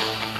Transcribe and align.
Hey 0.00 0.39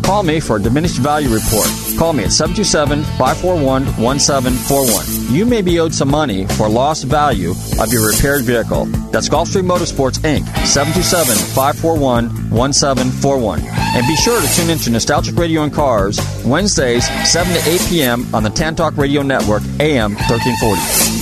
call 0.11 0.23
me 0.23 0.41
for 0.41 0.57
a 0.57 0.59
diminished 0.59 0.97
value 0.97 1.29
report. 1.29 1.69
Call 1.97 2.11
me 2.11 2.25
at 2.25 2.33
727 2.33 3.01
541 3.17 3.85
1741. 3.95 5.33
You 5.33 5.45
may 5.45 5.61
be 5.61 5.79
owed 5.79 5.93
some 5.93 6.11
money 6.11 6.45
for 6.47 6.67
lost 6.67 7.05
value 7.05 7.51
of 7.79 7.93
your 7.93 8.11
repaired 8.11 8.43
vehicle. 8.43 8.87
That's 9.13 9.29
Gulfstream 9.29 9.65
Motorsports 9.65 10.19
Inc. 10.27 10.43
727 10.67 11.37
541 11.55 12.51
1741. 12.51 13.61
And 13.63 14.05
be 14.05 14.17
sure 14.17 14.41
to 14.41 14.47
tune 14.53 14.69
in 14.69 14.79
to 14.79 14.89
Nostalgic 14.89 15.37
Radio 15.37 15.63
and 15.63 15.71
Cars 15.71 16.19
Wednesdays, 16.43 17.07
7 17.31 17.53
to 17.53 17.69
8 17.69 17.81
p.m. 17.87 18.35
on 18.35 18.43
the 18.43 18.49
Tan 18.49 18.75
Talk 18.75 18.97
Radio 18.97 19.21
Network, 19.21 19.63
AM 19.79 20.15
1340. 20.15 21.21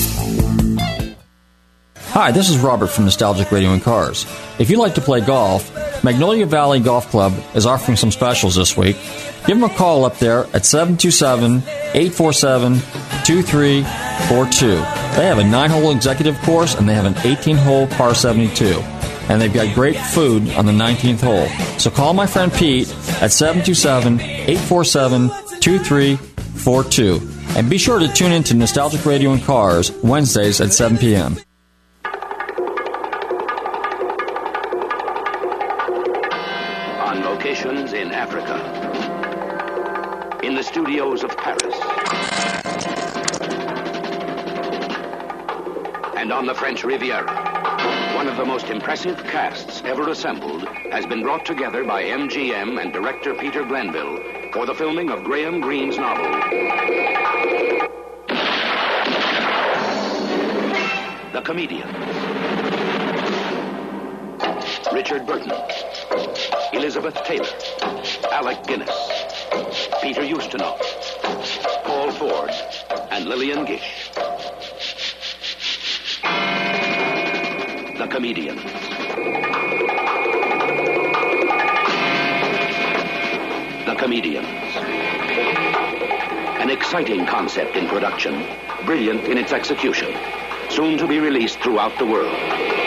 Hi, 2.09 2.31
this 2.31 2.49
is 2.49 2.57
Robert 2.57 2.87
from 2.87 3.05
Nostalgic 3.05 3.51
Radio 3.51 3.70
and 3.70 3.84
Cars. 3.84 4.26
If 4.57 4.71
you 4.71 4.79
like 4.79 4.95
to 4.95 5.01
play 5.01 5.21
golf, 5.21 5.71
Magnolia 6.03 6.45
Valley 6.45 6.79
Golf 6.79 7.09
Club 7.09 7.33
is 7.55 7.65
offering 7.65 7.97
some 7.97 8.11
specials 8.11 8.55
this 8.55 8.77
week. 8.77 8.95
Give 9.45 9.59
them 9.59 9.63
a 9.63 9.69
call 9.69 10.05
up 10.05 10.17
there 10.17 10.45
at 10.53 10.65
727 10.65 11.63
847 11.93 12.75
2342. 13.25 14.67
They 14.67 15.25
have 15.25 15.39
a 15.39 15.43
9 15.43 15.70
hole 15.70 15.91
executive 15.91 16.39
course 16.41 16.75
and 16.75 16.87
they 16.87 16.93
have 16.93 17.05
an 17.05 17.17
18 17.25 17.57
hole 17.57 17.87
par 17.87 18.15
72. 18.15 18.65
And 19.27 19.41
they've 19.41 19.53
got 19.53 19.75
great 19.75 19.97
food 19.97 20.49
on 20.51 20.65
the 20.65 20.71
19th 20.71 21.21
hole. 21.21 21.47
So 21.77 21.91
call 21.91 22.13
my 22.13 22.25
friend 22.25 22.51
Pete 22.51 22.89
at 23.21 23.31
727 23.31 24.21
847 24.21 25.29
2342. 25.59 27.29
And 27.57 27.70
be 27.70 27.77
sure 27.77 27.99
to 27.99 28.07
tune 28.07 28.31
in 28.31 28.43
to 28.45 28.53
Nostalgic 28.53 29.05
Radio 29.05 29.31
and 29.31 29.43
Cars 29.43 29.91
Wednesdays 30.03 30.61
at 30.61 30.71
7 30.71 30.97
p.m. 30.97 31.37
Africa, 38.41 40.40
in 40.43 40.55
the 40.55 40.63
studios 40.63 41.23
of 41.23 41.35
Paris, 41.35 41.76
and 46.15 46.32
on 46.32 46.45
the 46.45 46.55
French 46.55 46.85
Riviera. 46.85 47.27
One 48.15 48.27
of 48.27 48.37
the 48.37 48.45
most 48.45 48.67
impressive 48.67 49.21
casts 49.26 49.82
ever 49.84 50.10
assembled 50.10 50.63
has 50.91 51.05
been 51.05 51.21
brought 51.21 51.45
together 51.45 51.84
by 51.84 52.04
MGM 52.04 52.82
and 52.82 52.93
director 52.93 53.34
Peter 53.34 53.65
Glenville 53.65 54.51
for 54.54 54.65
the 54.65 54.73
filming 54.73 55.10
of 55.10 55.23
Graham 55.23 55.60
Greene's 55.60 55.98
novel. 55.98 56.32
The 61.34 61.41
Comedian. 61.41 61.90
Richard 64.94 65.25
Burton. 65.25 65.51
Elizabeth 66.72 67.16
Taylor, 67.23 67.47
Alec 68.39 68.66
Guinness, 68.67 68.95
Peter 70.01 70.22
Ustinov, 70.22 70.79
Paul 71.83 72.09
Ford, 72.13 72.50
and 73.11 73.25
Lillian 73.25 73.66
Gish. 73.66 74.09
The 77.97 78.07
Comedian. 78.09 78.55
The 83.85 83.95
Comedians. 84.00 84.47
An 86.61 86.69
exciting 86.69 87.25
concept 87.25 87.75
in 87.75 87.89
production, 87.89 88.47
brilliant 88.85 89.25
in 89.25 89.38
its 89.38 89.51
execution, 89.51 90.16
soon 90.69 90.97
to 90.97 91.06
be 91.06 91.19
released 91.19 91.59
throughout 91.59 91.97
the 91.97 92.06
world. 92.06 92.78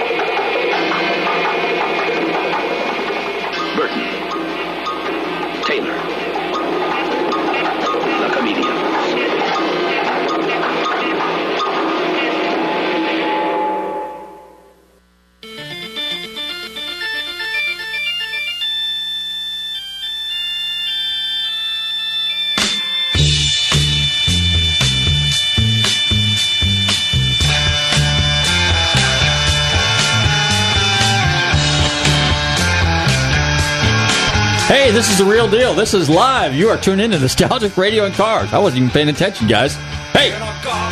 This 35.02 35.10
is 35.10 35.18
the 35.18 35.24
real 35.24 35.50
deal. 35.50 35.74
This 35.74 35.94
is 35.94 36.08
live. 36.08 36.54
You 36.54 36.68
are 36.68 36.76
tuned 36.76 37.00
in 37.00 37.10
to 37.10 37.18
Nostalgic 37.18 37.76
Radio 37.76 38.04
and 38.04 38.14
Cars. 38.14 38.52
I 38.52 38.58
wasn't 38.58 38.82
even 38.82 38.90
paying 38.90 39.08
attention, 39.08 39.48
guys. 39.48 39.74
Hey, 40.12 40.30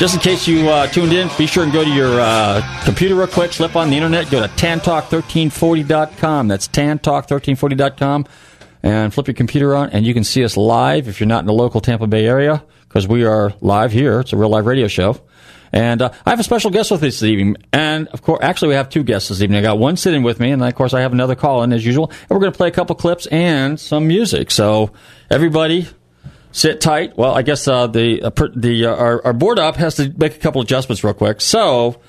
just 0.00 0.14
in 0.14 0.20
case 0.20 0.48
you 0.48 0.68
uh, 0.68 0.88
tuned 0.88 1.12
in, 1.12 1.30
be 1.38 1.46
sure 1.46 1.62
and 1.62 1.72
go 1.72 1.84
to 1.84 1.90
your 1.90 2.20
uh, 2.20 2.60
computer 2.84 3.14
real 3.14 3.28
quick, 3.28 3.52
slip 3.52 3.76
on 3.76 3.88
the 3.88 3.94
internet, 3.94 4.28
go 4.28 4.44
to 4.44 4.48
tantalk1340.com. 4.48 6.48
That's 6.48 6.66
tantalk1340.com, 6.66 8.26
and 8.82 9.14
flip 9.14 9.28
your 9.28 9.34
computer 9.34 9.76
on, 9.76 9.90
and 9.90 10.04
you 10.04 10.12
can 10.12 10.24
see 10.24 10.42
us 10.42 10.56
live 10.56 11.06
if 11.06 11.20
you're 11.20 11.28
not 11.28 11.40
in 11.40 11.46
the 11.46 11.52
local 11.52 11.80
Tampa 11.80 12.08
Bay 12.08 12.26
area, 12.26 12.64
because 12.88 13.06
we 13.06 13.24
are 13.24 13.54
live 13.60 13.92
here. 13.92 14.18
It's 14.18 14.32
a 14.32 14.36
real 14.36 14.48
live 14.48 14.66
radio 14.66 14.88
show. 14.88 15.20
And 15.72 16.02
uh, 16.02 16.12
I 16.26 16.30
have 16.30 16.40
a 16.40 16.44
special 16.44 16.70
guest 16.70 16.90
with 16.90 17.02
us 17.02 17.20
this 17.20 17.22
evening. 17.22 17.56
And 17.72 18.08
of 18.08 18.22
course, 18.22 18.40
actually, 18.42 18.68
we 18.68 18.74
have 18.74 18.88
two 18.88 19.02
guests 19.02 19.28
this 19.28 19.42
evening. 19.42 19.58
I 19.58 19.62
got 19.62 19.78
one 19.78 19.96
sitting 19.96 20.22
with 20.22 20.40
me, 20.40 20.50
and 20.50 20.60
then, 20.60 20.68
of 20.68 20.74
course, 20.74 20.94
I 20.94 21.00
have 21.00 21.12
another 21.12 21.34
call 21.34 21.62
in 21.62 21.72
as 21.72 21.84
usual. 21.84 22.10
And 22.10 22.30
we're 22.30 22.40
going 22.40 22.52
to 22.52 22.56
play 22.56 22.68
a 22.68 22.72
couple 22.72 22.96
clips 22.96 23.26
and 23.26 23.78
some 23.78 24.08
music. 24.08 24.50
So, 24.50 24.92
everybody, 25.30 25.86
sit 26.52 26.80
tight. 26.80 27.16
Well, 27.16 27.34
I 27.34 27.42
guess 27.42 27.66
uh, 27.68 27.86
the 27.86 28.22
uh, 28.22 28.30
the 28.54 28.86
uh, 28.86 28.94
our, 28.94 29.26
our 29.26 29.32
board 29.32 29.58
up 29.58 29.76
has 29.76 29.96
to 29.96 30.12
make 30.16 30.34
a 30.34 30.38
couple 30.38 30.60
adjustments 30.60 31.04
real 31.04 31.14
quick. 31.14 31.40
So, 31.40 32.00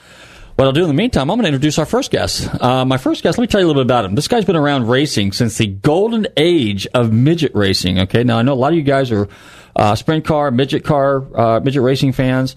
what 0.55 0.65
I'll 0.65 0.73
do 0.73 0.81
in 0.81 0.87
the 0.87 0.93
meantime, 0.93 1.29
I'm 1.29 1.37
going 1.37 1.43
to 1.43 1.49
introduce 1.49 1.79
our 1.79 1.85
first 1.85 2.11
guest. 2.11 2.47
Uh, 2.61 2.85
my 2.85 2.97
first 2.97 3.23
guest, 3.23 3.37
let 3.37 3.43
me 3.43 3.47
tell 3.47 3.61
you 3.61 3.67
a 3.67 3.69
little 3.69 3.83
bit 3.83 3.87
about 3.87 4.05
him. 4.05 4.15
This 4.15 4.27
guy's 4.27 4.45
been 4.45 4.55
around 4.55 4.87
racing 4.87 5.31
since 5.31 5.57
the 5.57 5.67
golden 5.67 6.27
age 6.37 6.87
of 6.93 7.11
midget 7.11 7.53
racing. 7.55 7.99
Okay, 7.99 8.23
now 8.23 8.37
I 8.37 8.41
know 8.41 8.53
a 8.53 8.55
lot 8.55 8.71
of 8.71 8.77
you 8.77 8.83
guys 8.83 9.11
are 9.11 9.27
uh, 9.75 9.95
sprint 9.95 10.25
car, 10.25 10.51
midget 10.51 10.83
car, 10.83 11.25
uh, 11.35 11.59
midget 11.61 11.81
racing 11.81 12.11
fans. 12.11 12.55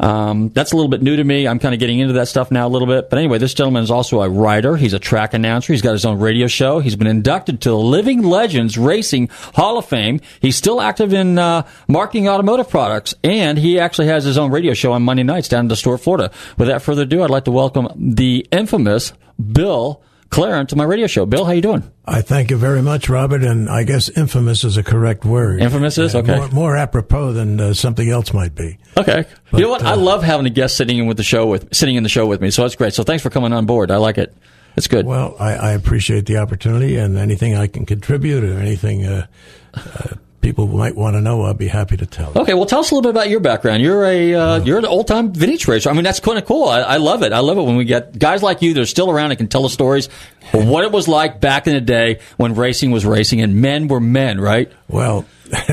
Um, 0.00 0.50
that's 0.50 0.72
a 0.72 0.76
little 0.76 0.88
bit 0.88 1.02
new 1.02 1.16
to 1.16 1.24
me. 1.24 1.46
I'm 1.46 1.58
kind 1.58 1.74
of 1.74 1.80
getting 1.80 1.98
into 1.98 2.14
that 2.14 2.28
stuff 2.28 2.50
now 2.50 2.66
a 2.66 2.70
little 2.70 2.88
bit. 2.88 3.10
But 3.10 3.18
anyway, 3.18 3.38
this 3.38 3.54
gentleman 3.54 3.82
is 3.82 3.90
also 3.90 4.22
a 4.22 4.28
writer. 4.28 4.76
He's 4.76 4.92
a 4.92 4.98
track 4.98 5.34
announcer. 5.34 5.72
He's 5.72 5.82
got 5.82 5.92
his 5.92 6.04
own 6.04 6.18
radio 6.18 6.46
show. 6.46 6.80
He's 6.80 6.96
been 6.96 7.06
inducted 7.06 7.60
to 7.62 7.70
the 7.70 7.78
Living 7.78 8.22
Legends 8.22 8.76
Racing 8.76 9.28
Hall 9.54 9.78
of 9.78 9.86
Fame. 9.86 10.20
He's 10.40 10.56
still 10.56 10.80
active 10.80 11.12
in 11.12 11.38
uh, 11.38 11.66
marketing 11.88 12.28
automotive 12.28 12.68
products, 12.68 13.14
and 13.22 13.58
he 13.58 13.78
actually 13.78 14.08
has 14.08 14.24
his 14.24 14.38
own 14.38 14.50
radio 14.50 14.74
show 14.74 14.92
on 14.92 15.02
Monday 15.02 15.22
nights 15.22 15.48
down 15.48 15.60
in 15.60 15.68
the 15.68 15.76
store, 15.76 15.98
Florida. 15.98 16.30
Without 16.58 16.82
further 16.82 17.02
ado, 17.02 17.22
I'd 17.22 17.30
like 17.30 17.44
to 17.44 17.50
welcome 17.50 17.88
the 17.96 18.46
infamous 18.50 19.12
Bill 19.52 20.02
Clarence 20.34 20.70
to 20.70 20.76
my 20.76 20.82
radio 20.82 21.06
show. 21.06 21.26
Bill, 21.26 21.44
how 21.44 21.52
you 21.52 21.60
doing? 21.62 21.88
I 22.04 22.20
thank 22.20 22.50
you 22.50 22.56
very 22.56 22.82
much, 22.82 23.08
Robert, 23.08 23.44
and 23.44 23.68
I 23.68 23.84
guess 23.84 24.08
infamous 24.08 24.64
is 24.64 24.76
a 24.76 24.82
correct 24.82 25.24
word. 25.24 25.62
Infamous 25.62 25.96
is? 25.96 26.12
Uh, 26.12 26.18
Okay. 26.24 26.36
More, 26.36 26.48
more 26.48 26.76
apropos 26.76 27.34
than 27.34 27.60
uh, 27.60 27.72
something 27.74 28.08
else 28.08 28.32
might 28.32 28.54
be. 28.56 28.78
Okay. 28.96 29.26
you 29.52 29.60
know 29.60 29.68
what? 29.68 29.82
But, 29.82 29.88
I 29.88 29.92
uh, 29.92 29.96
love 29.96 30.24
having 30.24 30.46
a 30.46 30.50
guest 30.50 30.76
sitting 30.76 30.98
in 30.98 31.06
with 31.06 31.18
the 31.18 31.22
show 31.22 31.46
with 31.46 31.72
sitting 31.72 31.94
in 31.94 32.02
the 32.02 32.08
show 32.08 32.26
with 32.26 32.40
me. 32.40 32.50
So 32.50 32.62
that's 32.62 32.74
great. 32.74 32.94
So 32.94 33.04
thanks 33.04 33.22
for 33.22 33.30
coming 33.30 33.52
on 33.52 33.66
board. 33.66 33.92
I 33.92 33.98
like 33.98 34.18
it. 34.18 34.34
It's 34.76 34.88
good. 34.88 35.06
Well, 35.06 35.36
I, 35.38 35.54
I 35.54 35.72
appreciate 35.72 36.26
the 36.26 36.38
opportunity 36.38 36.96
and 36.96 37.16
anything 37.16 37.54
I 37.54 37.68
can 37.68 37.86
contribute 37.86 38.42
or 38.42 38.58
anything 38.58 39.06
uh, 39.06 39.26
uh, 39.74 40.14
people 40.44 40.66
might 40.66 40.94
want 40.94 41.16
to 41.16 41.22
know, 41.22 41.40
I'll 41.40 41.54
be 41.54 41.68
happy 41.68 41.96
to 41.96 42.04
tell. 42.04 42.30
Okay, 42.36 42.52
well, 42.52 42.66
tell 42.66 42.80
us 42.80 42.90
a 42.90 42.94
little 42.94 43.10
bit 43.10 43.16
about 43.16 43.30
your 43.30 43.40
background. 43.40 43.82
You're 43.82 44.04
a 44.04 44.34
uh, 44.34 44.62
you're 44.62 44.78
an 44.78 44.84
old 44.84 45.08
time 45.08 45.32
vintage 45.32 45.66
racer. 45.66 45.88
I 45.88 45.94
mean, 45.94 46.04
that's 46.04 46.20
kind 46.20 46.36
of 46.36 46.44
cool. 46.44 46.68
I, 46.68 46.80
I, 46.80 46.96
love 46.98 47.22
it. 47.22 47.32
I 47.32 47.38
love 47.38 47.56
it 47.56 47.62
when 47.62 47.76
we 47.76 47.86
get 47.86 48.18
guys 48.18 48.42
like 48.42 48.60
you 48.60 48.74
that 48.74 48.80
are 48.80 48.86
still 48.86 49.10
around 49.10 49.30
and 49.30 49.38
can 49.38 49.48
tell 49.48 49.62
the 49.62 49.70
stories 49.70 50.10
of 50.52 50.68
what 50.68 50.84
it 50.84 50.92
was 50.92 51.08
like 51.08 51.40
back 51.40 51.66
in 51.66 51.72
the 51.72 51.80
day 51.80 52.20
when 52.36 52.54
racing 52.54 52.90
was 52.90 53.06
racing 53.06 53.40
and 53.40 53.62
men 53.62 53.88
were 53.88 54.00
men, 54.00 54.38
right? 54.38 54.70
Well. 54.86 55.24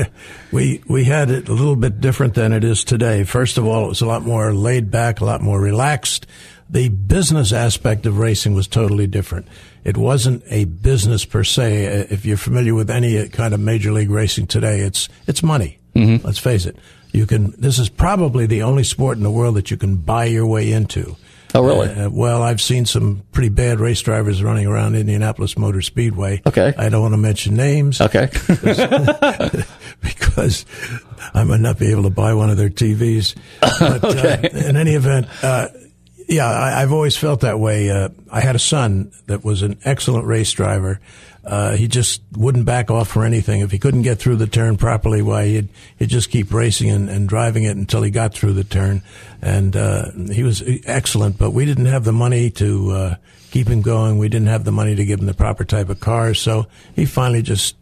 we 0.52 0.82
we 0.86 1.04
had 1.04 1.30
it 1.30 1.48
a 1.48 1.52
little 1.52 1.76
bit 1.76 2.00
different 2.00 2.34
than 2.34 2.52
it 2.52 2.62
is 2.62 2.84
today. 2.84 3.24
First 3.24 3.56
of 3.56 3.66
all, 3.66 3.86
it 3.86 3.88
was 3.88 4.02
a 4.02 4.06
lot 4.06 4.22
more 4.22 4.52
laid 4.52 4.90
back, 4.90 5.20
a 5.20 5.24
lot 5.24 5.40
more 5.40 5.58
relaxed. 5.58 6.26
The 6.68 6.90
business 6.90 7.52
aspect 7.52 8.04
of 8.04 8.18
racing 8.18 8.54
was 8.54 8.68
totally 8.68 9.06
different. 9.06 9.48
It 9.84 9.96
wasn't 9.96 10.44
a 10.46 10.64
business 10.64 11.24
per 11.24 11.44
se. 11.44 12.06
If 12.10 12.24
you're 12.24 12.36
familiar 12.36 12.74
with 12.74 12.90
any 12.90 13.28
kind 13.28 13.52
of 13.52 13.60
major 13.60 13.92
league 13.92 14.10
racing 14.10 14.46
today, 14.46 14.80
it's 14.80 15.08
it's 15.26 15.42
money. 15.42 15.78
Mm-hmm. 15.94 16.24
Let's 16.24 16.38
face 16.38 16.66
it. 16.66 16.76
You 17.12 17.26
can. 17.26 17.54
This 17.58 17.78
is 17.78 17.88
probably 17.88 18.46
the 18.46 18.62
only 18.62 18.84
sport 18.84 19.16
in 19.16 19.22
the 19.22 19.30
world 19.30 19.56
that 19.56 19.70
you 19.70 19.76
can 19.76 19.96
buy 19.96 20.26
your 20.26 20.46
way 20.46 20.72
into. 20.72 21.16
Oh, 21.54 21.62
really? 21.62 21.88
Uh, 21.90 22.08
well, 22.08 22.42
I've 22.42 22.60
seen 22.60 22.86
some 22.86 23.24
pretty 23.32 23.50
bad 23.50 23.78
race 23.78 24.00
drivers 24.00 24.42
running 24.42 24.66
around 24.66 24.94
Indianapolis 24.94 25.58
Motor 25.58 25.82
Speedway. 25.82 26.40
Okay. 26.46 26.72
I 26.78 26.88
don't 26.88 27.02
want 27.02 27.12
to 27.12 27.18
mention 27.18 27.54
names. 27.54 28.00
Okay. 28.00 28.30
because 30.00 30.64
I 31.34 31.44
might 31.44 31.60
not 31.60 31.78
be 31.78 31.90
able 31.90 32.04
to 32.04 32.10
buy 32.10 32.32
one 32.34 32.48
of 32.48 32.56
their 32.56 32.70
TVs. 32.70 33.34
But 33.82 34.04
okay. 34.04 34.48
uh, 34.48 34.68
in 34.68 34.76
any 34.76 34.92
event, 34.92 35.26
uh, 35.42 35.68
yeah, 36.32 36.48
I, 36.48 36.80
have 36.80 36.92
always 36.92 37.16
felt 37.16 37.40
that 37.40 37.60
way. 37.60 37.90
Uh, 37.90 38.08
I 38.30 38.40
had 38.40 38.56
a 38.56 38.58
son 38.58 39.12
that 39.26 39.44
was 39.44 39.62
an 39.62 39.78
excellent 39.84 40.26
race 40.26 40.50
driver. 40.52 41.00
Uh, 41.44 41.76
he 41.76 41.88
just 41.88 42.22
wouldn't 42.36 42.64
back 42.64 42.90
off 42.90 43.08
for 43.08 43.24
anything. 43.24 43.60
If 43.60 43.70
he 43.70 43.78
couldn't 43.78 44.02
get 44.02 44.18
through 44.18 44.36
the 44.36 44.46
turn 44.46 44.76
properly, 44.76 45.22
why 45.22 45.46
he'd 45.46 45.68
he'd 45.98 46.08
just 46.08 46.30
keep 46.30 46.52
racing 46.52 46.88
and, 46.90 47.10
and 47.10 47.28
driving 47.28 47.64
it 47.64 47.76
until 47.76 48.02
he 48.02 48.10
got 48.10 48.32
through 48.32 48.54
the 48.54 48.64
turn. 48.64 49.02
And 49.42 49.76
uh, 49.76 50.12
he 50.30 50.42
was 50.42 50.62
excellent, 50.84 51.38
but 51.38 51.50
we 51.50 51.64
didn't 51.64 51.86
have 51.86 52.04
the 52.04 52.12
money 52.12 52.50
to 52.50 52.90
uh, 52.92 53.14
keep 53.50 53.68
him 53.68 53.82
going. 53.82 54.18
We 54.18 54.28
didn't 54.28 54.48
have 54.48 54.64
the 54.64 54.72
money 54.72 54.94
to 54.94 55.04
give 55.04 55.20
him 55.20 55.26
the 55.26 55.34
proper 55.34 55.64
type 55.64 55.88
of 55.88 56.00
cars, 56.00 56.40
so 56.40 56.66
he 56.94 57.04
finally 57.06 57.42
just 57.42 57.76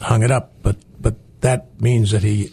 hung 0.00 0.22
it 0.22 0.32
up. 0.32 0.52
But 0.62 0.76
but 1.00 1.14
that 1.42 1.80
means 1.80 2.10
that 2.10 2.24
he 2.24 2.50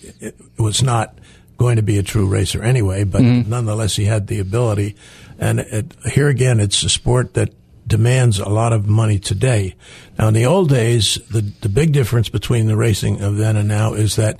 was 0.57 0.83
not 0.83 1.17
going 1.57 1.77
to 1.77 1.81
be 1.81 1.97
a 1.97 2.03
true 2.03 2.27
racer 2.27 2.61
anyway. 2.61 3.03
But 3.03 3.21
mm-hmm. 3.21 3.49
nonetheless, 3.49 3.95
he 3.95 4.05
had 4.05 4.27
the 4.27 4.39
ability. 4.39 4.95
And 5.39 5.59
it, 5.59 5.95
here 6.11 6.27
again, 6.27 6.59
it's 6.59 6.83
a 6.83 6.89
sport 6.89 7.33
that 7.33 7.53
demands 7.87 8.39
a 8.39 8.49
lot 8.49 8.73
of 8.73 8.87
money 8.87 9.19
today. 9.19 9.75
Now, 10.17 10.29
in 10.29 10.33
the 10.33 10.45
old 10.45 10.69
days, 10.69 11.15
the, 11.31 11.41
the 11.61 11.69
big 11.69 11.91
difference 11.91 12.29
between 12.29 12.67
the 12.67 12.77
racing 12.77 13.21
of 13.21 13.37
then 13.37 13.57
and 13.57 13.67
now 13.67 13.93
is 13.93 14.15
that 14.15 14.39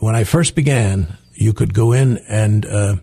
when 0.00 0.16
I 0.16 0.24
first 0.24 0.54
began, 0.54 1.16
you 1.34 1.52
could 1.52 1.74
go 1.74 1.92
in 1.92 2.18
and 2.28 2.66
uh, 2.66 2.96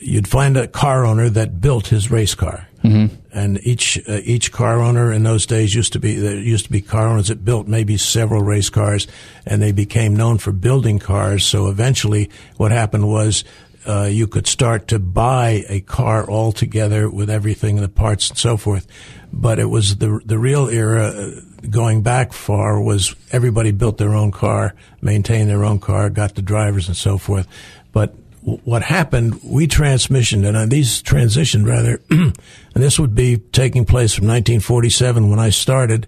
you'd 0.00 0.28
find 0.28 0.56
a 0.56 0.66
car 0.66 1.04
owner 1.04 1.28
that 1.30 1.60
built 1.60 1.88
his 1.88 2.10
race 2.10 2.34
car. 2.34 2.66
Mm-hmm. 2.82 3.14
And 3.32 3.60
each 3.62 3.98
uh, 4.08 4.20
each 4.24 4.50
car 4.52 4.80
owner 4.80 5.12
in 5.12 5.22
those 5.22 5.44
days 5.44 5.74
used 5.74 5.92
to 5.92 6.00
be 6.00 6.14
there 6.14 6.36
used 6.36 6.64
to 6.64 6.72
be 6.72 6.80
car 6.80 7.06
owners 7.06 7.28
that 7.28 7.44
built 7.44 7.68
maybe 7.68 7.98
several 7.98 8.42
race 8.42 8.70
cars, 8.70 9.06
and 9.44 9.60
they 9.60 9.70
became 9.70 10.16
known 10.16 10.38
for 10.38 10.50
building 10.50 10.98
cars. 10.98 11.44
So 11.44 11.68
eventually, 11.68 12.30
what 12.56 12.72
happened 12.72 13.06
was 13.06 13.44
uh, 13.86 14.08
you 14.10 14.26
could 14.26 14.46
start 14.46 14.88
to 14.88 14.98
buy 14.98 15.64
a 15.68 15.80
car 15.80 16.28
altogether 16.28 17.08
with 17.08 17.30
everything, 17.30 17.76
the 17.76 17.88
parts 17.88 18.28
and 18.28 18.38
so 18.38 18.56
forth. 18.56 18.86
But 19.32 19.58
it 19.58 19.66
was 19.66 19.96
the 19.96 20.20
the 20.24 20.38
real 20.38 20.68
era 20.68 21.08
uh, 21.08 21.40
going 21.68 22.02
back 22.02 22.32
far 22.32 22.80
was 22.80 23.14
everybody 23.32 23.70
built 23.70 23.98
their 23.98 24.14
own 24.14 24.32
car, 24.32 24.74
maintained 25.00 25.48
their 25.48 25.64
own 25.64 25.78
car, 25.78 26.10
got 26.10 26.34
the 26.34 26.42
drivers 26.42 26.88
and 26.88 26.96
so 26.96 27.16
forth. 27.16 27.46
But 27.92 28.14
what 28.42 28.82
happened, 28.82 29.40
we 29.44 29.66
transmissioned, 29.66 30.46
and 30.46 30.56
uh, 30.56 30.66
these 30.66 31.02
transitioned 31.02 31.66
rather, 31.66 32.00
and 32.10 32.34
this 32.74 32.98
would 32.98 33.14
be 33.14 33.36
taking 33.36 33.84
place 33.84 34.14
from 34.14 34.26
1947 34.26 35.28
when 35.28 35.38
I 35.38 35.50
started. 35.50 36.06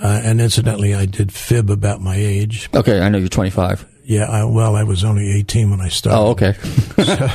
Uh, 0.00 0.20
and 0.24 0.40
incidentally, 0.40 0.94
I 0.94 1.06
did 1.06 1.32
fib 1.32 1.70
about 1.70 2.00
my 2.00 2.16
age. 2.16 2.68
Okay, 2.74 3.00
I 3.00 3.08
know 3.08 3.18
you're 3.18 3.28
25. 3.28 3.86
Yeah, 4.04 4.24
I, 4.24 4.44
well, 4.44 4.74
I 4.74 4.82
was 4.82 5.04
only 5.04 5.30
18 5.38 5.70
when 5.70 5.80
I 5.80 5.88
started. 5.88 6.18
Oh, 6.18 6.30
okay. 6.30 6.52
so, 7.04 7.28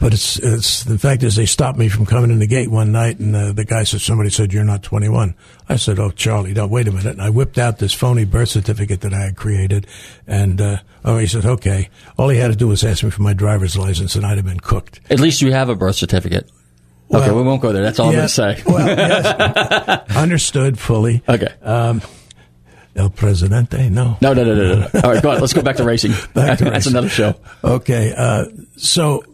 but 0.00 0.12
it's, 0.12 0.38
it's, 0.38 0.84
the 0.84 0.98
fact 0.98 1.22
is 1.24 1.34
they 1.34 1.46
stopped 1.46 1.78
me 1.78 1.88
from 1.88 2.06
coming 2.06 2.30
in 2.30 2.38
the 2.38 2.46
gate 2.46 2.70
one 2.70 2.92
night 2.92 3.18
and 3.18 3.34
uh, 3.34 3.52
the 3.52 3.64
guy 3.64 3.82
said, 3.82 4.00
somebody 4.00 4.30
said, 4.30 4.52
you're 4.52 4.64
not 4.64 4.82
21. 4.82 5.34
I 5.68 5.76
said, 5.76 5.98
oh, 5.98 6.10
Charlie, 6.10 6.52
no, 6.52 6.66
wait 6.66 6.86
a 6.86 6.92
minute. 6.92 7.12
And 7.12 7.22
I 7.22 7.30
whipped 7.30 7.58
out 7.58 7.78
this 7.78 7.92
phony 7.92 8.24
birth 8.24 8.50
certificate 8.50 9.00
that 9.00 9.12
I 9.12 9.22
had 9.22 9.36
created. 9.36 9.86
And, 10.26 10.60
uh, 10.60 10.78
oh, 11.04 11.18
he 11.18 11.26
said, 11.26 11.44
okay. 11.44 11.88
All 12.16 12.28
he 12.28 12.38
had 12.38 12.52
to 12.52 12.56
do 12.56 12.68
was 12.68 12.84
ask 12.84 13.02
me 13.02 13.10
for 13.10 13.22
my 13.22 13.32
driver's 13.32 13.76
license 13.76 14.14
and 14.14 14.24
I'd 14.24 14.36
have 14.36 14.46
been 14.46 14.60
cooked. 14.60 15.00
At 15.10 15.18
least 15.18 15.42
you 15.42 15.52
have 15.52 15.68
a 15.68 15.74
birth 15.74 15.96
certificate. 15.96 16.48
Well, 17.08 17.22
okay, 17.22 17.32
we 17.32 17.42
won't 17.42 17.60
go 17.60 17.72
there. 17.72 17.82
That's 17.82 17.98
all 17.98 18.12
yes, 18.12 18.38
I'm 18.38 18.44
going 18.44 18.56
to 18.56 18.62
say. 18.62 18.72
well, 18.72 18.86
yes, 18.86 20.10
understood 20.16 20.78
fully. 20.78 21.22
Okay. 21.28 21.52
Um, 21.62 22.00
El 22.96 23.10
Presidente? 23.10 23.90
No. 23.90 24.16
No, 24.20 24.32
no, 24.32 24.44
no, 24.44 24.54
no, 24.54 24.74
no. 24.80 24.88
All 25.02 25.12
right, 25.12 25.22
go 25.22 25.30
on. 25.30 25.40
Let's 25.40 25.52
go 25.52 25.62
back 25.62 25.76
to 25.76 25.84
racing. 25.84 26.12
back 26.34 26.58
to 26.58 26.64
That's 26.64 26.86
racing. 26.86 26.92
another 26.92 27.08
show. 27.08 27.34
Okay. 27.62 28.14
Uh, 28.16 28.46
so, 28.76 29.24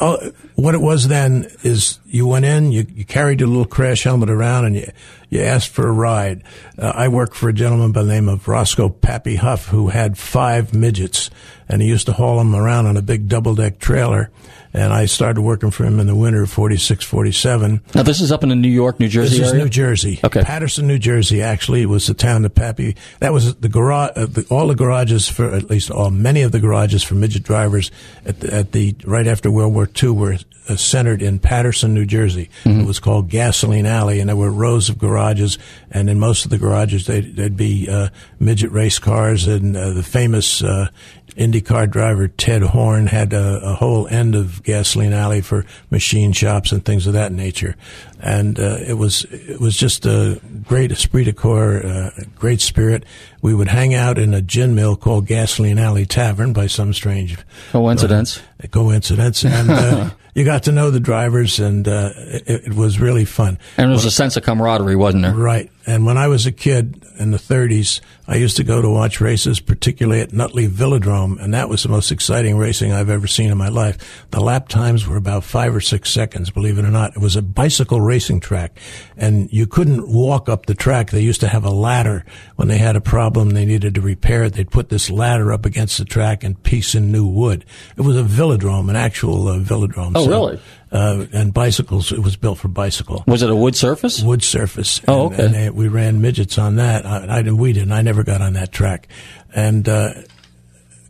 uh, 0.00 0.30
what 0.56 0.74
it 0.74 0.80
was 0.80 1.08
then 1.08 1.46
is 1.62 1.98
you 2.06 2.26
went 2.26 2.44
in, 2.44 2.70
you, 2.72 2.86
you, 2.94 3.04
carried 3.04 3.40
your 3.40 3.48
little 3.48 3.64
crash 3.64 4.04
helmet 4.04 4.28
around, 4.30 4.66
and 4.66 4.76
you 4.76 4.90
you 5.30 5.40
asked 5.40 5.68
for 5.68 5.88
a 5.88 5.92
ride. 5.92 6.42
Uh, 6.78 6.92
I 6.94 7.08
worked 7.08 7.34
for 7.34 7.48
a 7.48 7.52
gentleman 7.52 7.92
by 7.92 8.02
the 8.02 8.08
name 8.08 8.28
of 8.28 8.46
Roscoe 8.46 8.88
Pappy 8.88 9.36
Huff 9.36 9.68
who 9.68 9.88
had 9.88 10.16
five 10.18 10.74
midgets, 10.74 11.30
and 11.68 11.82
he 11.82 11.88
used 11.88 12.06
to 12.06 12.12
haul 12.12 12.38
them 12.38 12.54
around 12.54 12.86
on 12.86 12.96
a 12.96 13.02
big 13.02 13.28
double 13.28 13.54
deck 13.54 13.78
trailer 13.78 14.30
and 14.72 14.92
I 14.92 15.06
started 15.06 15.40
working 15.40 15.70
for 15.70 15.84
him 15.84 16.00
in 16.00 16.06
the 16.06 16.14
winter 16.14 16.42
of 16.42 16.50
46, 16.50 17.04
47. 17.04 17.80
Now, 17.94 18.02
this 18.02 18.20
is 18.20 18.32
up 18.32 18.42
in 18.42 18.48
the 18.48 18.56
New 18.56 18.68
York, 18.68 19.00
New 19.00 19.08
Jersey 19.08 19.38
This 19.38 19.48
is 19.48 19.54
New 19.54 19.68
Jersey. 19.68 20.20
Okay. 20.22 20.42
Paterson, 20.42 20.86
New 20.86 20.98
Jersey, 20.98 21.42
actually, 21.42 21.82
It 21.82 21.86
was 21.86 22.06
the 22.06 22.14
town 22.14 22.42
that 22.42 22.54
Pappy, 22.54 22.96
that 23.20 23.32
was 23.32 23.54
the 23.56 23.68
garage, 23.68 24.12
uh, 24.16 24.26
the, 24.26 24.46
all 24.50 24.68
the 24.68 24.74
garages 24.74 25.28
for, 25.28 25.52
at 25.52 25.70
least 25.70 25.90
all, 25.90 26.10
many 26.10 26.42
of 26.42 26.52
the 26.52 26.60
garages 26.60 27.02
for 27.02 27.14
midget 27.14 27.42
drivers 27.42 27.90
at 28.24 28.40
the, 28.40 28.54
at 28.54 28.72
the 28.72 28.94
right 29.04 29.26
after 29.26 29.50
World 29.50 29.74
War 29.74 29.88
II 30.02 30.10
were 30.10 30.38
uh, 30.68 30.76
centered 30.76 31.22
in 31.22 31.38
Paterson, 31.38 31.94
New 31.94 32.06
Jersey. 32.06 32.50
Mm-hmm. 32.64 32.80
It 32.80 32.86
was 32.86 32.98
called 32.98 33.28
Gasoline 33.28 33.86
Alley, 33.86 34.20
and 34.20 34.28
there 34.28 34.36
were 34.36 34.50
rows 34.50 34.88
of 34.88 34.98
garages, 34.98 35.58
and 35.90 36.10
in 36.10 36.18
most 36.18 36.44
of 36.44 36.50
the 36.50 36.58
garages, 36.58 37.06
they'd, 37.06 37.36
there'd 37.36 37.56
be 37.56 37.88
uh, 37.88 38.08
midget 38.38 38.70
race 38.72 38.98
cars, 38.98 39.46
and 39.46 39.76
uh, 39.76 39.90
the 39.90 40.02
famous 40.02 40.62
uh, 40.62 40.88
IndyCar 41.36 41.90
driver 41.90 42.28
Ted 42.28 42.62
Horn 42.62 43.06
had 43.06 43.32
a, 43.32 43.60
a, 43.62 43.74
whole 43.74 44.08
end 44.08 44.34
of 44.34 44.62
gasoline 44.62 45.12
alley 45.12 45.42
for 45.42 45.66
machine 45.90 46.32
shops 46.32 46.72
and 46.72 46.82
things 46.82 47.06
of 47.06 47.12
that 47.12 47.30
nature, 47.30 47.76
and 48.20 48.58
uh, 48.58 48.78
it 48.86 48.94
was 48.94 49.24
it 49.30 49.60
was 49.60 49.76
just 49.76 50.06
a 50.06 50.40
great 50.66 50.90
esprit 50.90 51.24
de 51.24 51.32
corps, 51.32 51.84
uh, 51.84 52.10
great 52.36 52.62
spirit. 52.62 53.04
We 53.42 53.54
would 53.54 53.68
hang 53.68 53.92
out 53.92 54.18
in 54.18 54.32
a 54.32 54.40
gin 54.40 54.74
mill 54.74 54.96
called 54.96 55.26
Gasoline 55.26 55.78
Alley 55.78 56.06
Tavern 56.06 56.54
by 56.54 56.68
some 56.68 56.94
strange 56.94 57.36
coincidence. 57.70 58.40
Coincidence, 58.70 59.44
and 59.44 59.70
uh, 59.70 60.10
you 60.36 60.44
got 60.44 60.64
to 60.64 60.72
know 60.72 60.90
the 60.90 61.00
drivers, 61.00 61.58
and 61.58 61.88
uh, 61.88 62.12
it, 62.14 62.66
it, 62.66 62.74
was 62.74 63.00
really 63.00 63.24
fun. 63.24 63.58
And 63.78 63.86
there 63.86 63.88
was 63.88 64.04
a 64.04 64.10
sense 64.10 64.36
of 64.36 64.42
camaraderie, 64.42 64.94
wasn't 64.94 65.22
there? 65.22 65.34
Right. 65.34 65.70
And 65.86 66.04
when 66.04 66.18
I 66.18 66.26
was 66.26 66.46
a 66.46 66.52
kid 66.52 67.04
in 67.16 67.30
the 67.30 67.38
30s, 67.38 68.00
I 68.26 68.36
used 68.36 68.56
to 68.56 68.64
go 68.64 68.82
to 68.82 68.90
watch 68.90 69.20
races, 69.20 69.60
particularly 69.60 70.20
at 70.20 70.32
Nutley 70.32 70.66
Velodrome, 70.66 71.40
and 71.40 71.54
that 71.54 71.68
was 71.68 71.84
the 71.84 71.88
most 71.88 72.10
exciting 72.10 72.58
racing 72.58 72.92
I've 72.92 73.08
ever 73.08 73.28
seen 73.28 73.50
in 73.50 73.56
my 73.56 73.68
life. 73.68 74.26
The 74.32 74.40
lap 74.40 74.68
times 74.68 75.06
were 75.06 75.16
about 75.16 75.44
five 75.44 75.74
or 75.76 75.80
six 75.80 76.10
seconds, 76.10 76.50
believe 76.50 76.76
it 76.76 76.84
or 76.84 76.90
not. 76.90 77.14
It 77.14 77.20
was 77.20 77.36
a 77.36 77.42
bicycle 77.42 78.00
racing 78.00 78.40
track, 78.40 78.80
and 79.16 79.48
you 79.52 79.68
couldn't 79.68 80.08
walk 80.08 80.48
up 80.48 80.66
the 80.66 80.74
track. 80.74 81.10
They 81.10 81.20
used 81.20 81.40
to 81.42 81.48
have 81.48 81.64
a 81.64 81.70
ladder. 81.70 82.24
When 82.56 82.66
they 82.66 82.78
had 82.78 82.96
a 82.96 83.00
problem, 83.00 83.50
they 83.50 83.64
needed 83.64 83.94
to 83.94 84.00
repair 84.00 84.42
it. 84.42 84.54
They'd 84.54 84.70
put 84.70 84.88
this 84.88 85.08
ladder 85.08 85.52
up 85.52 85.64
against 85.64 85.98
the 85.98 86.04
track 86.04 86.42
and 86.42 86.60
piece 86.64 86.96
in 86.96 87.12
new 87.12 87.26
wood. 87.28 87.64
It 87.96 88.00
was 88.00 88.16
a 88.16 88.24
velodrome, 88.24 88.90
an 88.90 88.96
actual 88.96 89.46
uh, 89.46 89.58
velodrome. 89.60 90.12
Oh, 90.16 90.24
so, 90.24 90.30
really? 90.30 90.60
Uh, 90.92 91.26
and 91.32 91.52
bicycles. 91.52 92.12
It 92.12 92.20
was 92.20 92.36
built 92.36 92.58
for 92.58 92.68
bicycle. 92.68 93.24
Was 93.26 93.42
it 93.42 93.50
a 93.50 93.56
wood 93.56 93.74
surface? 93.74 94.22
Wood 94.22 94.44
surface. 94.44 95.00
Oh, 95.08 95.26
okay. 95.26 95.44
And, 95.44 95.56
and 95.56 95.74
we 95.74 95.88
ran 95.88 96.20
midgets 96.20 96.58
on 96.58 96.76
that. 96.76 97.04
I, 97.04 97.40
I, 97.40 97.42
we 97.42 97.72
didn't. 97.72 97.90
I 97.90 98.02
never 98.02 98.22
got 98.22 98.40
on 98.40 98.52
that 98.52 98.70
track. 98.70 99.08
And 99.52 99.88
uh, 99.88 100.10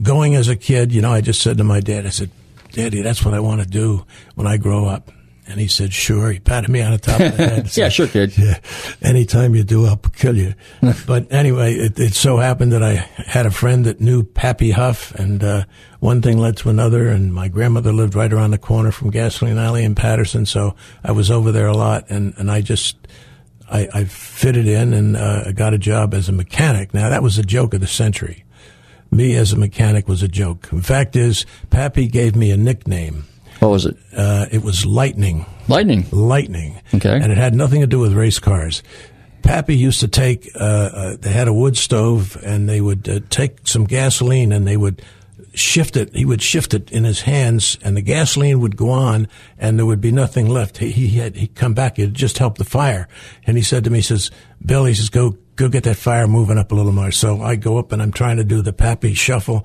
going 0.02 0.34
as 0.34 0.48
a 0.48 0.56
kid, 0.56 0.92
you 0.92 1.02
know, 1.02 1.12
I 1.12 1.20
just 1.20 1.42
said 1.42 1.58
to 1.58 1.64
my 1.64 1.80
dad, 1.80 2.06
I 2.06 2.08
said, 2.08 2.30
"Daddy, 2.72 3.02
that's 3.02 3.22
what 3.22 3.34
I 3.34 3.40
want 3.40 3.60
to 3.60 3.68
do 3.68 4.06
when 4.34 4.46
I 4.46 4.56
grow 4.56 4.86
up." 4.86 5.10
And 5.48 5.60
he 5.60 5.68
said, 5.68 5.92
sure. 5.92 6.32
He 6.32 6.40
patted 6.40 6.70
me 6.70 6.82
on 6.82 6.90
the 6.92 6.98
top 6.98 7.20
of 7.20 7.36
the 7.36 7.48
head. 7.48 7.68
Said, 7.70 7.80
yeah, 7.80 7.88
sure, 7.88 8.08
kid. 8.08 8.36
Yeah. 8.36 8.58
Anytime 9.00 9.54
you 9.54 9.62
do, 9.62 9.86
I'll 9.86 9.96
kill 9.96 10.36
you. 10.36 10.54
but 11.06 11.32
anyway, 11.32 11.74
it, 11.74 11.98
it, 11.98 12.14
so 12.14 12.38
happened 12.38 12.72
that 12.72 12.82
I 12.82 12.94
had 12.94 13.46
a 13.46 13.50
friend 13.52 13.84
that 13.84 14.00
knew 14.00 14.24
Pappy 14.24 14.72
Huff 14.72 15.14
and, 15.14 15.44
uh, 15.44 15.64
one 16.00 16.20
thing 16.20 16.38
led 16.38 16.56
to 16.58 16.68
another 16.68 17.08
and 17.08 17.32
my 17.32 17.48
grandmother 17.48 17.92
lived 17.92 18.14
right 18.14 18.32
around 18.32 18.50
the 18.50 18.58
corner 18.58 18.90
from 18.90 19.10
Gasoline 19.10 19.58
Alley 19.58 19.84
in 19.84 19.94
Paterson, 19.94 20.46
So 20.46 20.74
I 21.04 21.12
was 21.12 21.30
over 21.30 21.52
there 21.52 21.68
a 21.68 21.76
lot 21.76 22.10
and, 22.10 22.34
and 22.38 22.50
I 22.50 22.60
just, 22.60 22.96
I, 23.70 23.88
I 23.94 24.04
fitted 24.04 24.66
in 24.66 24.92
and, 24.92 25.16
uh, 25.16 25.52
got 25.52 25.74
a 25.74 25.78
job 25.78 26.12
as 26.12 26.28
a 26.28 26.32
mechanic. 26.32 26.92
Now 26.92 27.08
that 27.08 27.22
was 27.22 27.38
a 27.38 27.44
joke 27.44 27.72
of 27.72 27.80
the 27.80 27.86
century 27.86 28.44
me 29.10 29.36
as 29.36 29.52
a 29.52 29.56
mechanic 29.56 30.08
was 30.08 30.22
a 30.22 30.28
joke. 30.28 30.68
In 30.72 30.82
fact, 30.82 31.16
is 31.16 31.46
Pappy 31.70 32.08
gave 32.08 32.36
me 32.36 32.50
a 32.50 32.56
nickname. 32.56 33.24
What 33.60 33.68
was 33.68 33.86
it? 33.86 33.96
Uh, 34.16 34.46
it 34.50 34.62
was 34.62 34.84
Lightning. 34.84 35.46
Lightning. 35.68 36.06
Lightning. 36.10 36.80
Okay. 36.94 37.18
And 37.20 37.32
it 37.32 37.38
had 37.38 37.54
nothing 37.54 37.80
to 37.80 37.86
do 37.86 37.98
with 37.98 38.12
race 38.12 38.38
cars. 38.38 38.82
Pappy 39.42 39.76
used 39.76 40.00
to 40.00 40.08
take, 40.08 40.50
uh, 40.56 40.58
uh, 40.58 41.16
they 41.20 41.30
had 41.30 41.48
a 41.48 41.52
wood 41.52 41.76
stove 41.76 42.36
and 42.44 42.68
they 42.68 42.80
would 42.80 43.08
uh, 43.08 43.20
take 43.30 43.66
some 43.66 43.84
gasoline 43.84 44.52
and 44.52 44.66
they 44.66 44.76
would 44.76 45.02
shift 45.54 45.96
it. 45.96 46.14
He 46.14 46.24
would 46.24 46.42
shift 46.42 46.74
it 46.74 46.90
in 46.90 47.04
his 47.04 47.22
hands 47.22 47.78
and 47.82 47.96
the 47.96 48.02
gasoline 48.02 48.60
would 48.60 48.76
go 48.76 48.90
on 48.90 49.28
and 49.58 49.78
there 49.78 49.86
would 49.86 50.00
be 50.00 50.12
nothing 50.12 50.48
left. 50.48 50.78
He, 50.78 50.90
he 50.90 51.08
had, 51.18 51.36
he'd 51.36 51.54
come 51.54 51.74
back. 51.74 51.98
It'd 51.98 52.14
just 52.14 52.38
help 52.38 52.58
the 52.58 52.64
fire. 52.64 53.08
And 53.46 53.56
he 53.56 53.62
said 53.62 53.84
to 53.84 53.90
me, 53.90 53.98
he 53.98 54.02
says, 54.02 54.30
Bill, 54.64 54.84
he 54.84 54.94
says, 54.94 55.08
go, 55.08 55.36
go 55.54 55.68
get 55.68 55.84
that 55.84 55.96
fire 55.96 56.26
moving 56.26 56.58
up 56.58 56.72
a 56.72 56.74
little 56.74 56.92
more. 56.92 57.12
So 57.12 57.40
I 57.40 57.56
go 57.56 57.78
up 57.78 57.92
and 57.92 58.02
I'm 58.02 58.12
trying 58.12 58.36
to 58.36 58.44
do 58.44 58.62
the 58.62 58.72
Pappy 58.72 59.14
shuffle. 59.14 59.64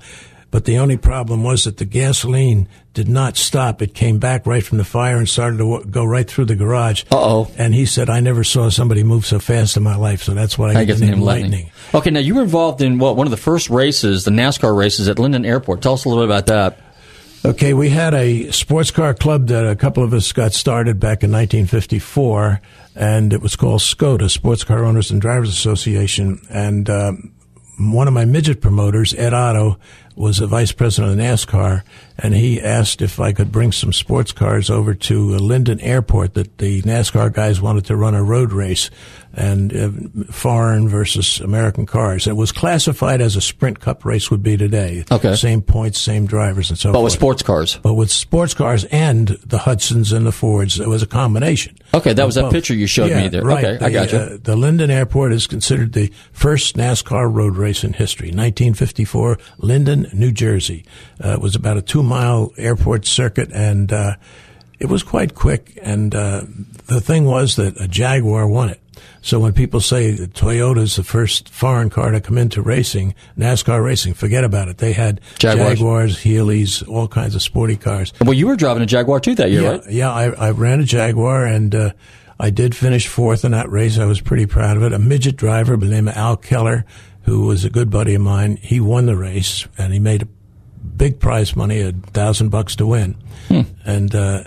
But 0.52 0.66
the 0.66 0.78
only 0.78 0.98
problem 0.98 1.42
was 1.42 1.64
that 1.64 1.78
the 1.78 1.86
gasoline 1.86 2.68
did 2.92 3.08
not 3.08 3.38
stop. 3.38 3.80
It 3.80 3.94
came 3.94 4.18
back 4.18 4.46
right 4.46 4.62
from 4.62 4.76
the 4.76 4.84
fire 4.84 5.16
and 5.16 5.26
started 5.26 5.56
to 5.56 5.64
w- 5.64 5.90
go 5.90 6.04
right 6.04 6.28
through 6.28 6.44
the 6.44 6.54
garage. 6.54 7.04
Uh-oh. 7.10 7.50
And 7.56 7.74
he 7.74 7.86
said, 7.86 8.10
I 8.10 8.20
never 8.20 8.44
saw 8.44 8.68
somebody 8.68 9.02
move 9.02 9.24
so 9.24 9.38
fast 9.38 9.78
in 9.78 9.82
my 9.82 9.96
life. 9.96 10.22
So 10.22 10.34
that's 10.34 10.58
why 10.58 10.74
I, 10.74 10.80
I 10.80 10.84
get 10.84 10.98
the 10.98 11.06
name 11.06 11.12
name 11.12 11.20
Lightning. 11.22 11.50
Lightning. 11.50 11.72
Okay, 11.94 12.10
now 12.10 12.20
you 12.20 12.34
were 12.34 12.42
involved 12.42 12.82
in 12.82 12.98
what 12.98 13.16
one 13.16 13.26
of 13.26 13.30
the 13.30 13.38
first 13.38 13.70
races, 13.70 14.24
the 14.24 14.30
NASCAR 14.30 14.76
races 14.76 15.08
at 15.08 15.18
Linden 15.18 15.46
Airport. 15.46 15.80
Tell 15.80 15.94
us 15.94 16.04
a 16.04 16.10
little 16.10 16.22
bit 16.22 16.28
about 16.30 16.46
that. 16.46 16.78
Okay, 17.48 17.72
we 17.72 17.88
had 17.88 18.12
a 18.12 18.50
sports 18.50 18.90
car 18.90 19.14
club 19.14 19.46
that 19.46 19.66
a 19.66 19.74
couple 19.74 20.04
of 20.04 20.12
us 20.12 20.30
got 20.32 20.52
started 20.52 21.00
back 21.00 21.24
in 21.24 21.32
1954, 21.32 22.60
and 22.94 23.32
it 23.32 23.40
was 23.40 23.56
called 23.56 23.80
SCOTA, 23.80 24.28
Sports 24.28 24.64
Car 24.64 24.84
Owners 24.84 25.10
and 25.10 25.20
Drivers 25.20 25.48
Association. 25.48 26.40
And 26.50 26.90
um, 26.90 27.32
one 27.78 28.06
of 28.06 28.14
my 28.14 28.24
midget 28.24 28.60
promoters, 28.60 29.14
Ed 29.14 29.32
Otto, 29.32 29.78
was 30.14 30.40
a 30.40 30.46
vice 30.46 30.72
president 30.72 31.12
of 31.12 31.18
NASCAR, 31.18 31.82
and 32.18 32.34
he 32.34 32.60
asked 32.60 33.00
if 33.00 33.18
I 33.18 33.32
could 33.32 33.50
bring 33.50 33.72
some 33.72 33.92
sports 33.92 34.30
cars 34.32 34.68
over 34.68 34.94
to 34.94 35.30
Linden 35.30 35.80
Airport 35.80 36.34
that 36.34 36.58
the 36.58 36.82
NASCAR 36.82 37.32
guys 37.32 37.62
wanted 37.62 37.86
to 37.86 37.96
run 37.96 38.14
a 38.14 38.22
road 38.22 38.52
race 38.52 38.90
and 39.34 39.74
uh, 39.74 40.32
foreign 40.32 40.88
versus 40.88 41.40
American 41.40 41.86
cars. 41.86 42.26
It 42.26 42.36
was 42.36 42.52
classified 42.52 43.20
as 43.20 43.34
a 43.36 43.40
sprint 43.40 43.80
cup 43.80 44.04
race 44.04 44.30
would 44.30 44.42
be 44.42 44.56
today. 44.56 45.04
Okay. 45.10 45.34
Same 45.34 45.62
points, 45.62 45.98
same 45.98 46.26
drivers, 46.26 46.68
and 46.70 46.78
so 46.78 46.90
But 46.90 46.98
forth. 46.98 47.04
with 47.04 47.12
sports 47.14 47.42
cars. 47.42 47.78
But 47.82 47.94
with 47.94 48.10
sports 48.10 48.54
cars 48.54 48.84
and 48.86 49.28
the 49.28 49.58
Hudsons 49.58 50.12
and 50.12 50.26
the 50.26 50.32
Fords, 50.32 50.78
it 50.78 50.88
was 50.88 51.02
a 51.02 51.06
combination. 51.06 51.76
Okay, 51.94 52.12
that 52.12 52.26
was 52.26 52.34
that 52.34 52.42
both. 52.42 52.52
picture 52.52 52.74
you 52.74 52.86
showed 52.86 53.10
Yeah, 53.10 53.22
me 53.22 53.28
there. 53.28 53.42
Right. 53.42 53.64
Okay, 53.64 53.84
I 53.84 53.88
The, 53.88 53.92
got 53.94 54.12
you. 54.12 54.18
uh, 54.18 54.36
the 54.42 54.56
Linden 54.56 54.90
Airport 54.90 55.32
is 55.32 55.46
considered 55.46 55.92
the 55.94 56.12
first 56.32 56.76
NASCAR 56.76 57.32
road 57.32 57.56
race 57.56 57.84
in 57.84 57.92
history. 57.94 58.28
1954, 58.28 59.38
Linden, 59.58 60.08
New 60.12 60.32
Jersey. 60.32 60.84
Uh, 61.24 61.30
it 61.34 61.40
was 61.40 61.54
about 61.54 61.76
a 61.78 61.82
two 61.82 62.02
mile 62.02 62.52
airport 62.58 63.06
circuit 63.06 63.50
and, 63.52 63.92
uh, 63.92 64.16
it 64.78 64.86
was 64.88 65.02
quite 65.02 65.34
quick. 65.34 65.78
And, 65.80 66.14
uh, 66.14 66.42
the 66.86 67.00
thing 67.00 67.24
was 67.24 67.56
that 67.56 67.80
a 67.80 67.86
Jaguar 67.88 68.46
won 68.48 68.68
it. 68.68 68.80
So 69.20 69.38
when 69.38 69.52
people 69.52 69.80
say 69.80 70.10
that 70.10 70.32
Toyota's 70.34 70.96
the 70.96 71.04
first 71.04 71.48
foreign 71.48 71.90
car 71.90 72.10
to 72.10 72.20
come 72.20 72.36
into 72.38 72.60
racing, 72.60 73.14
NASCAR 73.38 73.84
racing, 73.84 74.14
forget 74.14 74.42
about 74.44 74.68
it. 74.68 74.78
They 74.78 74.92
had 74.92 75.20
Jaguars. 75.38 75.78
Jaguars, 75.78 76.18
Healey's, 76.20 76.82
all 76.82 77.06
kinds 77.08 77.34
of 77.34 77.42
sporty 77.42 77.76
cars. 77.76 78.12
well, 78.20 78.32
you 78.34 78.46
were 78.48 78.56
driving 78.56 78.82
a 78.82 78.86
Jaguar 78.86 79.20
too 79.20 79.34
that 79.36 79.50
year, 79.50 79.62
Yeah, 79.62 79.70
right? 79.70 79.82
yeah. 79.90 80.12
I, 80.12 80.24
I 80.30 80.50
ran 80.50 80.80
a 80.80 80.84
Jaguar 80.84 81.46
and 81.46 81.74
uh, 81.74 81.92
I 82.40 82.50
did 82.50 82.74
finish 82.74 83.06
fourth 83.06 83.44
in 83.44 83.52
that 83.52 83.70
race. 83.70 83.98
I 83.98 84.06
was 84.06 84.20
pretty 84.20 84.46
proud 84.46 84.76
of 84.76 84.82
it. 84.82 84.92
A 84.92 84.98
midget 84.98 85.36
driver 85.36 85.76
by 85.76 85.86
the 85.86 85.92
name 85.92 86.08
of 86.08 86.16
Al 86.16 86.36
Keller, 86.36 86.84
who 87.22 87.46
was 87.46 87.64
a 87.64 87.70
good 87.70 87.90
buddy 87.90 88.14
of 88.14 88.22
mine, 88.22 88.56
he 88.56 88.80
won 88.80 89.06
the 89.06 89.16
race 89.16 89.68
and 89.78 89.92
he 89.92 90.00
made 90.00 90.22
a 90.22 90.28
big 90.96 91.20
prize 91.20 91.54
money, 91.54 91.80
a 91.80 91.92
thousand 91.92 92.48
bucks 92.48 92.74
to 92.76 92.86
win, 92.86 93.14
Hmm. 93.46 93.60
and 93.84 94.12
uh, 94.14 94.42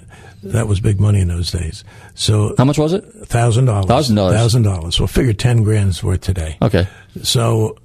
that 0.51 0.67
was 0.67 0.79
big 0.79 0.99
money 0.99 1.19
in 1.21 1.27
those 1.27 1.51
days. 1.51 1.83
So 2.13 2.53
How 2.57 2.65
much 2.65 2.77
was 2.77 2.93
it? 2.93 3.03
thousand 3.25 3.65
dollars, 3.65 3.85
$1,000. 4.09 4.31
thousand 4.31 4.63
dollars. 4.63 4.99
Well, 4.99 5.07
figure 5.07 5.33
ten 5.33 5.63
grand's 5.63 6.03
worth 6.03 6.21
today. 6.21 6.57
Okay. 6.61 6.87
So 7.23 7.77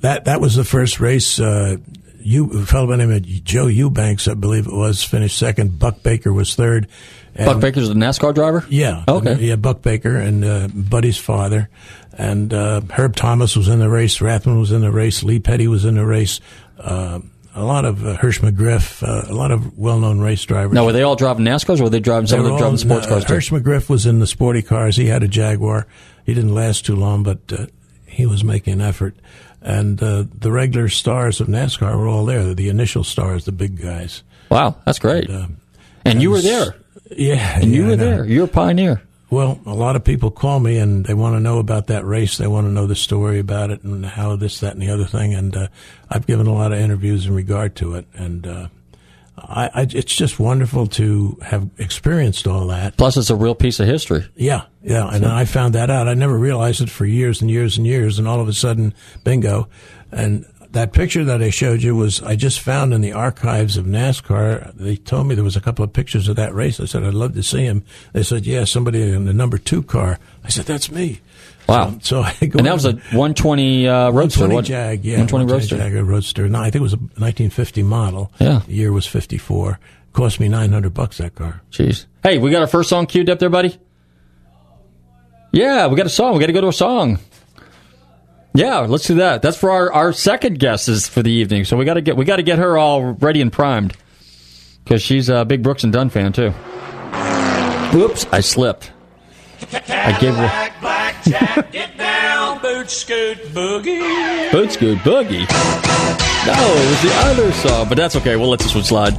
that 0.00 0.24
that 0.24 0.40
was 0.40 0.54
the 0.56 0.64
first 0.64 1.00
race. 1.00 1.38
Uh, 1.38 1.76
you 2.22 2.50
a 2.62 2.66
fellow 2.66 2.86
by 2.86 2.96
the 2.96 3.06
name 3.06 3.16
of 3.16 3.44
Joe 3.44 3.66
Eubanks, 3.66 4.28
I 4.28 4.34
believe 4.34 4.66
it 4.66 4.72
was, 4.72 5.02
finished 5.02 5.38
second. 5.38 5.78
Buck 5.78 6.02
Baker 6.02 6.32
was 6.32 6.54
third. 6.54 6.86
And- 7.34 7.46
Buck 7.46 7.60
Baker's 7.60 7.88
the 7.88 7.94
NASCAR 7.94 8.34
driver? 8.34 8.64
Yeah. 8.68 9.04
Okay. 9.08 9.34
Yeah, 9.36 9.56
Buck 9.56 9.80
Baker 9.82 10.16
and 10.16 10.44
uh, 10.44 10.68
Buddy's 10.68 11.16
father, 11.16 11.70
and 12.18 12.52
uh, 12.52 12.80
Herb 12.90 13.14
Thomas 13.16 13.56
was 13.56 13.68
in 13.68 13.78
the 13.78 13.88
race. 13.88 14.18
Rathman 14.18 14.58
was 14.58 14.72
in 14.72 14.80
the 14.82 14.90
race. 14.90 15.22
Lee 15.22 15.38
Petty 15.38 15.66
was 15.68 15.84
in 15.84 15.94
the 15.94 16.04
race. 16.04 16.40
Uh, 16.78 17.20
a 17.54 17.64
lot 17.64 17.84
of 17.84 18.06
uh, 18.06 18.14
Hirsch 18.16 18.40
McGriff, 18.40 19.02
uh, 19.02 19.30
a 19.30 19.34
lot 19.34 19.50
of 19.50 19.76
well-known 19.78 20.20
race 20.20 20.44
drivers. 20.44 20.74
Now, 20.74 20.84
were 20.84 20.92
they 20.92 21.02
all 21.02 21.16
driving 21.16 21.44
NASCARs 21.44 21.80
or 21.80 21.84
were 21.84 21.90
they 21.90 22.00
driving 22.00 22.26
some 22.26 22.40
They 22.40 22.44
of 22.46 22.50
them 22.52 22.58
driving 22.58 22.78
sports 22.78 23.06
uh, 23.06 23.10
cars 23.10 23.24
too? 23.24 23.34
Hirsch 23.34 23.50
McGriff 23.50 23.88
was 23.88 24.06
in 24.06 24.18
the 24.20 24.26
sporty 24.26 24.62
cars. 24.62 24.96
He 24.96 25.06
had 25.06 25.22
a 25.22 25.28
Jaguar. 25.28 25.86
He 26.24 26.34
didn't 26.34 26.54
last 26.54 26.86
too 26.86 26.96
long, 26.96 27.22
but 27.22 27.38
uh, 27.52 27.66
he 28.06 28.26
was 28.26 28.44
making 28.44 28.74
an 28.74 28.80
effort. 28.80 29.16
And 29.62 30.02
uh, 30.02 30.24
the 30.38 30.50
regular 30.50 30.88
stars 30.88 31.40
of 31.40 31.48
NASCAR 31.48 31.96
were 31.98 32.08
all 32.08 32.24
there. 32.24 32.54
The 32.54 32.68
initial 32.68 33.04
stars, 33.04 33.44
the 33.44 33.52
big 33.52 33.80
guys. 33.80 34.22
Wow, 34.50 34.76
that's 34.84 34.98
great. 34.98 35.28
Uh, 35.28 35.46
and 36.04 36.22
you 36.22 36.30
were 36.30 36.40
there. 36.40 36.76
Yeah, 37.10 37.58
And 37.60 37.74
you 37.74 37.86
were 37.86 37.96
there. 37.96 38.24
You're 38.24 38.44
a 38.44 38.48
pioneer. 38.48 39.02
Well, 39.30 39.60
a 39.64 39.74
lot 39.74 39.94
of 39.94 40.02
people 40.02 40.32
call 40.32 40.58
me 40.58 40.78
and 40.78 41.06
they 41.06 41.14
want 41.14 41.36
to 41.36 41.40
know 41.40 41.58
about 41.60 41.86
that 41.86 42.04
race. 42.04 42.36
They 42.36 42.48
want 42.48 42.66
to 42.66 42.72
know 42.72 42.86
the 42.86 42.96
story 42.96 43.38
about 43.38 43.70
it 43.70 43.84
and 43.84 44.04
how 44.04 44.34
this, 44.34 44.58
that, 44.60 44.72
and 44.72 44.82
the 44.82 44.90
other 44.90 45.04
thing. 45.04 45.34
And 45.34 45.56
uh, 45.56 45.68
I've 46.10 46.26
given 46.26 46.48
a 46.48 46.52
lot 46.52 46.72
of 46.72 46.80
interviews 46.80 47.26
in 47.26 47.34
regard 47.34 47.76
to 47.76 47.94
it. 47.94 48.06
And 48.12 48.44
uh, 48.44 48.68
I, 49.38 49.70
I, 49.72 49.86
it's 49.88 50.14
just 50.14 50.40
wonderful 50.40 50.88
to 50.88 51.38
have 51.42 51.70
experienced 51.78 52.48
all 52.48 52.66
that. 52.66 52.96
Plus, 52.96 53.16
it's 53.16 53.30
a 53.30 53.36
real 53.36 53.54
piece 53.54 53.78
of 53.78 53.86
history. 53.86 54.26
Yeah, 54.34 54.64
yeah. 54.82 55.08
And 55.08 55.24
I 55.24 55.44
found 55.44 55.76
that 55.76 55.90
out. 55.90 56.08
I 56.08 56.14
never 56.14 56.36
realized 56.36 56.80
it 56.80 56.90
for 56.90 57.06
years 57.06 57.40
and 57.40 57.48
years 57.48 57.78
and 57.78 57.86
years. 57.86 58.18
And 58.18 58.26
all 58.26 58.40
of 58.40 58.48
a 58.48 58.52
sudden, 58.52 58.94
bingo. 59.22 59.68
And 60.10 60.44
that 60.72 60.92
picture 60.92 61.24
that 61.24 61.42
I 61.42 61.50
showed 61.50 61.82
you 61.82 61.96
was 61.96 62.22
I 62.22 62.36
just 62.36 62.60
found 62.60 62.94
in 62.94 63.00
the 63.00 63.12
archives 63.12 63.76
of 63.76 63.86
NASCAR. 63.86 64.74
They 64.74 64.96
told 64.96 65.26
me 65.26 65.34
there 65.34 65.44
was 65.44 65.56
a 65.56 65.60
couple 65.60 65.84
of 65.84 65.92
pictures 65.92 66.28
of 66.28 66.36
that 66.36 66.54
race. 66.54 66.80
I 66.80 66.84
said 66.84 67.02
I'd 67.02 67.14
love 67.14 67.34
to 67.34 67.42
see 67.42 67.64
him. 67.64 67.84
They 68.12 68.22
said, 68.22 68.46
yeah, 68.46 68.64
somebody 68.64 69.02
in 69.02 69.24
the 69.24 69.32
number 69.32 69.58
two 69.58 69.82
car. 69.82 70.18
I 70.44 70.48
said 70.48 70.66
that's 70.66 70.90
me. 70.90 71.20
Wow. 71.68 71.98
So, 72.02 72.22
so 72.22 72.22
I 72.22 72.46
go 72.46 72.58
And 72.58 72.66
that 72.66 72.74
was 72.74 72.84
a 72.84 72.92
120 72.92 73.88
uh, 73.88 74.10
Roadster. 74.10 74.40
120 74.40 74.68
Jag, 74.68 75.04
yeah, 75.04 75.18
120 75.18 75.52
Roadster. 75.52 76.04
Roadster. 76.04 76.48
No, 76.48 76.60
I 76.60 76.64
think 76.64 76.76
it 76.76 76.82
was 76.82 76.94
a 76.94 76.96
1950 76.96 77.82
model. 77.82 78.32
Yeah. 78.38 78.62
The 78.66 78.72
year 78.72 78.92
was 78.92 79.06
54. 79.06 79.78
Cost 80.12 80.40
me 80.40 80.48
900 80.48 80.92
bucks 80.92 81.18
that 81.18 81.34
car. 81.36 81.62
Jeez. 81.70 82.06
Hey, 82.22 82.38
we 82.38 82.50
got 82.50 82.62
our 82.62 82.66
first 82.66 82.88
song 82.88 83.06
queued 83.06 83.30
up 83.30 83.38
there, 83.38 83.50
buddy? 83.50 83.78
Yeah, 85.52 85.86
we 85.86 85.96
got 85.96 86.06
a 86.06 86.10
song. 86.10 86.34
We 86.34 86.40
got 86.40 86.46
to 86.46 86.52
go 86.52 86.60
to 86.60 86.68
a 86.68 86.72
song. 86.72 87.18
Yeah, 88.52 88.80
let's 88.80 89.06
do 89.06 89.14
that. 89.16 89.42
That's 89.42 89.56
for 89.56 89.70
our, 89.70 89.92
our 89.92 90.12
second 90.12 90.58
guest 90.58 90.88
is 90.88 91.08
for 91.08 91.22
the 91.22 91.30
evening. 91.30 91.64
So 91.64 91.76
we 91.76 91.84
got 91.84 91.94
to 91.94 92.00
get 92.00 92.16
we 92.16 92.24
got 92.24 92.36
to 92.36 92.42
get 92.42 92.58
her 92.58 92.76
all 92.76 93.12
ready 93.12 93.40
and 93.40 93.52
primed 93.52 93.96
because 94.84 95.02
she's 95.02 95.28
a 95.28 95.44
big 95.44 95.62
Brooks 95.62 95.84
and 95.84 95.92
Dunn 95.92 96.10
fan 96.10 96.32
too. 96.32 96.50
Whoops, 97.96 98.26
I 98.32 98.40
slipped. 98.40 98.92
I 99.72 100.16
gave 100.20 100.34
her 100.34 100.42
Black, 100.42 100.80
blackjack, 100.80 101.72
get 101.72 101.96
down, 101.98 102.60
boot 102.62 102.90
scoot 102.90 103.38
boogie. 103.52 104.50
Boot 104.50 104.72
Scoot 104.72 104.98
Boogie. 104.98 105.46
No, 106.46 106.54
it 106.54 106.90
was 106.90 107.02
the 107.02 107.12
other 107.26 107.52
song, 107.52 107.88
but 107.88 107.96
that's 107.96 108.16
okay. 108.16 108.36
We'll 108.36 108.48
let 108.48 108.60
this 108.60 108.74
one 108.74 108.82
slide. 108.84 109.12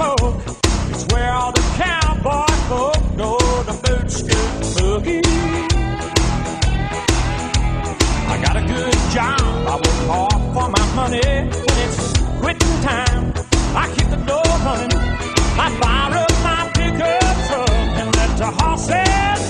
Smoke. 0.00 0.34
It's 0.90 1.04
where 1.12 1.32
all 1.32 1.52
the 1.52 1.64
cowboy 1.76 2.52
folk 2.68 3.00
go 3.16 3.38
to 3.68 3.74
boot 3.82 4.10
scoot 4.10 4.52
boogie. 4.76 5.22
I 8.32 8.34
got 8.44 8.56
a 8.56 8.64
good 8.74 8.98
job. 9.16 9.40
I 9.72 9.74
work 9.84 10.00
hard 10.12 10.42
for 10.54 10.68
my 10.76 10.86
money. 11.00 11.32
When 11.66 11.78
it's 11.86 12.00
quitting 12.40 12.76
time, 12.90 13.24
I 13.82 13.84
keep 13.94 14.08
the 14.14 14.20
door 14.30 14.50
running. 14.66 14.96
I 15.64 15.68
fire 15.80 16.16
up 16.24 16.34
my 16.48 16.60
pickup 16.76 17.36
truck 17.48 17.70
and 18.00 18.08
let 18.16 18.30
the 18.38 18.50
horses 18.58 19.49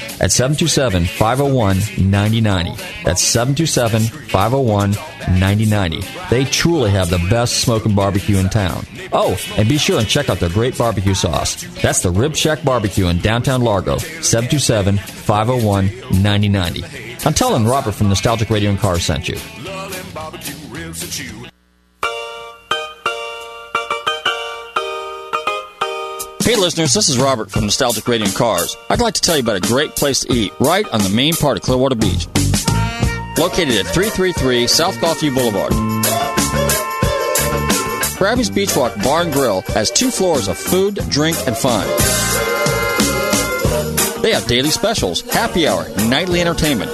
at 0.21 0.31
727 0.31 1.05
501 1.05 1.77
9090. 2.09 3.03
That's 3.03 3.23
727 3.23 4.03
501 4.29 4.91
9090. 5.39 6.01
They 6.29 6.45
truly 6.45 6.91
have 6.91 7.09
the 7.09 7.17
best 7.29 7.61
smoking 7.61 7.95
barbecue 7.95 8.37
in 8.37 8.49
town. 8.49 8.85
Oh, 9.11 9.37
and 9.57 9.67
be 9.67 9.77
sure 9.77 9.99
and 9.99 10.07
check 10.07 10.29
out 10.29 10.39
their 10.39 10.49
great 10.49 10.77
barbecue 10.77 11.15
sauce. 11.15 11.63
That's 11.81 12.01
the 12.01 12.11
Rib 12.11 12.35
Shack 12.35 12.63
Barbecue 12.63 13.07
in 13.07 13.17
downtown 13.19 13.61
Largo, 13.61 13.97
727 13.97 14.97
501 14.97 15.87
9090. 16.21 17.25
I'm 17.25 17.33
telling 17.33 17.65
Robert 17.65 17.93
from 17.93 18.09
Nostalgic 18.09 18.49
Radio 18.49 18.69
and 18.69 18.79
Cars 18.79 19.03
sent 19.03 19.27
you. 19.27 19.37
Hey 26.51 26.57
listeners, 26.57 26.93
this 26.93 27.07
is 27.07 27.17
Robert 27.17 27.49
from 27.49 27.63
Nostalgic 27.63 28.05
Radio 28.09 28.25
and 28.25 28.35
Cars. 28.35 28.75
I'd 28.89 28.99
like 28.99 29.13
to 29.13 29.21
tell 29.21 29.37
you 29.37 29.41
about 29.41 29.55
a 29.55 29.61
great 29.61 29.95
place 29.95 30.19
to 30.25 30.33
eat 30.33 30.51
right 30.59 30.85
on 30.89 31.01
the 31.01 31.07
main 31.07 31.33
part 31.33 31.55
of 31.55 31.63
Clearwater 31.63 31.95
Beach. 31.95 32.27
located 33.37 33.77
at 33.77 33.87
333 33.93 34.67
South 34.67 34.97
Gulfview 34.97 35.33
Boulevard. 35.33 35.71
Krabby's 38.19 38.49
Beach 38.49 38.75
Walk 38.75 38.93
Bar 39.01 39.21
and 39.21 39.31
Grill 39.31 39.61
has 39.67 39.89
two 39.91 40.11
floors 40.11 40.49
of 40.49 40.57
food, 40.57 40.95
drink, 41.07 41.37
and 41.47 41.55
fun. 41.55 41.87
They 44.21 44.33
have 44.33 44.45
daily 44.45 44.71
specials, 44.71 45.21
happy 45.21 45.69
hour, 45.69 45.87
nightly 46.09 46.41
entertainment. 46.41 46.93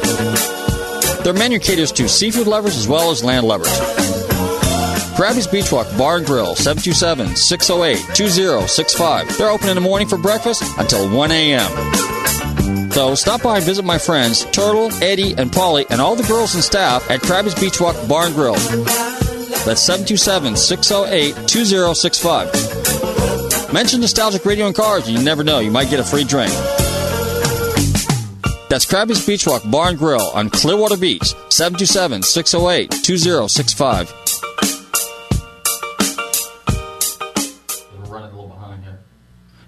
Their 1.23 1.33
menu 1.33 1.57
caters 1.57 1.91
to 1.93 2.07
seafood 2.07 2.45
lovers 2.45 2.77
as 2.77 2.87
well 2.87 3.09
as 3.09 3.23
land 3.23 3.47
lovers. 3.47 4.06
Krabby's 5.17 5.47
Beach 5.47 5.71
Walk 5.71 5.87
Bar 5.97 6.17
and 6.17 6.25
Grill, 6.27 6.55
727 6.55 7.35
608 7.35 8.15
2065. 8.15 9.35
They're 9.35 9.49
open 9.49 9.67
in 9.67 9.73
the 9.73 9.81
morning 9.81 10.07
for 10.07 10.19
breakfast 10.19 10.61
until 10.77 11.09
1 11.09 11.31
a.m. 11.31 12.91
So 12.91 13.15
stop 13.15 13.41
by 13.41 13.55
and 13.55 13.65
visit 13.65 13.83
my 13.83 13.97
friends, 13.97 14.45
Turtle, 14.51 14.91
Eddie, 15.01 15.33
and 15.33 15.51
Polly, 15.51 15.87
and 15.89 15.99
all 15.99 16.15
the 16.15 16.21
girls 16.27 16.53
and 16.53 16.63
staff 16.63 17.09
at 17.09 17.21
Krabby's 17.21 17.59
Beach 17.59 17.81
Walk 17.81 17.95
Bar 18.07 18.27
and 18.27 18.35
Grill. 18.35 18.53
That's 19.65 19.81
727 19.81 20.55
608 20.55 21.47
2065. 21.47 23.73
Mention 23.73 24.01
Nostalgic 24.01 24.45
Radio 24.45 24.67
and 24.67 24.75
Cars, 24.75 25.07
and 25.07 25.17
you 25.17 25.23
never 25.23 25.43
know, 25.43 25.57
you 25.57 25.71
might 25.71 25.89
get 25.89 25.99
a 25.99 26.03
free 26.03 26.25
drink. 26.25 26.51
That's 28.69 28.85
Krabby's 28.85 29.25
Beach 29.25 29.47
Walk 29.47 29.63
Bar 29.65 29.89
and 29.89 29.97
Grill 29.97 30.29
on 30.35 30.51
Clearwater 30.51 30.95
Beach, 30.95 31.33
727 31.49 32.21
608 32.21 32.91
2065. 33.03 34.26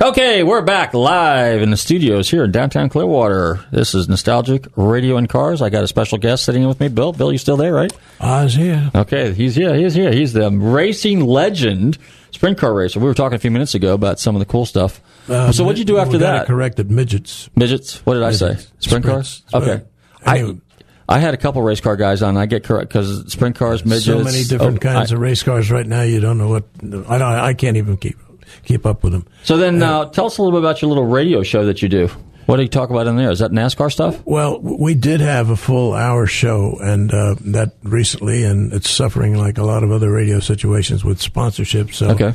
Okay, 0.02 0.44
we're 0.44 0.62
back 0.62 0.94
live 0.94 1.62
in 1.62 1.72
the 1.72 1.78
studios 1.78 2.30
here 2.30 2.46
in 2.46 2.52
downtown 2.54 2.88
Clearwater. 2.88 3.60
This 3.70 3.94
is 3.94 4.08
Nostalgic 4.08 4.66
Radio 4.78 5.18
and 5.18 5.28
Cars. 5.28 5.62
I 5.62 5.70
got 5.70 5.84
a 5.84 5.90
special 5.90 6.18
guest 6.18 6.46
sitting 6.46 6.62
in 6.62 6.70
with 6.70 6.80
me, 6.80 6.88
Bill. 6.88 7.12
Bill, 7.12 7.34
you 7.34 7.38
still 7.38 7.58
there, 7.58 7.74
right? 7.74 7.92
Oz 8.22 8.54
here. 8.56 8.90
Okay, 8.96 9.34
he's 9.34 9.56
here. 9.56 9.76
He's 9.76 9.94
here. 9.94 10.14
He's 10.14 10.32
the 10.32 10.50
racing 10.52 11.26
legend, 11.26 11.98
sprint 12.32 12.58
car 12.58 12.74
racer. 12.74 13.02
We 13.02 13.08
were 13.08 13.14
talking 13.14 13.36
a 13.36 13.40
few 13.40 13.52
minutes 13.52 13.76
ago 13.76 13.94
about 13.94 14.22
some 14.22 14.38
of 14.38 14.40
the 14.40 14.46
cool 14.46 14.66
stuff. 14.66 15.02
Uh, 15.28 15.52
so, 15.52 15.66
what'd 15.66 15.78
you 15.78 15.84
do 15.84 15.98
after 15.98 16.20
that? 16.20 16.48
Corrected 16.48 16.90
midgets. 16.90 17.50
Midgets? 17.58 17.98
What 18.06 18.14
did 18.14 18.24
I 18.24 18.32
say? 18.32 18.56
Sprint 18.80 19.04
Sprints. 19.04 19.06
cars? 19.06 19.44
Okay. 19.54 19.84
Anyway. 20.26 20.62
I, 21.10 21.18
I 21.18 21.20
had 21.20 21.34
a 21.34 21.38
couple 21.38 21.62
race 21.62 21.82
car 21.82 21.98
guys 21.98 22.22
on. 22.22 22.38
I 22.38 22.46
get 22.46 22.64
correct 22.64 22.88
because 22.88 23.30
sprint 23.34 23.58
cars, 23.58 23.84
midgets. 23.84 24.06
So 24.06 24.24
many 24.24 24.46
different 24.46 24.78
oh, 24.78 24.80
kinds 24.80 25.12
I- 25.12 25.16
of 25.16 25.22
race 25.22 25.44
cars 25.44 25.70
right 25.70 25.86
now. 25.86 26.04
You 26.04 26.22
don't 26.22 26.38
know 26.38 26.48
what. 26.48 26.64
I 26.82 27.18
don't. 27.18 27.22
I 27.22 27.54
can't 27.54 27.76
even 27.76 27.98
keep 27.98 28.18
keep 28.64 28.86
up 28.86 29.04
with 29.04 29.14
them. 29.14 29.26
So 29.44 29.58
then, 29.58 29.82
uh, 29.84 30.06
tell 30.06 30.26
us 30.26 30.38
a 30.38 30.42
little 30.42 30.60
bit 30.60 30.64
about 30.66 30.82
your 30.82 30.90
little 30.90 31.06
radio 31.06 31.44
show 31.44 31.66
that 31.66 31.82
you 31.82 31.90
do. 31.90 32.10
What 32.46 32.56
do 32.58 32.64
you 32.64 32.68
talk 32.70 32.90
about 32.90 33.06
in 33.06 33.16
there? 33.16 33.30
Is 33.30 33.40
that 33.40 33.52
NASCAR 33.52 33.92
stuff? 33.92 34.20
Well, 34.26 34.60
we 34.60 34.96
did 34.96 35.22
have 35.22 35.52
a 35.52 35.56
full 35.56 35.94
hour 35.94 36.26
show, 36.26 36.78
and 36.82 37.14
uh, 37.14 37.36
that 37.42 37.74
recently, 37.84 38.44
and 38.44 38.74
it's 38.74 38.90
suffering 38.90 39.38
like 39.38 39.60
a 39.60 39.64
lot 39.64 39.84
of 39.84 39.92
other 39.92 40.12
radio 40.12 40.40
situations 40.40 41.06
with 41.06 41.22
sponsorship. 41.22 41.94
So 41.94 42.10
Okay. 42.10 42.34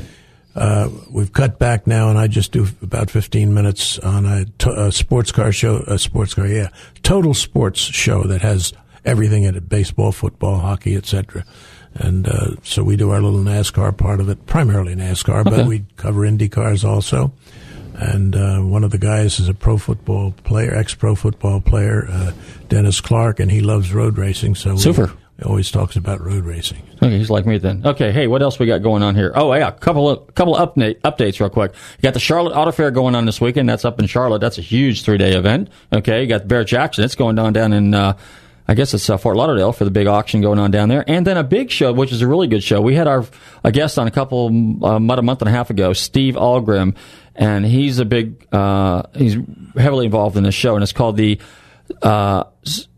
uh, 0.55 0.87
we've 1.11 1.33
cut 1.33 1.59
back 1.59 1.85
now, 1.85 2.07
and 2.09 2.17
I 2.17 2.27
just 2.27 2.53
do 2.53 2.65
about 2.81 3.11
15 3.11 3.53
minutes 3.53 3.99
on 3.99 4.25
a, 4.25 4.89
sports 4.93 5.33
car 5.33 5.51
show, 5.51 5.83
a 5.85 5.99
sports 5.99 6.33
car, 6.33 6.47
yeah, 6.47 6.69
total 7.03 7.33
sports 7.33 7.81
show 7.81 8.23
that 8.23 8.41
has 8.41 8.71
everything 9.03 9.43
in 9.43 9.55
it: 9.55 9.67
baseball, 9.67 10.13
football, 10.13 10.59
hockey, 10.59 10.95
etc. 10.95 11.43
And 11.95 12.27
uh, 12.27 12.55
so 12.63 12.83
we 12.83 12.97
do 12.97 13.11
our 13.11 13.21
little 13.21 13.39
NASCAR 13.39 13.95
part 13.97 14.19
of 14.19 14.27
it, 14.29 14.45
primarily 14.45 14.95
NASCAR, 14.95 15.41
Okay. 15.45 15.49
but 15.49 15.65
we 15.65 15.85
cover 15.95 16.25
Indy 16.25 16.49
cars 16.49 16.83
also. 16.83 17.31
And 17.97 18.35
uh, 18.35 18.59
one 18.59 18.83
of 18.83 18.91
the 18.91 18.97
guys 18.97 19.39
is 19.39 19.47
a 19.47 19.53
pro 19.53 19.77
football 19.77 20.33
player, 20.43 20.75
ex-pro 20.75 21.15
football 21.15 21.61
player, 21.61 22.05
uh, 22.11 22.33
Dennis 22.67 22.99
Clark, 22.99 23.39
and 23.39 23.49
he 23.49 23.61
loves 23.61 23.93
road 23.93 24.17
racing. 24.17 24.55
So 24.55 24.75
Super. 24.75 25.13
he 25.37 25.43
always 25.45 25.71
talks 25.71 25.95
about 25.95 26.19
road 26.19 26.43
racing. 26.43 26.81
Okay, 27.01 27.17
he's 27.17 27.29
like 27.29 27.45
me 27.45 27.57
then. 27.57 27.83
Okay, 27.87 28.11
hey, 28.11 28.27
what 28.27 28.41
else 28.41 28.59
we 28.59 28.65
got 28.65 28.79
going 28.83 29.01
on 29.01 29.15
here? 29.15 29.31
Oh 29.33 29.53
yeah, 29.53 29.69
a 29.69 29.71
couple 29.71 30.09
of 30.09 30.35
couple 30.35 30.57
of 30.57 30.73
update, 30.73 30.99
updates 31.01 31.39
real 31.39 31.49
quick. 31.49 31.71
You 31.97 32.01
got 32.01 32.13
the 32.13 32.19
Charlotte 32.19 32.53
Auto 32.53 32.73
Fair 32.73 32.91
going 32.91 33.15
on 33.15 33.25
this 33.25 33.39
weekend. 33.39 33.69
That's 33.69 33.85
up 33.85 33.97
in 33.97 34.07
Charlotte. 34.07 34.39
That's 34.39 34.57
a 34.57 34.61
huge 34.61 35.03
three 35.03 35.17
day 35.17 35.31
event. 35.33 35.69
Okay, 35.93 36.21
you 36.21 36.27
got 36.27 36.49
Barrett-Jackson. 36.49 37.05
It's 37.05 37.15
going 37.15 37.39
on 37.39 37.53
down 37.53 37.71
in. 37.71 37.93
Uh, 37.93 38.17
I 38.67 38.73
guess 38.73 38.93
it's 38.93 39.09
uh, 39.09 39.17
Fort 39.17 39.35
Lauderdale 39.35 39.71
for 39.71 39.85
the 39.85 39.91
big 39.91 40.07
auction 40.07 40.41
going 40.41 40.57
on 40.57 40.71
down 40.71 40.89
there, 40.89 41.03
and 41.07 41.25
then 41.25 41.37
a 41.37 41.43
big 41.43 41.69
show, 41.69 41.93
which 41.93 42.11
is 42.11 42.21
a 42.21 42.27
really 42.27 42.47
good 42.47 42.63
show. 42.63 42.81
We 42.81 42.95
had 42.95 43.07
our 43.07 43.25
a 43.63 43.71
guest 43.71 43.99
on 43.99 44.07
a 44.07 44.11
couple 44.11 44.47
uh, 44.83 44.95
about 44.95 45.19
a 45.19 45.21
month 45.21 45.41
and 45.41 45.49
a 45.49 45.51
half 45.51 45.69
ago, 45.69 45.93
Steve 45.93 46.35
Algrim, 46.35 46.95
and 47.35 47.65
he's 47.65 47.99
a 47.99 48.05
big 48.05 48.47
uh, 48.53 49.03
he's 49.15 49.37
heavily 49.77 50.05
involved 50.05 50.37
in 50.37 50.43
this 50.43 50.55
show, 50.55 50.75
and 50.75 50.83
it's 50.83 50.93
called 50.93 51.17
the 51.17 51.39
uh, 52.01 52.45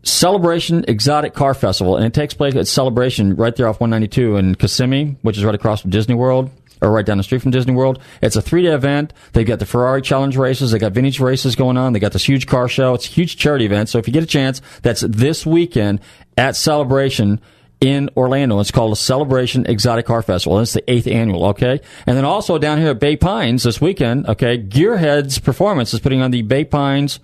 Celebration 0.02 0.84
Exotic 0.88 1.34
Car 1.34 1.54
Festival, 1.54 1.96
and 1.96 2.06
it 2.06 2.14
takes 2.14 2.34
place 2.34 2.54
at 2.54 2.66
Celebration 2.66 3.36
right 3.36 3.54
there 3.54 3.68
off 3.68 3.80
192 3.80 4.36
in 4.36 4.54
Kissimmee, 4.54 5.16
which 5.22 5.36
is 5.36 5.44
right 5.44 5.54
across 5.54 5.82
from 5.82 5.90
Disney 5.90 6.14
World, 6.14 6.50
or 6.80 6.90
right 6.90 7.04
down 7.04 7.18
the 7.18 7.24
street 7.24 7.42
from 7.42 7.50
Disney 7.50 7.74
World. 7.74 8.00
It's 8.22 8.36
a 8.36 8.42
three 8.42 8.62
day 8.62 8.74
event. 8.74 9.12
They've 9.32 9.46
got 9.46 9.58
the 9.58 9.66
Ferrari 9.66 10.02
Challenge 10.02 10.36
races, 10.36 10.70
they 10.70 10.78
got 10.78 10.92
vintage 10.92 11.20
races 11.20 11.56
going 11.56 11.76
on, 11.76 11.92
they 11.92 12.00
got 12.00 12.12
this 12.12 12.28
huge 12.28 12.46
car 12.46 12.68
show. 12.68 12.94
It's 12.94 13.06
a 13.06 13.10
huge 13.10 13.36
charity 13.36 13.64
event. 13.64 13.88
So 13.88 13.98
if 13.98 14.06
you 14.06 14.12
get 14.12 14.22
a 14.22 14.26
chance, 14.26 14.60
that's 14.82 15.02
this 15.02 15.44
weekend 15.46 16.00
at 16.36 16.56
Celebration 16.56 17.40
in 17.80 18.10
Orlando. 18.16 18.58
It's 18.58 18.72
called 18.72 18.92
a 18.92 18.96
Celebration 18.96 19.64
Exotic 19.66 20.06
Car 20.06 20.22
Festival. 20.22 20.58
It's 20.58 20.72
the 20.72 20.90
eighth 20.90 21.06
annual, 21.06 21.46
okay? 21.46 21.80
And 22.06 22.16
then 22.16 22.24
also 22.24 22.58
down 22.58 22.78
here 22.78 22.90
at 22.90 22.98
Bay 22.98 23.16
Pines 23.16 23.62
this 23.62 23.80
weekend, 23.80 24.26
okay, 24.26 24.58
Gearheads 24.58 25.42
Performance 25.42 25.94
is 25.94 26.00
putting 26.00 26.20
on 26.20 26.32
the 26.32 26.42
Bay 26.42 26.64
Pines 26.64 27.20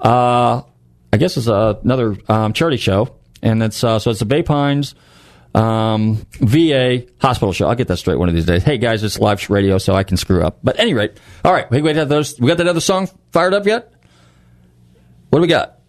uh, 0.00 0.62
I 1.12 1.16
guess 1.16 1.36
it's 1.36 1.48
uh, 1.48 1.74
another 1.82 2.16
um, 2.28 2.52
charity 2.52 2.76
show, 2.76 3.16
and 3.42 3.62
it's 3.62 3.82
uh, 3.82 3.98
so 3.98 4.10
it's 4.10 4.20
the 4.20 4.26
Bay 4.26 4.42
Pines 4.42 4.94
um, 5.54 6.26
VA 6.40 7.04
hospital 7.20 7.52
show. 7.52 7.68
I'll 7.68 7.74
get 7.74 7.88
that 7.88 7.96
straight 7.96 8.18
one 8.18 8.28
of 8.28 8.34
these 8.34 8.46
days. 8.46 8.62
Hey 8.62 8.78
guys, 8.78 9.02
it's 9.02 9.18
live 9.18 9.48
radio, 9.50 9.78
so 9.78 9.94
I 9.94 10.02
can 10.02 10.16
screw 10.16 10.42
up. 10.42 10.58
But 10.62 10.76
at 10.76 10.80
any 10.82 10.94
rate, 10.94 11.12
all 11.44 11.52
right, 11.52 11.70
we 11.70 11.80
got 11.80 12.08
those. 12.08 12.38
We 12.40 12.48
got 12.48 12.58
that 12.58 12.68
other 12.68 12.80
song 12.80 13.08
fired 13.32 13.54
up 13.54 13.66
yet? 13.66 13.92
What 15.30 15.38
do 15.38 15.42
we 15.42 15.48
got? 15.48 15.80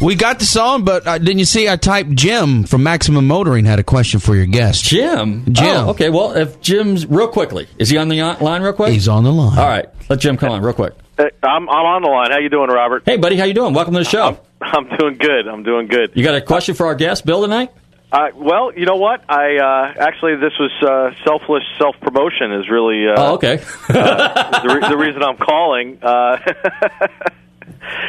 We 0.00 0.16
got 0.16 0.40
the 0.40 0.44
song, 0.44 0.84
but 0.84 1.06
uh, 1.06 1.18
didn't 1.18 1.38
you 1.38 1.44
see 1.44 1.68
I 1.68 1.76
typed 1.76 2.10
Jim 2.16 2.64
from 2.64 2.82
Maximum 2.82 3.26
Motoring 3.28 3.64
had 3.64 3.78
a 3.78 3.84
question 3.84 4.18
for 4.18 4.34
your 4.34 4.46
guest. 4.46 4.82
Jim. 4.82 5.44
Jim. 5.52 5.76
Oh, 5.76 5.90
okay. 5.90 6.10
Well, 6.10 6.32
if 6.32 6.60
Jim's 6.60 7.06
real 7.06 7.28
quickly, 7.28 7.68
is 7.78 7.88
he 7.88 7.98
on 7.98 8.08
the 8.08 8.20
line 8.40 8.62
real 8.62 8.72
quick? 8.72 8.92
He's 8.92 9.06
on 9.06 9.22
the 9.22 9.30
line. 9.32 9.58
All 9.58 9.68
right, 9.68 9.86
let 10.08 10.18
Jim 10.18 10.36
come 10.36 10.50
on 10.50 10.62
real 10.62 10.74
quick. 10.74 10.94
Hey, 11.16 11.30
I'm 11.42 11.68
I'm 11.68 11.86
on 11.86 12.02
the 12.02 12.08
line. 12.08 12.30
How 12.32 12.38
you 12.38 12.48
doing, 12.48 12.68
Robert? 12.68 13.02
Hey, 13.04 13.16
buddy, 13.16 13.36
how 13.36 13.44
you 13.44 13.54
doing? 13.54 13.74
Welcome 13.74 13.94
to 13.94 14.00
the 14.00 14.04
show. 14.04 14.40
I'm 14.60 14.88
doing 14.96 15.18
good. 15.18 15.46
I'm 15.46 15.62
doing 15.62 15.86
good. 15.86 16.12
You 16.14 16.24
got 16.24 16.34
a 16.34 16.40
question 16.40 16.74
for 16.74 16.86
our 16.86 16.94
guest, 16.94 17.24
Bill, 17.26 17.42
tonight? 17.42 17.70
Uh, 18.12 18.28
well, 18.36 18.72
you 18.76 18.84
know 18.84 18.96
what? 18.96 19.24
I 19.30 19.56
uh, 19.56 19.94
actually 19.98 20.36
this 20.36 20.52
was 20.60 20.70
uh, 20.82 21.12
selfless 21.24 21.64
self 21.78 21.96
promotion 22.00 22.52
is 22.52 22.68
really 22.68 23.08
uh, 23.08 23.14
Oh, 23.16 23.34
okay. 23.36 23.56
the, 23.56 24.78
re- 24.82 24.88
the 24.90 24.96
reason 24.98 25.22
I'm 25.22 25.38
calling. 25.38 25.98
Uh, 26.02 26.36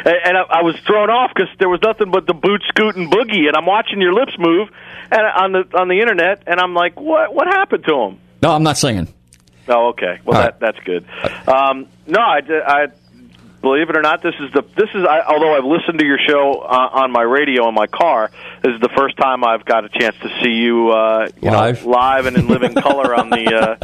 and 0.06 0.38
I, 0.38 0.42
I 0.50 0.62
was 0.64 0.76
thrown 0.86 1.10
off 1.10 1.32
because 1.34 1.50
there 1.58 1.70
was 1.70 1.82
nothing 1.82 2.12
but 2.12 2.28
the 2.28 2.34
boot 2.34 2.62
scoot 2.68 2.96
and 2.96 3.10
boogie, 3.12 3.48
and 3.48 3.56
I'm 3.56 3.66
watching 3.66 4.02
your 4.02 4.14
lips 4.14 4.34
move 4.38 4.70
and 5.10 5.22
on 5.22 5.52
the 5.54 5.78
on 5.80 5.88
the 5.88 6.00
internet, 6.02 6.44
and 6.48 6.60
I'm 6.60 6.74
like, 6.74 7.00
what 7.00 7.34
what 7.34 7.48
happened 7.48 7.86
to 7.88 7.96
him? 7.96 8.20
no, 8.42 8.52
I'm 8.52 8.64
not 8.64 8.78
singing. 8.78 9.08
Oh, 9.70 9.90
okay. 9.90 10.20
Well, 10.26 10.36
All 10.38 10.44
that 10.44 10.60
that's 10.60 10.80
good. 10.80 11.06
Um, 11.48 11.88
no, 12.08 12.20
I, 12.20 12.42
I 12.68 12.88
believe 13.64 13.90
it 13.90 13.98
or 13.98 14.02
not, 14.04 14.22
this 14.22 14.36
is 14.40 14.52
the 14.54 14.62
this 14.78 14.90
is. 14.94 15.04
I, 15.10 15.22
although 15.22 15.56
I've 15.58 15.66
listened 15.66 15.98
to 16.00 16.06
your 16.06 16.20
show 16.20 16.60
uh, 16.60 16.90
on 17.02 17.12
my 17.12 17.24
radio 17.24 17.68
in 17.70 17.74
my 17.74 17.88
car, 17.88 18.30
this 18.62 18.76
is 18.76 18.80
the 18.82 18.90
first 18.96 19.18
time 19.18 19.44
I've 19.44 19.66
got 19.66 19.86
a 19.86 19.90
chance 19.90 20.16
to 20.22 20.30
see 20.44 20.52
you, 20.52 20.90
uh, 20.92 21.30
you 21.42 21.50
Live? 21.50 21.84
know, 21.84 21.90
live 21.92 22.26
and 22.28 22.38
in 22.38 22.48
living 22.48 22.76
color 22.76 23.16
on 23.16 23.32
the 23.32 23.80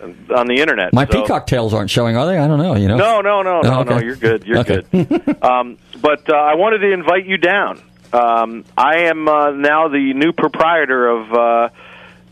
uh, 0.00 0.34
on 0.36 0.48
the 0.48 0.56
internet. 0.60 0.92
My 0.92 1.06
So- 1.06 1.22
peacock 1.22 1.46
tails 1.46 1.72
aren't 1.72 1.90
showing, 1.90 2.16
are 2.16 2.26
they? 2.26 2.36
I 2.38 2.48
don't 2.48 2.58
know. 2.58 2.74
You 2.74 2.88
know. 2.88 2.96
No, 2.96 3.20
no, 3.20 3.42
no, 3.42 3.60
no, 3.60 3.70
Oh, 3.78 3.82
no. 3.84 3.92
okay. 3.96 4.04
You're 4.04 4.16
good. 4.16 4.44
You're 4.44 4.58
Okay. 4.58 4.82
good. 4.90 5.42
um, 5.44 5.78
but 6.00 6.28
uh, 6.28 6.34
I 6.34 6.56
wanted 6.56 6.78
to 6.78 6.90
invite 6.92 7.24
you 7.26 7.36
down. 7.36 7.80
Um, 8.12 8.64
I 8.76 9.02
am 9.04 9.28
uh, 9.28 9.50
now 9.52 9.86
the 9.88 10.12
new 10.14 10.32
proprietor 10.32 11.06
of 11.08 11.32
uh, 11.32 11.68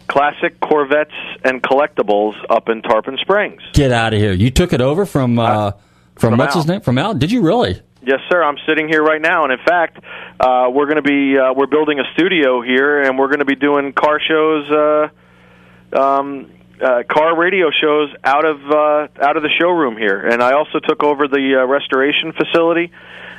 classic 0.08 0.60
Corvettes 0.60 1.14
and 1.44 1.62
collectibles 1.62 2.34
up 2.50 2.68
in 2.68 2.82
Tarpon 2.82 3.16
Springs. 3.18 3.62
Get 3.72 3.92
out 3.92 4.12
of 4.12 4.18
here! 4.20 4.32
You 4.32 4.50
took 4.50 4.72
it 4.72 4.80
over 4.80 5.06
from 5.06 5.38
uh, 5.38 5.72
from, 6.20 6.32
from 6.32 6.38
what's 6.38 6.54
Al. 6.54 6.62
his 6.62 6.68
name? 6.68 6.80
From 6.80 6.98
Al? 6.98 7.14
Did 7.14 7.32
you 7.32 7.42
really? 7.42 7.80
Yes, 8.02 8.20
sir. 8.30 8.42
I'm 8.42 8.56
sitting 8.66 8.88
here 8.88 9.02
right 9.02 9.20
now, 9.20 9.44
and 9.44 9.52
in 9.52 9.58
fact, 9.58 9.98
uh, 10.38 10.70
we're 10.72 10.86
going 10.86 10.96
to 10.96 11.02
be 11.02 11.36
uh, 11.36 11.52
we're 11.52 11.66
building 11.66 12.00
a 12.00 12.04
studio 12.14 12.62
here, 12.62 13.02
and 13.02 13.18
we're 13.18 13.26
going 13.26 13.40
to 13.40 13.44
be 13.44 13.56
doing 13.56 13.92
car 13.92 14.18
shows, 14.26 14.70
uh, 14.70 15.98
um, 15.98 16.50
uh, 16.80 17.02
car 17.08 17.36
radio 17.36 17.70
shows 17.70 18.08
out 18.24 18.46
of 18.46 18.58
uh, 18.70 19.08
out 19.22 19.36
of 19.36 19.42
the 19.42 19.50
showroom 19.60 19.98
here. 19.98 20.18
And 20.18 20.42
I 20.42 20.52
also 20.52 20.78
took 20.78 21.02
over 21.02 21.28
the 21.28 21.60
uh, 21.60 21.66
restoration 21.66 22.32
facility, 22.32 22.90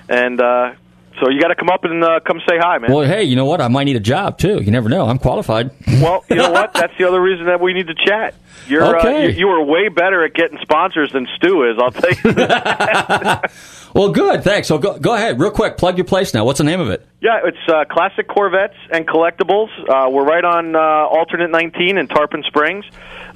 and 0.08 0.40
uh, 0.40 0.74
so 1.20 1.30
you 1.30 1.40
got 1.42 1.50
to 1.50 1.56
come 1.56 1.70
up 1.70 1.84
and 1.84 2.04
uh, 2.04 2.20
come 2.26 2.40
say 2.48 2.58
hi, 2.58 2.78
man. 2.78 2.92
Well, 2.92 3.06
hey, 3.08 3.24
you 3.24 3.36
know 3.36 3.46
what? 3.46 3.62
I 3.62 3.68
might 3.68 3.84
need 3.86 3.96
a 3.96 4.00
job 4.02 4.38
too. 4.38 4.62
You 4.62 4.72
never 4.72 4.90
know. 4.90 5.06
I'm 5.08 5.20
qualified. 5.20 5.72
Well, 6.02 6.24
you 6.30 6.36
know 6.38 6.52
what? 6.52 6.74
That's 6.76 6.94
the 6.98 7.08
other 7.08 7.22
reason 7.22 7.46
that 7.48 7.60
we 7.62 7.74
need 7.74 7.88
to 7.88 7.96
chat. 7.96 8.36
You're 8.68 8.84
uh, 8.84 9.00
Okay. 9.00 9.32
you, 9.32 9.40
you 9.40 9.48
are 9.50 9.64
way 9.64 9.90
better 9.90 10.24
at 10.24 10.34
getting 10.34 10.58
sponsors 10.62 11.12
than 11.12 11.28
Stu 11.36 11.70
is. 11.70 11.78
I'll 11.80 11.92
tell 11.92 12.12
you. 12.12 12.34
that. 12.34 13.52
Well, 13.94 14.14
good. 14.14 14.42
Thanks. 14.42 14.70
So 14.70 14.78
go, 14.78 14.98
go 14.98 15.16
ahead, 15.16 15.38
real 15.42 15.52
quick. 15.52 15.76
Plug 15.76 15.98
your 15.98 16.06
place 16.06 16.34
now. 16.34 16.46
What's 16.46 16.60
the 16.60 16.64
name 16.64 16.80
of 16.80 16.90
it? 16.92 17.06
Yeah, 17.20 17.42
it's 17.44 17.58
uh, 17.68 17.84
classic 17.94 18.26
Corvettes 18.30 18.78
and 18.90 19.06
collectibles. 19.06 19.68
Uh, 19.86 20.10
we're 20.10 20.24
right 20.24 20.46
on 20.46 20.78
uh, 20.78 20.80
alternate 20.80 21.52
19 21.52 21.98
in 21.98 22.08
Tarpon 22.08 22.44
Springs. 22.44 22.86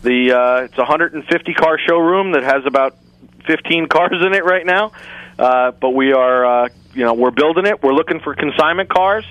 The 0.02 0.32
uh, 0.32 0.64
it's 0.64 0.76
a 0.76 0.84
150 0.84 1.54
car 1.56 1.78
showroom 1.86 2.32
that 2.32 2.44
has 2.44 2.66
about 2.66 2.96
15 3.46 3.88
cars 3.90 4.14
in 4.26 4.34
it 4.34 4.46
right 4.46 4.66
now. 4.66 4.94
Uh, 5.38 5.72
but 5.72 5.90
we 5.92 6.14
are, 6.14 6.46
uh, 6.66 6.70
you 6.94 7.04
know, 7.04 7.14
we're 7.14 7.32
building 7.32 7.66
it. 7.66 7.84
We're 7.84 7.94
looking 7.94 8.20
for 8.20 8.36
consignment 8.36 8.90
cars. 8.90 9.26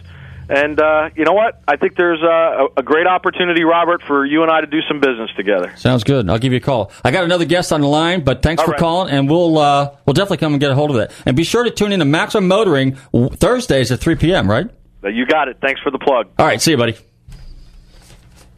And 0.46 0.78
uh, 0.78 1.08
you 1.16 1.24
know 1.24 1.32
what? 1.32 1.62
I 1.66 1.76
think 1.76 1.96
there's 1.96 2.20
a, 2.20 2.66
a 2.76 2.82
great 2.82 3.06
opportunity, 3.06 3.64
Robert, 3.64 4.02
for 4.02 4.26
you 4.26 4.42
and 4.42 4.50
I 4.50 4.60
to 4.60 4.66
do 4.66 4.82
some 4.86 5.00
business 5.00 5.30
together. 5.36 5.72
Sounds 5.76 6.04
good. 6.04 6.28
I'll 6.28 6.38
give 6.38 6.52
you 6.52 6.58
a 6.58 6.60
call. 6.60 6.92
I 7.02 7.10
got 7.12 7.24
another 7.24 7.46
guest 7.46 7.72
on 7.72 7.80
the 7.80 7.86
line, 7.86 8.24
but 8.24 8.42
thanks 8.42 8.60
All 8.60 8.66
for 8.66 8.72
right. 8.72 8.80
calling, 8.80 9.10
and 9.14 9.30
we'll 9.30 9.56
uh, 9.56 9.96
we'll 10.04 10.12
definitely 10.12 10.36
come 10.38 10.52
and 10.52 10.60
get 10.60 10.70
a 10.70 10.74
hold 10.74 10.90
of 10.90 10.96
that. 10.96 11.12
And 11.24 11.34
be 11.34 11.44
sure 11.44 11.64
to 11.64 11.70
tune 11.70 11.92
in 11.92 12.00
to 12.00 12.04
Maximum 12.04 12.46
Motoring 12.46 12.96
Thursdays 13.14 13.90
at 13.90 14.00
3 14.00 14.16
p.m. 14.16 14.50
Right? 14.50 14.68
Uh, 15.02 15.08
You 15.08 15.24
got 15.24 15.48
it. 15.48 15.56
Thanks 15.62 15.80
for 15.80 15.90
the 15.90 15.98
plug. 15.98 16.28
All 16.38 16.44
right. 16.44 16.60
See 16.60 16.72
you, 16.72 16.76
buddy. 16.76 16.94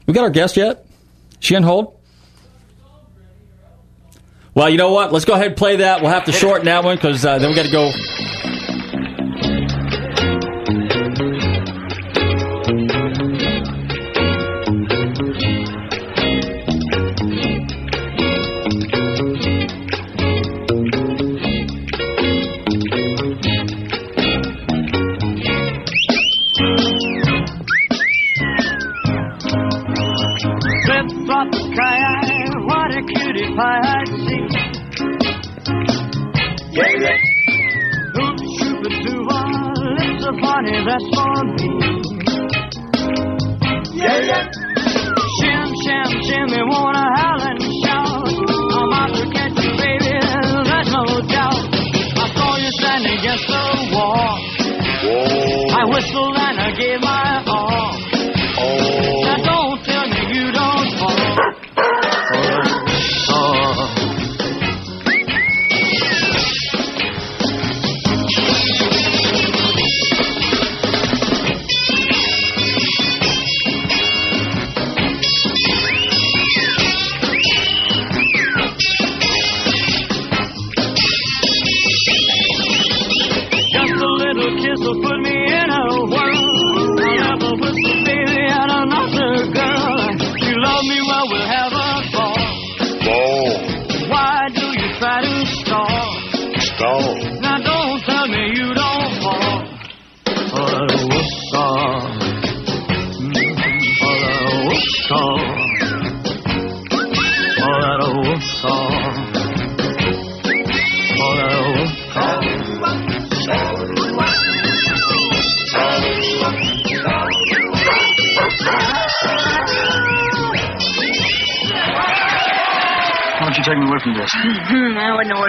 We 0.07 0.15
got 0.15 0.25
our 0.25 0.31
guest 0.31 0.57
yet? 0.57 0.87
She 1.39 1.55
on 1.55 1.63
hold? 1.63 1.96
Well, 4.57 4.71
you 4.71 4.79
know 4.79 4.91
what? 4.91 5.13
Let's 5.13 5.27
go 5.27 5.35
ahead 5.35 5.49
and 5.49 5.57
play 5.57 5.77
that. 5.77 6.01
We'll 6.01 6.11
have 6.11 6.25
to 6.25 6.33
shorten 6.33 6.65
that 6.65 6.83
one 6.83 6.97
because 6.97 7.27
uh, 7.27 7.39
then 7.39 7.51
we 7.51 7.55
got 7.55 7.67
to 7.67 7.71
go. 7.71 7.93
Honey, 40.67 40.85
that's 40.85 41.07
for 41.15 41.45
me. 41.45 41.69
Yeah, 43.95 44.19
yeah. 44.21 44.51
Shim, 45.39 45.69
shim, 45.85 46.11
shimmy, 46.27 46.63
wanna 46.67 47.07
howl 47.17 47.41
and 47.43 47.63
shout. 47.85 48.29
I'm 48.79 48.93
out 48.93 49.15
to 49.15 49.25
get 49.31 49.51
you, 49.63 49.73
baby, 49.77 50.19
there's 50.65 50.91
no 50.93 51.05
doubt. 51.29 51.63
I 52.19 52.33
saw 52.35 52.57
you 52.57 52.71
standing 52.73 53.19
against 53.19 53.47
the 53.47 53.63
wall. 53.93 54.39
I 55.71 55.85
whistled 55.89 56.37
and 56.37 56.61
I 56.61 56.71
gave 56.77 57.01
my 57.01 57.45
all. 57.47 57.76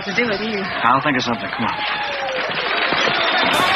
To 0.07 0.15
do 0.15 0.27
with 0.27 0.41
you. 0.41 0.59
I'll 0.59 1.01
think 1.01 1.17
of 1.17 1.23
something. 1.23 1.49
Come 1.49 1.65
on. 1.65 1.73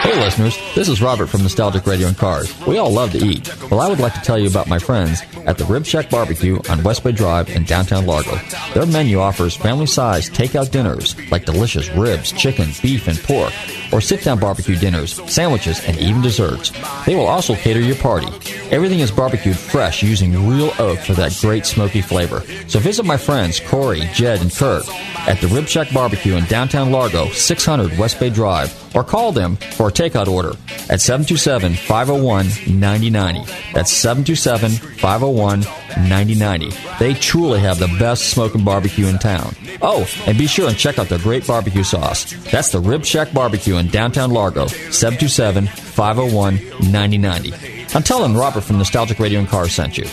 Hey, 0.02 0.20
listeners, 0.20 0.58
this 0.74 0.90
is 0.90 1.00
Robert 1.00 1.28
from 1.28 1.44
Nostalgic 1.44 1.86
Radio 1.86 2.08
and 2.08 2.18
Cars. 2.18 2.58
We 2.66 2.80
all 2.80 2.90
love 2.92 3.12
to 3.12 3.20
eat. 3.20 3.48
Well, 3.70 3.80
I 3.80 3.88
would 3.88 4.00
like 4.00 4.16
to 4.16 4.22
tell 4.22 4.38
you 4.38 4.48
about 4.50 4.68
my 4.68 4.80
friends 4.80 5.22
at 5.46 5.60
the 5.60 5.66
Rib 5.66 5.86
Shack 5.86 6.10
Barbecue 6.10 6.60
on 6.70 6.82
West 6.82 7.04
Bay 7.04 7.12
Drive 7.12 7.50
in 7.50 7.66
downtown 7.66 8.08
Largo. 8.08 8.36
Their 8.74 8.88
menu 8.88 9.20
offers 9.20 9.56
family 9.56 9.86
sized 9.86 10.34
takeout 10.34 10.72
dinners 10.72 11.16
like 11.30 11.46
delicious 11.46 11.88
ribs, 11.92 12.32
chicken, 12.32 12.70
beef, 12.82 13.08
and 13.08 13.22
pork, 13.22 13.54
or 13.94 14.02
sit 14.02 14.24
down 14.24 14.40
barbecue 14.40 14.76
dinners, 14.76 15.22
sandwiches, 15.32 15.80
and 15.86 15.98
even 16.00 16.22
desserts. 16.24 16.72
They 17.06 17.16
will 17.16 17.28
also 17.28 17.54
cater 17.54 17.80
your 17.80 17.98
party. 17.98 18.28
Everything 18.72 19.02
is 19.02 19.12
barbecued 19.12 19.58
fresh 19.58 20.02
using 20.02 20.48
real 20.48 20.72
oak 20.80 21.00
for 21.00 21.12
that 21.14 21.38
great 21.42 21.66
smoky 21.66 22.00
flavor. 22.00 22.40
So 22.70 22.80
visit 22.80 23.06
my 23.06 23.18
friends 23.18 23.60
Corey, 23.60 24.02
Jed, 24.14 24.40
and 24.42 24.50
Kurt 24.50 24.88
at 25.28 25.42
the 25.42 25.48
Rib 25.48 25.68
Shack 25.68 25.94
Barbecue 25.94 26.38
in 26.38 26.46
downtown 26.46 26.90
Largo, 26.90 27.28
600 27.32 27.98
West 27.98 28.18
Bay 28.18 28.30
Drive, 28.30 28.74
or 28.96 29.04
call 29.04 29.34
them 29.34 29.58
for 29.58 29.90
a 29.90 29.92
takeout 29.92 30.28
order 30.28 30.54
at 30.90 31.02
727 31.02 31.74
501 31.74 32.46
9090. 32.80 33.52
That's 33.74 33.92
727 33.92 34.72
501 35.00 35.60
9090. 36.08 36.70
They 36.98 37.14
truly 37.14 37.60
have 37.60 37.78
the 37.78 37.94
best 38.00 38.30
smoking 38.30 38.64
barbecue 38.64 39.08
in 39.08 39.20
town. 39.20 39.54
Oh, 39.82 40.08
and 40.26 40.38
be 40.38 40.48
sure 40.48 40.70
and 40.70 40.78
check 40.78 40.98
out 40.98 41.10
their 41.10 41.20
great 41.20 41.46
barbecue 41.46 41.84
sauce. 41.84 42.32
That's 42.52 42.72
the 42.72 42.80
Rib 42.80 43.04
Shack 43.04 43.34
Barbecue 43.34 43.76
in 43.76 43.88
downtown 43.88 44.32
Largo, 44.32 44.68
727 44.68 45.68
501 45.68 46.56
9090. 46.90 47.71
I'm 47.94 48.04
telling 48.04 48.36
Robert 48.36 48.62
from 48.62 48.78
Nostalgic 48.78 49.20
Radio 49.20 49.40
and 49.40 49.50
Cars 49.50 49.74
sent 49.74 49.98
you. 49.98 50.06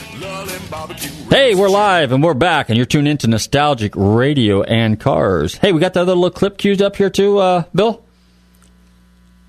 Hey, 1.31 1.55
we're 1.55 1.69
live 1.69 2.11
and 2.11 2.25
we're 2.25 2.35
back, 2.35 2.71
and 2.71 2.77
you're 2.77 2.87
tuned 2.87 3.07
into 3.07 3.29
Nostalgic 3.29 3.93
Radio 3.95 4.63
and 4.63 4.99
Cars. 4.99 5.55
Hey, 5.55 5.71
we 5.71 5.79
got 5.79 5.95
the 5.95 6.01
other 6.01 6.17
little 6.17 6.33
clip 6.33 6.59
queued 6.59 6.83
up 6.83 6.97
here 6.97 7.09
too, 7.09 7.39
uh, 7.39 7.63
Bill? 7.73 8.05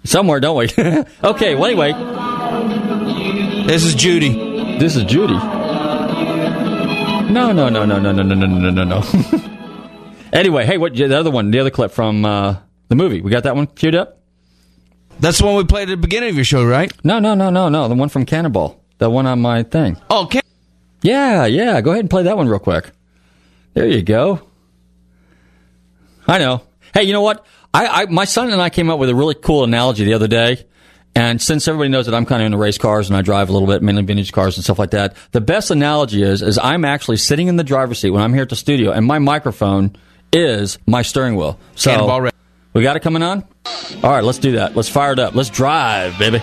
Somewhere, 0.04 0.40
don't 0.40 0.58
we? 0.58 0.66
okay, 1.24 1.56
well, 1.56 1.66
anyway. 1.66 1.92
This 3.66 3.84
is 3.84 3.96
Judy. 3.96 4.78
This 4.78 4.96
is 4.96 5.06
Judy. 5.06 5.34
No, 5.34 5.42
no, 7.52 7.70
no, 7.70 7.86
no, 7.86 8.00
no, 8.00 8.12
no, 8.12 8.12
no, 8.12 8.36
no, 8.36 8.46
no, 8.46 8.70
no, 8.70 8.84
no. 8.84 9.04
anyway, 10.34 10.68
hey, 10.68 10.78
what 10.78 10.94
the 10.94 11.18
other 11.18 11.32
one, 11.32 11.50
the 11.50 11.60
other 11.60 11.72
clip 11.72 11.90
from 11.90 12.26
uh, 12.26 12.58
the 12.90 12.96
movie? 12.96 13.22
We 13.22 13.32
got 13.32 13.42
that 13.44 13.56
one 13.56 13.66
queued 13.66 13.96
up? 13.96 14.19
That's 15.20 15.38
the 15.40 15.46
one 15.46 15.56
we 15.56 15.64
played 15.66 15.90
at 15.90 15.92
the 15.92 15.98
beginning 15.98 16.30
of 16.30 16.36
your 16.36 16.46
show, 16.46 16.64
right? 16.66 16.92
No, 17.04 17.20
no, 17.20 17.36
no, 17.36 17.50
no, 17.50 17.68
no. 17.70 17.88
The 17.88 17.96
one 17.96 18.10
from 18.10 18.26
Cannonball. 18.26 18.80
The 19.00 19.10
one 19.10 19.26
on 19.26 19.42
my 19.42 19.64
thing. 19.64 19.98
Oh, 20.10 20.28
can- 20.30 20.42
Yeah, 21.02 21.46
yeah. 21.46 21.82
Go 21.82 21.92
ahead 21.92 22.02
and 22.02 22.10
play 22.10 22.24
that 22.24 22.38
one 22.38 22.48
real 22.48 22.60
quick. 22.60 22.90
There 23.74 23.86
you 23.88 24.02
go. 24.02 24.42
I 26.28 26.38
know. 26.40 26.64
Hey, 26.94 27.04
you 27.04 27.14
know 27.14 27.22
what? 27.22 27.46
I, 27.74 27.88
I 27.88 28.06
my 28.06 28.26
son 28.26 28.50
and 28.52 28.62
I 28.62 28.70
came 28.70 28.90
up 28.90 29.00
with 29.00 29.10
a 29.10 29.16
really 29.16 29.36
cool 29.36 29.64
analogy 29.64 30.06
the 30.06 30.14
other 30.14 30.28
day. 30.28 30.66
And 31.16 31.42
since 31.42 31.68
everybody 31.68 31.90
knows 31.90 32.06
that 32.06 32.16
I'm 32.16 32.26
kind 32.26 32.42
of 32.42 32.46
into 32.48 32.58
race 32.58 32.78
cars 32.78 33.10
and 33.10 33.18
I 33.18 33.22
drive 33.22 33.50
a 33.50 33.52
little 33.54 33.68
bit, 33.68 33.82
mainly 33.82 34.04
vintage 34.04 34.32
cars 34.32 34.58
and 34.58 34.64
stuff 34.64 34.80
like 34.80 34.92
that, 34.92 35.16
the 35.32 35.42
best 35.42 35.70
analogy 35.72 36.24
is 36.24 36.42
is 36.42 36.58
I'm 36.58 36.86
actually 36.86 37.18
sitting 37.18 37.48
in 37.48 37.56
the 37.58 37.64
driver's 37.64 38.00
seat 38.00 38.12
when 38.12 38.22
I'm 38.22 38.34
here 38.34 38.44
at 38.44 38.50
the 38.50 38.56
studio, 38.56 38.92
and 38.92 39.06
my 39.06 39.20
microphone 39.20 39.96
is 40.32 40.78
my 40.86 41.02
steering 41.02 41.36
wheel. 41.36 41.60
So 41.76 41.92
Cannonball 41.92 42.22
Red. 42.22 42.34
We 42.74 42.84
got 42.84 42.96
it 42.96 43.02
coming 43.02 43.24
on. 43.24 43.44
All 44.04 44.12
right, 44.12 44.24
let's 44.24 44.38
do 44.38 44.54
that. 44.54 44.76
Let's 44.76 44.90
fire 44.90 45.14
it 45.14 45.20
up. 45.20 45.36
Let's 45.36 45.50
drive, 45.50 46.18
baby. 46.20 46.42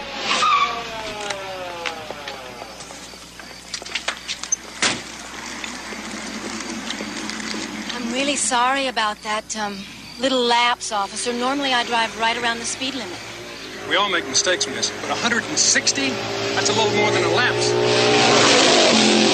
I'm 7.95 8.13
really 8.13 8.37
sorry 8.37 8.89
about 8.89 9.23
that 9.23 9.57
um, 9.57 9.79
little 10.21 10.41
lapse, 10.41 10.93
officer. 10.93 11.33
Normally 11.33 11.73
I 11.73 11.85
drive 11.85 12.19
right 12.19 12.37
around 12.37 12.59
the 12.59 12.65
speed 12.65 12.95
limit. 12.95 13.19
We 13.89 13.95
all 13.95 14.11
make 14.11 14.27
mistakes, 14.27 14.67
miss. 14.67 14.91
But 15.01 15.11
160? 15.11 16.09
That's 16.55 16.69
a 16.69 16.73
little 16.73 16.97
more 16.97 17.11
than 17.13 17.23
a 17.23 17.35
lapse. 17.35 19.26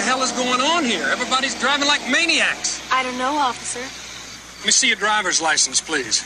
Hell 0.00 0.22
is 0.22 0.32
going 0.32 0.60
on 0.60 0.84
here? 0.84 1.06
Everybody's 1.10 1.58
driving 1.60 1.86
like 1.86 2.00
maniacs. 2.10 2.80
I 2.92 3.02
don't 3.02 3.18
know, 3.18 3.36
officer. 3.36 3.80
Let 4.60 4.66
me 4.66 4.72
see 4.72 4.88
your 4.88 4.96
driver's 4.96 5.40
license, 5.40 5.80
please. 5.80 6.24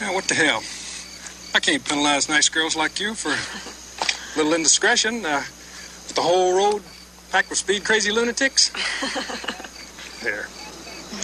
Yeah, 0.00 0.14
what 0.14 0.24
the 0.24 0.34
hell? 0.34 0.62
I 1.54 1.60
can't 1.60 1.84
penalize 1.84 2.28
nice 2.28 2.48
girls 2.48 2.74
like 2.74 2.98
you 2.98 3.14
for 3.14 3.30
a 3.30 4.36
little 4.36 4.54
indiscretion. 4.54 5.24
Uh, 5.24 5.44
with 6.06 6.14
the 6.16 6.22
whole 6.22 6.56
road 6.56 6.82
packed 7.30 7.50
with 7.50 7.58
speed 7.58 7.84
crazy 7.84 8.10
lunatics. 8.10 8.70
there. 10.22 10.48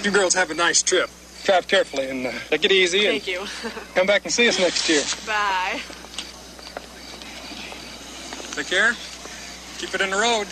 You 0.02 0.10
girls 0.10 0.34
have 0.34 0.50
a 0.50 0.54
nice 0.54 0.82
trip. 0.82 1.10
Drive 1.44 1.66
carefully 1.66 2.08
and 2.10 2.26
uh, 2.26 2.32
take 2.50 2.64
it 2.64 2.72
easy. 2.72 3.02
Thank 3.02 3.26
you. 3.26 3.44
Come 3.94 4.06
back 4.06 4.24
and 4.24 4.32
see 4.32 4.48
us 4.48 4.58
next 4.58 4.88
year. 4.88 5.02
Bye. 5.26 5.80
Take 8.54 8.66
care. 8.66 8.92
Keep 9.78 9.94
it 9.94 10.00
in 10.00 10.10
the 10.10 10.16
road. 10.16 10.48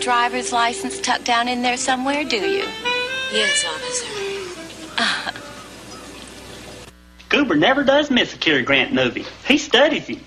Driver's 0.00 0.52
license 0.52 1.00
tucked 1.00 1.24
down 1.24 1.46
in 1.48 1.62
there 1.62 1.76
somewhere, 1.76 2.24
do 2.24 2.36
you? 2.36 2.64
Yes, 3.32 3.64
officer. 3.66 4.06
Goober 7.28 7.54
never 7.54 7.84
does 7.84 8.10
miss 8.10 8.34
a 8.34 8.38
Cary 8.38 8.62
Grant 8.62 8.92
movie. 8.92 9.24
He 9.46 9.56
studies 9.58 10.08
him. 10.08 10.20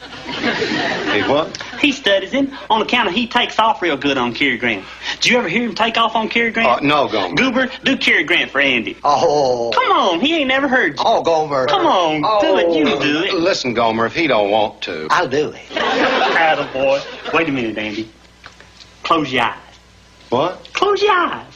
Hey, 0.00 1.28
what? 1.28 1.56
He 1.80 1.92
studies 1.92 2.30
him 2.32 2.56
on 2.68 2.82
account 2.82 3.08
of 3.08 3.14
he 3.14 3.26
takes 3.26 3.58
off 3.58 3.80
real 3.80 3.96
good 3.96 4.18
on 4.18 4.34
Cary 4.34 4.58
Grant. 4.58 4.84
Did 5.16 5.26
you 5.26 5.38
ever 5.38 5.48
hear 5.48 5.62
him 5.62 5.74
take 5.74 5.96
off 5.96 6.14
on 6.14 6.28
Cary 6.28 6.50
Grant? 6.50 6.68
Uh, 6.68 6.80
no, 6.80 7.08
Gomer. 7.08 7.34
Goober, 7.34 7.70
do 7.84 7.96
Cary 7.96 8.24
Grant 8.24 8.50
for 8.50 8.60
Andy. 8.60 8.96
Oh. 9.02 9.70
Come 9.74 9.92
on, 9.92 10.20
he 10.20 10.36
ain't 10.36 10.48
never 10.48 10.68
heard 10.68 10.98
you. 10.98 11.04
Oh, 11.04 11.22
Gomer. 11.22 11.66
Come 11.66 11.86
on, 11.86 12.40
do 12.40 12.58
it, 12.58 12.76
you 12.76 12.84
do 12.84 13.24
it. 13.24 13.34
Listen, 13.34 13.74
Gomer, 13.74 14.06
if 14.06 14.14
he 14.14 14.26
don't 14.26 14.50
want 14.50 14.82
to. 14.82 15.06
I'll 15.10 15.28
do 15.28 15.52
it. 15.54 15.62
Atta 15.76 16.70
boy. 16.72 17.00
Wait 17.32 17.48
a 17.48 17.52
minute, 17.52 17.78
Andy. 17.78 18.10
Close 19.10 19.32
your 19.32 19.42
eyes. 19.42 19.58
What? 20.28 20.72
Close 20.72 21.02
your 21.02 21.10
eyes. 21.10 21.52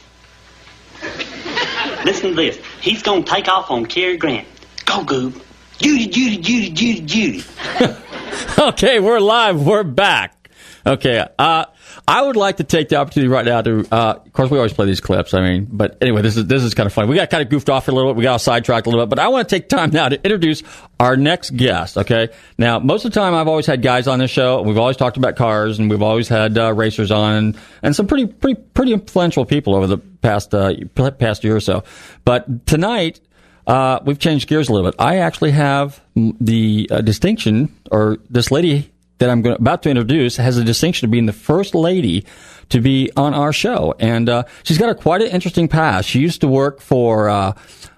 Listen 2.03 2.31
to 2.31 2.35
this. 2.35 2.59
He's 2.81 3.01
gonna 3.01 3.23
take 3.23 3.47
off 3.47 3.71
on 3.71 3.85
Cary 3.85 4.17
Grant. 4.17 4.45
Go, 4.83 5.05
Goob. 5.05 5.41
Judy, 5.77 6.07
Judy, 6.07 6.37
Judy, 6.39 6.69
Judy, 6.71 6.99
Judy. 6.99 7.43
okay, 8.59 8.99
we're 8.99 9.21
live. 9.21 9.65
We're 9.65 9.83
back. 9.83 10.49
Okay, 10.85 11.25
uh, 11.39 11.67
I 12.07 12.21
would 12.21 12.35
like 12.35 12.57
to 12.57 12.63
take 12.63 12.89
the 12.89 12.97
opportunity 12.97 13.27
right 13.27 13.45
now 13.45 13.61
to. 13.61 13.87
Uh, 13.91 14.19
of 14.25 14.33
course, 14.33 14.49
we 14.49 14.57
always 14.57 14.73
play 14.73 14.85
these 14.85 15.01
clips. 15.01 15.33
I 15.33 15.41
mean, 15.41 15.67
but 15.71 15.97
anyway, 16.01 16.21
this 16.21 16.37
is 16.37 16.45
this 16.45 16.63
is 16.63 16.73
kind 16.73 16.87
of 16.87 16.93
funny. 16.93 17.07
We 17.07 17.15
got 17.15 17.29
kind 17.29 17.41
of 17.41 17.49
goofed 17.49 17.69
off 17.69 17.87
a 17.87 17.91
little 17.91 18.11
bit. 18.11 18.17
We 18.17 18.23
got 18.23 18.37
sidetracked 18.37 18.87
a 18.87 18.89
little 18.89 19.05
bit, 19.05 19.09
but 19.09 19.19
I 19.19 19.27
want 19.29 19.47
to 19.49 19.55
take 19.55 19.69
time 19.69 19.91
now 19.91 20.09
to 20.09 20.15
introduce 20.15 20.63
our 20.99 21.17
next 21.17 21.55
guest. 21.55 21.97
Okay, 21.97 22.29
now 22.57 22.79
most 22.79 23.05
of 23.05 23.13
the 23.13 23.19
time 23.19 23.33
I've 23.33 23.47
always 23.47 23.65
had 23.65 23.81
guys 23.81 24.07
on 24.07 24.19
this 24.19 24.31
show. 24.31 24.61
We've 24.61 24.77
always 24.77 24.97
talked 24.97 25.17
about 25.17 25.35
cars, 25.35 25.79
and 25.79 25.89
we've 25.89 26.01
always 26.01 26.27
had 26.27 26.57
uh, 26.57 26.73
racers 26.73 27.11
on, 27.11 27.55
and 27.81 27.95
some 27.95 28.07
pretty 28.07 28.27
pretty 28.27 28.61
pretty 28.73 28.93
influential 28.93 29.45
people 29.45 29.75
over 29.75 29.87
the 29.87 29.97
past 29.97 30.53
uh, 30.53 30.73
past 31.17 31.43
year 31.43 31.55
or 31.55 31.61
so. 31.61 31.83
But 32.23 32.65
tonight. 32.65 33.19
Uh, 33.67 33.99
we've 34.05 34.19
changed 34.19 34.47
gears 34.47 34.69
a 34.69 34.71
little 34.71 34.87
bit. 34.87 34.95
I 34.99 35.17
actually 35.17 35.49
have 35.49 35.99
the 36.13 36.87
uh, 36.91 37.01
distinction, 37.01 37.75
or 37.89 38.19
this 38.29 38.51
lady 38.51 38.91
that 39.17 39.29
I'm 39.29 39.41
going 39.41 39.55
about 39.55 39.83
to 39.83 39.89
introduce 39.89 40.37
has 40.37 40.57
a 40.57 40.63
distinction 40.63 41.05
of 41.05 41.11
being 41.11 41.25
the 41.25 41.33
first 41.33 41.73
lady 41.73 42.25
to 42.69 42.81
be 42.81 43.11
on 43.15 43.33
our 43.33 43.53
show, 43.53 43.95
and 43.99 44.27
uh, 44.27 44.43
she's 44.63 44.77
got 44.77 44.89
a 44.89 44.95
quite 44.95 45.21
an 45.21 45.27
interesting 45.29 45.67
past. 45.67 46.09
She 46.09 46.19
used 46.19 46.41
to 46.41 46.47
work 46.47 46.81
for. 46.81 47.29
Uh, 47.29 47.53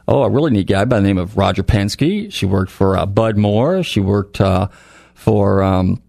Oh, 0.09 0.23
a 0.23 0.29
really 0.29 0.51
neat 0.51 0.67
guy 0.67 0.85
by 0.85 1.01
the 1.01 1.05
name 1.05 1.17
of 1.17 1.35
Roger 1.35 1.63
Penske. 1.63 2.31
She 2.31 2.45
worked 2.45 2.71
for 2.71 2.95
uh, 2.95 3.05
Bud 3.05 3.37
Moore. 3.37 3.83
She 3.83 3.99
worked 3.99 4.39
uh, 4.39 4.69
for 5.13 5.61
um, 5.61 6.01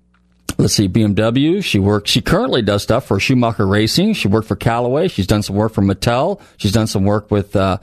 let's 0.57 0.75
see, 0.75 0.89
BMW. 0.89 1.65
She 1.65 1.81
worked. 1.81 2.07
She 2.07 2.21
currently 2.21 2.63
does 2.63 2.83
stuff 2.83 3.07
for 3.07 3.19
Schumacher 3.19 3.67
Racing. 3.67 4.13
She 4.15 4.29
worked 4.29 4.47
for 4.47 4.55
Callaway. 4.55 5.09
She's 5.09 5.27
done 5.27 5.43
some 5.43 5.57
work 5.57 5.73
for 5.73 5.83
Mattel. 5.83 6.41
She's 6.59 6.71
done 6.71 6.87
some 6.87 7.05
work 7.05 7.31
with 7.31 7.57
uh, 7.57 7.79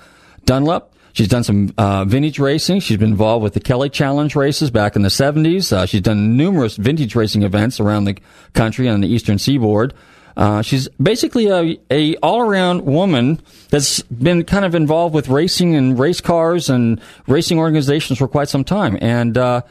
Dunlop. 0.46 0.95
She's 1.16 1.30
done 1.30 1.46
some 1.46 1.74
uh, 1.78 2.04
vintage 2.04 2.40
racing. 2.40 2.82
She's 2.82 2.98
been 2.98 3.12
involved 3.12 3.42
with 3.42 3.54
the 3.54 3.62
Kelly 3.62 3.90
Challenge 3.90 4.36
races 4.36 4.70
back 4.70 4.98
in 4.98 5.02
the 5.02 5.08
70s. 5.08 5.72
Uh, 5.72 5.86
she's 5.86 6.02
done 6.02 6.36
numerous 6.36 6.76
vintage 6.76 7.16
racing 7.16 7.44
events 7.44 7.80
around 7.80 8.04
the 8.04 8.18
country 8.52 8.90
on 8.90 9.00
the 9.00 9.08
eastern 9.08 9.40
seaboard. 9.40 9.94
Uh, 10.36 10.62
she's 10.62 10.90
basically 11.02 11.48
a, 11.48 11.80
a 11.90 12.18
all 12.18 12.42
around 12.42 12.82
woman 12.82 13.40
that's 13.70 14.02
been 14.02 14.44
kind 14.44 14.66
of 14.66 14.76
involved 14.76 15.16
with 15.16 15.30
racing 15.30 15.74
and 15.74 15.98
race 15.98 16.20
cars 16.20 16.70
and 16.70 17.00
racing 17.28 17.60
organizations 17.60 18.20
for 18.20 18.28
quite 18.28 18.50
some 18.50 18.66
time. 18.66 18.98
And 19.00 19.38
uh, 19.38 19.62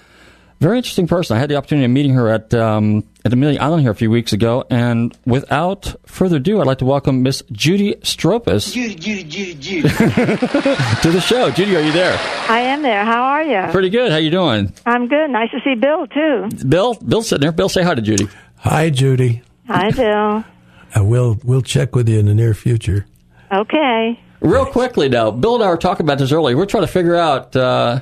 very 0.60 0.76
interesting 0.78 1.06
person. 1.06 1.36
I 1.36 1.40
had 1.40 1.50
the 1.50 1.56
opportunity 1.56 1.84
of 1.84 1.90
meeting 1.90 2.14
her 2.14 2.28
at 2.30 2.54
um, 2.54 3.04
at 3.24 3.32
Amelia 3.32 3.60
Island 3.60 3.82
here 3.82 3.90
a 3.90 3.94
few 3.94 4.10
weeks 4.10 4.32
ago. 4.32 4.64
And 4.70 5.16
without 5.26 5.94
further 6.06 6.36
ado, 6.36 6.60
I'd 6.60 6.66
like 6.66 6.78
to 6.78 6.84
welcome 6.84 7.22
Miss 7.22 7.42
Judy 7.52 7.94
Stropus 7.96 8.72
Judy, 8.72 8.94
Judy, 8.94 9.24
Judy, 9.24 9.54
Judy. 9.54 9.88
to 9.88 11.10
the 11.10 11.20
show. 11.20 11.50
Judy, 11.50 11.76
are 11.76 11.82
you 11.82 11.92
there? 11.92 12.18
I 12.48 12.60
am 12.60 12.82
there. 12.82 13.04
How 13.04 13.22
are 13.22 13.42
you? 13.42 13.70
Pretty 13.72 13.90
good. 13.90 14.10
How 14.10 14.18
you 14.18 14.30
doing? 14.30 14.72
I'm 14.86 15.08
good. 15.08 15.30
Nice 15.30 15.50
to 15.50 15.60
see 15.64 15.74
Bill 15.74 16.06
too. 16.06 16.48
Bill, 16.68 16.94
Bill's 16.94 17.28
sitting 17.28 17.42
there. 17.42 17.52
Bill, 17.52 17.68
say 17.68 17.82
hi 17.82 17.94
to 17.94 18.02
Judy. 18.02 18.28
Hi, 18.58 18.90
Judy. 18.90 19.42
Hi, 19.68 19.90
Bill. 19.90 20.44
Uh, 20.96 21.02
we'll 21.02 21.36
we'll 21.42 21.60
check 21.60 21.96
with 21.96 22.08
you 22.08 22.20
in 22.20 22.26
the 22.26 22.34
near 22.34 22.54
future. 22.54 23.04
Okay. 23.52 24.20
Real 24.40 24.64
quickly 24.64 25.08
now, 25.08 25.32
Bill 25.32 25.56
and 25.56 25.64
I 25.64 25.68
were 25.68 25.76
talking 25.76 26.06
about 26.06 26.18
this 26.18 26.30
earlier. 26.30 26.56
We're 26.56 26.66
trying 26.66 26.84
to 26.84 26.92
figure 26.92 27.16
out 27.16 27.56
uh, 27.56 27.98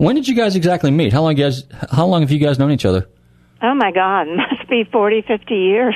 when 0.00 0.14
did 0.14 0.26
you 0.26 0.34
guys 0.34 0.56
exactly 0.56 0.90
meet? 0.90 1.12
How 1.12 1.22
long 1.22 1.36
you 1.36 1.44
guys? 1.44 1.64
How 1.92 2.06
long 2.06 2.22
have 2.22 2.30
you 2.30 2.38
guys 2.38 2.58
known 2.58 2.72
each 2.72 2.86
other? 2.86 3.06
Oh 3.62 3.74
my 3.74 3.92
God, 3.92 4.26
must 4.36 4.68
be 4.70 4.84
forty, 4.90 5.22
fifty 5.22 5.56
years. 5.56 5.94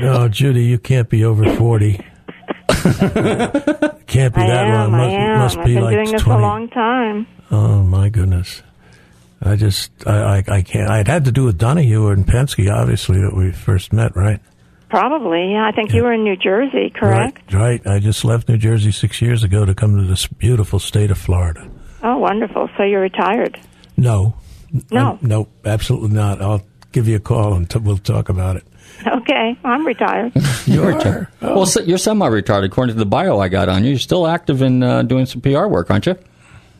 No, 0.00 0.12
oh, 0.22 0.28
Judy, 0.28 0.64
you 0.64 0.78
can't 0.78 1.08
be 1.08 1.24
over 1.24 1.54
forty. 1.56 1.94
can't 2.68 4.34
be 4.34 4.40
I 4.40 4.46
that 4.46 4.66
am. 4.66 4.74
long. 4.74 4.92
Must, 4.92 5.02
I 5.02 5.20
am. 5.20 5.38
must 5.38 5.58
I've 5.58 5.64
be 5.66 5.74
been 5.74 5.84
like 5.84 5.94
doing 5.96 6.12
this 6.12 6.22
twenty. 6.22 6.38
a 6.42 6.46
long 6.46 6.68
time. 6.68 7.26
Oh 7.50 7.82
my 7.82 8.08
goodness. 8.08 8.62
I 9.42 9.56
just 9.56 9.90
I, 10.06 10.38
I 10.38 10.44
I 10.48 10.62
can't. 10.62 10.90
It 10.92 11.06
had 11.08 11.24
to 11.24 11.32
do 11.32 11.44
with 11.44 11.58
Donohue 11.58 12.08
and 12.08 12.26
Penske, 12.26 12.72
obviously, 12.72 13.20
that 13.20 13.34
we 13.34 13.52
first 13.52 13.92
met, 13.92 14.14
right? 14.16 14.40
Probably. 14.90 15.52
Yeah, 15.52 15.66
I 15.66 15.72
think 15.72 15.92
you 15.92 16.02
were 16.02 16.12
in 16.12 16.24
New 16.24 16.36
Jersey, 16.36 16.90
correct? 16.90 17.52
Right. 17.52 17.82
Right. 17.84 17.86
I 17.86 17.98
just 17.98 18.24
left 18.24 18.48
New 18.48 18.56
Jersey 18.56 18.90
six 18.90 19.20
years 19.20 19.44
ago 19.44 19.64
to 19.66 19.74
come 19.74 19.96
to 19.96 20.04
this 20.04 20.26
beautiful 20.26 20.78
state 20.78 21.10
of 21.10 21.18
Florida. 21.18 21.68
Oh, 22.02 22.18
wonderful. 22.18 22.68
So 22.76 22.82
you're 22.84 23.00
retired. 23.00 23.58
No. 23.96 24.34
No. 24.90 25.12
I- 25.14 25.18
nope. 25.26 25.50
Absolutely 25.64 26.10
not. 26.10 26.40
I'll 26.40 26.62
give 26.92 27.08
you 27.08 27.16
a 27.16 27.20
call 27.20 27.54
and 27.54 27.68
t- 27.68 27.78
we'll 27.78 27.98
talk 27.98 28.28
about 28.28 28.56
it. 28.56 28.64
Okay, 29.06 29.56
I'm 29.64 29.86
retired. 29.86 30.32
You're 30.66 30.86
retired. 30.94 31.28
Well, 31.40 31.66
so 31.66 31.80
you're 31.82 31.98
semi-retired 31.98 32.64
according 32.64 32.94
to 32.94 32.98
the 32.98 33.06
bio 33.06 33.38
I 33.38 33.48
got 33.48 33.68
on 33.68 33.84
you. 33.84 33.90
You're 33.90 33.98
still 33.98 34.26
active 34.26 34.60
in 34.62 34.82
uh, 34.82 35.02
doing 35.02 35.26
some 35.26 35.40
PR 35.40 35.66
work, 35.66 35.90
aren't 35.90 36.06
you? 36.06 36.16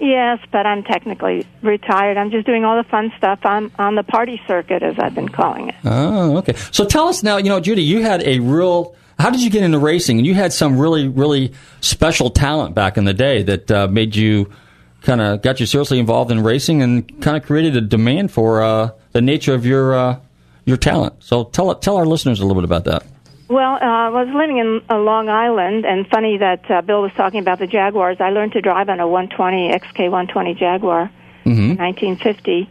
yes, 0.01 0.39
but 0.51 0.65
I'm 0.67 0.83
technically 0.85 1.47
retired. 1.63 2.17
I'm 2.17 2.31
just 2.31 2.47
doing 2.47 2.65
all 2.65 2.77
the 2.83 2.89
fun 2.89 3.13
stuff 3.19 3.41
on 3.45 3.71
on 3.79 3.95
the 3.95 4.03
party 4.03 4.41
circuit, 4.49 4.83
as 4.83 4.97
I've 4.99 5.15
been 5.15 5.29
calling 5.29 5.69
it. 5.69 5.75
Oh, 5.85 6.39
okay. 6.39 6.55
So 6.73 6.85
tell 6.87 7.09
us 7.09 7.23
now. 7.23 7.37
You 7.37 7.51
know, 7.51 7.61
Judy, 7.61 7.83
you 7.83 8.03
had 8.03 8.23
a 8.27 8.39
real. 8.41 8.95
How 9.19 9.31
did 9.31 9.43
you 9.43 9.51
get 9.51 9.63
into 9.63 9.79
racing? 9.79 10.19
And 10.19 10.27
you 10.27 10.35
had 10.35 10.53
some 10.53 10.79
really, 10.79 11.09
really 11.09 11.53
special 11.81 12.31
talent 12.31 12.75
back 12.75 12.97
in 12.97 13.05
the 13.05 13.15
day 13.15 13.43
that 13.43 13.71
uh, 13.71 13.87
made 13.89 14.17
you 14.17 14.51
kind 15.09 15.23
of 15.23 15.41
got 15.41 15.59
you 15.59 15.65
seriously 15.65 15.99
involved 15.99 16.31
in 16.31 16.43
racing 16.45 16.83
and 16.83 17.21
kind 17.23 17.35
of 17.35 17.43
created 17.43 17.75
a 17.75 17.81
demand 17.81 18.31
for 18.31 18.63
uh, 18.63 18.91
the 19.13 19.23
nature 19.23 19.55
of 19.55 19.65
your 19.65 19.95
uh, 19.95 20.21
your 20.67 20.77
talent. 20.77 21.15
So 21.21 21.45
tell 21.45 21.75
tell 21.77 21.97
our 21.97 22.05
listeners 22.05 22.41
a 22.41 22.47
little 22.47 22.61
bit 22.61 22.65
about 22.65 22.85
that. 22.85 23.05
Well, 23.49 23.77
uh, 23.77 23.79
I 23.79 24.11
was 24.11 24.29
living 24.29 24.59
in 24.59 24.83
uh, 24.91 24.99
Long 24.99 25.31
Island, 25.31 25.87
and 25.87 26.07
funny 26.09 26.37
that 26.37 26.71
uh, 26.71 26.83
Bill 26.83 27.01
was 27.01 27.13
talking 27.13 27.41
about 27.41 27.59
the 27.59 27.67
Jaguars. 27.67 28.19
I 28.21 28.29
learned 28.29 28.53
to 28.53 28.61
drive 28.61 28.91
on 28.91 29.01
a 29.01 29.09
120 29.09 29.71
XK 29.73 30.11
120 30.11 30.55
Jaguar, 30.55 31.11
Mm-hmm. 31.47 31.81
1950 31.81 32.69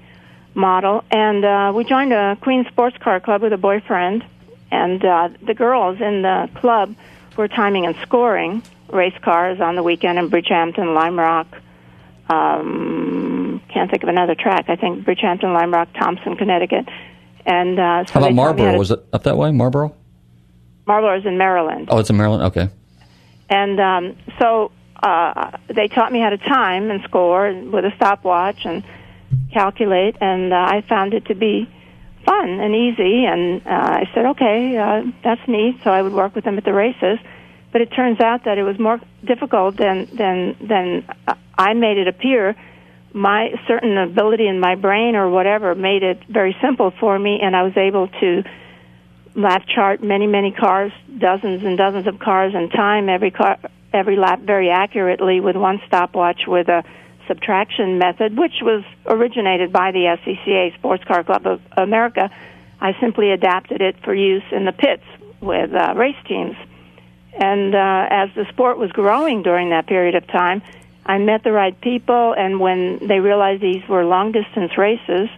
model, 0.54 1.04
and 1.10 1.44
uh, 1.44 1.72
we 1.76 1.84
joined 1.84 2.14
a 2.14 2.38
Queen 2.42 2.64
Sports 2.70 2.98
Car 2.98 3.20
Club 3.20 3.42
with 3.42 3.54
a 3.54 3.58
boyfriend, 3.58 4.24
and 4.70 5.04
uh, 5.04 5.30
the 5.42 5.56
girls 5.56 6.00
in 6.00 6.22
the 6.22 6.48
club 6.54 6.94
were 7.36 7.48
timing 7.48 7.88
and 7.88 7.96
scoring 8.04 8.62
race 8.90 9.18
cars 9.24 9.60
on 9.60 9.76
the 9.76 9.82
weekend 9.82 10.20
in 10.20 10.30
Bridgehampton, 10.30 10.94
Lime 10.94 11.18
Rock. 11.18 11.48
Um, 12.30 13.62
can't 13.74 13.90
think 13.90 14.04
of 14.04 14.10
another 14.10 14.36
track. 14.36 14.66
I 14.70 14.76
think 14.76 15.06
Bridgehampton, 15.06 15.54
Lime 15.54 15.74
Rock, 15.74 15.90
Thompson, 15.98 16.36
Connecticut, 16.36 16.88
and 17.46 17.80
uh, 17.80 18.06
so 18.06 18.14
How 18.14 18.20
about 18.22 18.34
Marlboro? 18.34 18.72
to- 18.74 18.78
Was 18.78 18.92
it 18.92 19.00
up 19.14 19.24
that 19.24 19.38
way, 19.38 19.52
Marlboro? 19.52 19.96
is 20.90 21.26
in 21.26 21.38
Maryland. 21.38 21.90
Oh, 21.92 22.00
it's 22.00 22.10
in 22.10 22.18
Maryland. 22.18 22.44
Okay. 22.44 22.70
And 23.50 23.80
um, 23.80 24.16
so 24.40 24.72
uh, 25.04 25.58
they 25.68 25.88
taught 25.88 26.12
me 26.12 26.20
how 26.20 26.30
to 26.30 26.38
time 26.38 26.90
and 26.92 27.02
score 27.04 27.54
with 27.54 27.86
a 27.86 27.92
stopwatch 27.98 28.66
and 28.66 28.84
calculate, 29.54 30.16
and 30.22 30.54
uh, 30.54 30.56
I 30.58 30.82
found 30.88 31.14
it 31.14 31.26
to 31.26 31.36
be 31.36 31.70
fun 32.26 32.50
and 32.60 32.76
easy. 32.76 33.26
And 33.26 33.62
uh, 33.66 33.70
I 33.70 34.10
said, 34.14 34.26
okay, 34.28 34.78
uh, 34.78 35.04
that's 35.24 35.42
neat. 35.48 35.78
So 35.84 35.92
I 35.92 36.02
would 36.02 36.14
work 36.14 36.36
with 36.36 36.44
them 36.46 36.58
at 36.58 36.64
the 36.66 36.74
races. 36.74 37.20
But 37.72 37.82
it 37.82 37.88
turns 37.88 38.20
out 38.20 38.46
that 38.46 38.58
it 38.58 38.64
was 38.64 38.80
more 38.80 39.00
difficult 39.26 39.78
than 39.78 40.08
than 40.16 40.56
than 40.62 41.08
I 41.58 41.74
made 41.74 41.98
it 41.98 42.08
appear. 42.08 42.56
My 43.14 43.50
certain 43.68 43.98
ability 43.98 44.48
in 44.48 44.60
my 44.60 44.76
brain 44.76 45.16
or 45.16 45.30
whatever 45.30 45.76
made 45.76 46.04
it 46.04 46.20
very 46.30 46.56
simple 46.62 46.92
for 47.00 47.18
me, 47.18 47.40
and 47.42 47.56
I 47.56 47.64
was 47.64 47.76
able 47.76 48.08
to 48.08 48.44
lap 49.38 49.64
chart 49.74 50.04
many 50.04 50.26
many 50.26 50.52
cars 50.52 50.92
dozens 51.20 51.64
and 51.64 51.78
dozens 51.78 52.08
of 52.08 52.18
cars 52.18 52.54
and 52.56 52.72
time 52.72 53.08
every 53.08 53.30
car 53.30 53.58
every 53.94 54.18
lap 54.18 54.42
very 54.42 54.72
accurately 54.72 55.40
with 55.40 55.56
one 55.56 55.80
stopwatch 55.86 56.42
with 56.48 56.68
a 56.68 56.84
subtraction 57.28 58.00
method 58.00 58.36
which 58.36 58.56
was 58.64 58.84
originated 59.06 59.72
by 59.72 59.92
the 59.92 60.18
SCCA 60.18 60.74
Sports 60.80 61.04
Car 61.04 61.24
Club 61.24 61.46
of 61.46 61.62
America 61.78 62.32
I 62.82 62.94
simply 63.00 63.32
adapted 63.32 63.80
it 63.80 63.96
for 64.04 64.14
use 64.14 64.44
in 64.52 64.66
the 64.66 64.72
pits 64.72 65.04
with 65.40 65.72
uh, 65.72 65.94
race 65.96 66.16
teams 66.28 66.56
and 67.40 67.76
uh, 67.76 68.08
as 68.10 68.30
the 68.36 68.46
sport 68.50 68.78
was 68.78 68.92
growing 68.92 69.44
during 69.44 69.70
that 69.70 69.88
period 69.88 70.16
of 70.16 70.26
time 70.28 70.62
I 71.06 71.18
met 71.20 71.44
the 71.44 71.52
right 71.52 71.80
people 71.80 72.34
and 72.38 72.60
when 72.60 73.08
they 73.08 73.20
realized 73.20 73.62
these 73.62 73.88
were 73.88 74.04
long 74.04 74.32
distance 74.32 74.78
races 74.78 75.30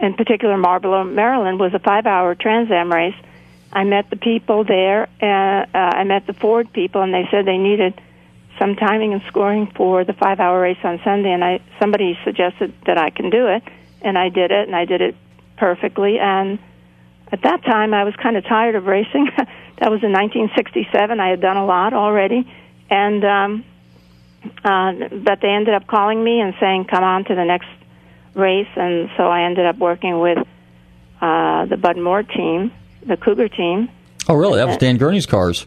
in 0.00 0.14
particular 0.14 0.56
Marlboro, 0.56 1.04
Maryland, 1.04 1.58
was 1.58 1.74
a 1.74 1.78
five-hour 1.78 2.34
Trans 2.36 2.70
Am 2.70 2.92
race. 2.92 3.14
I 3.72 3.84
met 3.84 4.08
the 4.10 4.16
people 4.16 4.64
there. 4.64 5.08
Uh, 5.20 5.66
uh, 5.76 5.78
I 5.78 6.04
met 6.04 6.26
the 6.26 6.32
Ford 6.32 6.72
people, 6.72 7.02
and 7.02 7.12
they 7.12 7.28
said 7.30 7.44
they 7.46 7.58
needed 7.58 8.00
some 8.58 8.76
timing 8.76 9.12
and 9.12 9.22
scoring 9.28 9.70
for 9.76 10.04
the 10.04 10.12
five-hour 10.12 10.60
race 10.60 10.78
on 10.84 11.00
Sunday. 11.04 11.32
And 11.32 11.44
I 11.44 11.60
somebody 11.80 12.18
suggested 12.24 12.72
that 12.86 12.96
I 12.96 13.10
can 13.10 13.30
do 13.30 13.48
it, 13.48 13.62
and 14.02 14.16
I 14.16 14.28
did 14.28 14.50
it, 14.50 14.66
and 14.68 14.76
I 14.76 14.84
did 14.84 15.00
it 15.00 15.16
perfectly. 15.56 16.18
And 16.18 16.58
at 17.30 17.42
that 17.42 17.62
time, 17.64 17.92
I 17.92 18.04
was 18.04 18.14
kind 18.22 18.36
of 18.36 18.44
tired 18.44 18.74
of 18.74 18.86
racing. 18.86 19.28
that 19.36 19.90
was 19.90 20.02
in 20.02 20.12
1967. 20.12 21.20
I 21.20 21.28
had 21.28 21.40
done 21.40 21.56
a 21.56 21.66
lot 21.66 21.92
already, 21.92 22.50
and 22.90 23.24
um, 23.24 23.64
uh, 24.64 24.92
but 25.24 25.40
they 25.42 25.48
ended 25.48 25.74
up 25.74 25.86
calling 25.86 26.22
me 26.22 26.40
and 26.40 26.54
saying, 26.60 26.86
"Come 26.90 27.04
on 27.04 27.24
to 27.24 27.34
the 27.34 27.44
next 27.44 27.68
race," 28.34 28.68
and 28.76 29.10
so 29.16 29.24
I 29.24 29.44
ended 29.44 29.66
up 29.66 29.78
working 29.78 30.20
with 30.20 30.38
uh, 31.20 31.66
the 31.66 31.76
Bud 31.76 31.98
Moore 31.98 32.22
team, 32.22 32.72
the 33.06 33.16
Cougar 33.16 33.48
team. 33.48 33.88
Oh, 34.28 34.34
really? 34.34 34.56
That 34.56 34.68
was 34.68 34.76
Dan 34.76 34.96
Gurney's 34.98 35.26
cars. 35.26 35.66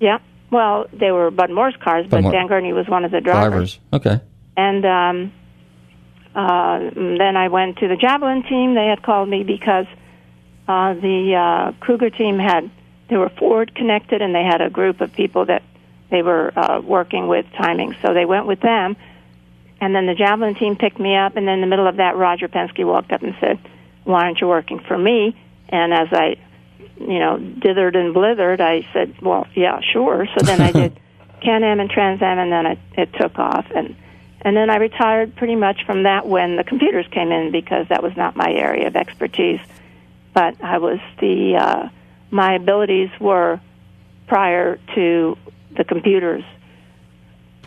Yeah. 0.00 0.18
Well, 0.50 0.86
they 0.92 1.10
were 1.10 1.30
Bud 1.30 1.50
Moore's 1.50 1.76
cars, 1.82 2.04
Bud 2.04 2.10
but 2.10 2.22
Moore. 2.22 2.32
Dan 2.32 2.48
Gurney 2.48 2.72
was 2.72 2.88
one 2.88 3.04
of 3.04 3.10
the 3.10 3.20
drivers. 3.20 3.78
Drivers. 3.90 4.16
Okay. 4.16 4.20
And 4.56 4.84
um, 4.84 5.32
uh, 6.34 6.78
then 6.94 7.36
I 7.36 7.48
went 7.48 7.78
to 7.78 7.88
the 7.88 7.96
Javelin 7.96 8.42
team. 8.48 8.74
They 8.74 8.86
had 8.86 9.02
called 9.02 9.28
me 9.28 9.44
because 9.44 9.86
uh, 10.70 10.94
the 10.94 11.34
uh, 11.34 11.84
Cougar 11.84 12.10
team 12.10 12.38
had 12.38 12.70
they 13.08 13.16
were 13.16 13.28
Ford 13.28 13.74
connected, 13.74 14.22
and 14.22 14.32
they 14.32 14.44
had 14.44 14.60
a 14.60 14.70
group 14.70 15.00
of 15.00 15.12
people 15.12 15.46
that 15.46 15.64
they 16.10 16.22
were 16.22 16.52
uh, 16.56 16.80
working 16.80 17.26
with 17.26 17.44
timing. 17.58 17.96
So 18.02 18.14
they 18.14 18.24
went 18.24 18.46
with 18.46 18.60
them. 18.60 18.96
And 19.80 19.94
then 19.96 20.06
the 20.06 20.14
Javelin 20.14 20.54
team 20.54 20.76
picked 20.76 21.00
me 21.00 21.16
up, 21.16 21.36
and 21.36 21.48
then 21.48 21.54
in 21.54 21.60
the 21.62 21.66
middle 21.66 21.88
of 21.88 21.96
that, 21.96 22.16
Roger 22.16 22.46
Penske 22.46 22.84
walked 22.84 23.10
up 23.10 23.22
and 23.22 23.34
said, 23.40 23.58
"Why 24.04 24.26
aren't 24.26 24.40
you 24.40 24.46
working 24.46 24.78
for 24.78 24.96
me?" 24.96 25.34
And 25.68 25.92
as 25.92 26.08
I, 26.12 26.36
you 27.00 27.18
know, 27.18 27.38
dithered 27.38 27.96
and 27.96 28.14
blithered, 28.14 28.60
I 28.60 28.86
said, 28.92 29.20
"Well, 29.20 29.48
yeah, 29.54 29.80
sure." 29.80 30.28
So 30.38 30.44
then 30.44 30.60
I 30.60 30.70
did 30.70 31.00
Can-Am 31.42 31.80
and 31.80 31.90
Trans 31.90 32.22
Am, 32.22 32.38
and 32.38 32.52
then 32.52 32.66
it, 32.66 32.78
it 32.96 33.12
took 33.14 33.40
off, 33.40 33.66
and 33.74 33.96
and 34.42 34.56
then 34.56 34.70
I 34.70 34.76
retired 34.76 35.34
pretty 35.34 35.56
much 35.56 35.84
from 35.84 36.04
that 36.04 36.26
when 36.28 36.54
the 36.56 36.64
computers 36.64 37.06
came 37.10 37.32
in 37.32 37.50
because 37.50 37.88
that 37.88 38.04
was 38.04 38.16
not 38.16 38.36
my 38.36 38.52
area 38.52 38.86
of 38.86 38.94
expertise. 38.94 39.60
But 40.32 40.62
I 40.62 40.78
was 40.78 40.98
the 41.20 41.56
uh, 41.56 41.88
my 42.30 42.54
abilities 42.54 43.10
were 43.20 43.60
prior 44.28 44.78
to 44.94 45.36
the 45.76 45.84
computers, 45.84 46.44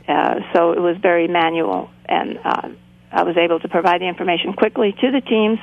uh, 0.07 0.35
so 0.53 0.71
it 0.71 0.79
was 0.79 0.97
very 1.01 1.27
manual, 1.27 1.89
and 2.05 2.39
uh, 2.43 2.69
I 3.11 3.23
was 3.23 3.37
able 3.37 3.59
to 3.59 3.67
provide 3.67 4.01
the 4.01 4.07
information 4.07 4.53
quickly 4.53 4.93
to 4.93 5.11
the 5.11 5.21
teams 5.21 5.59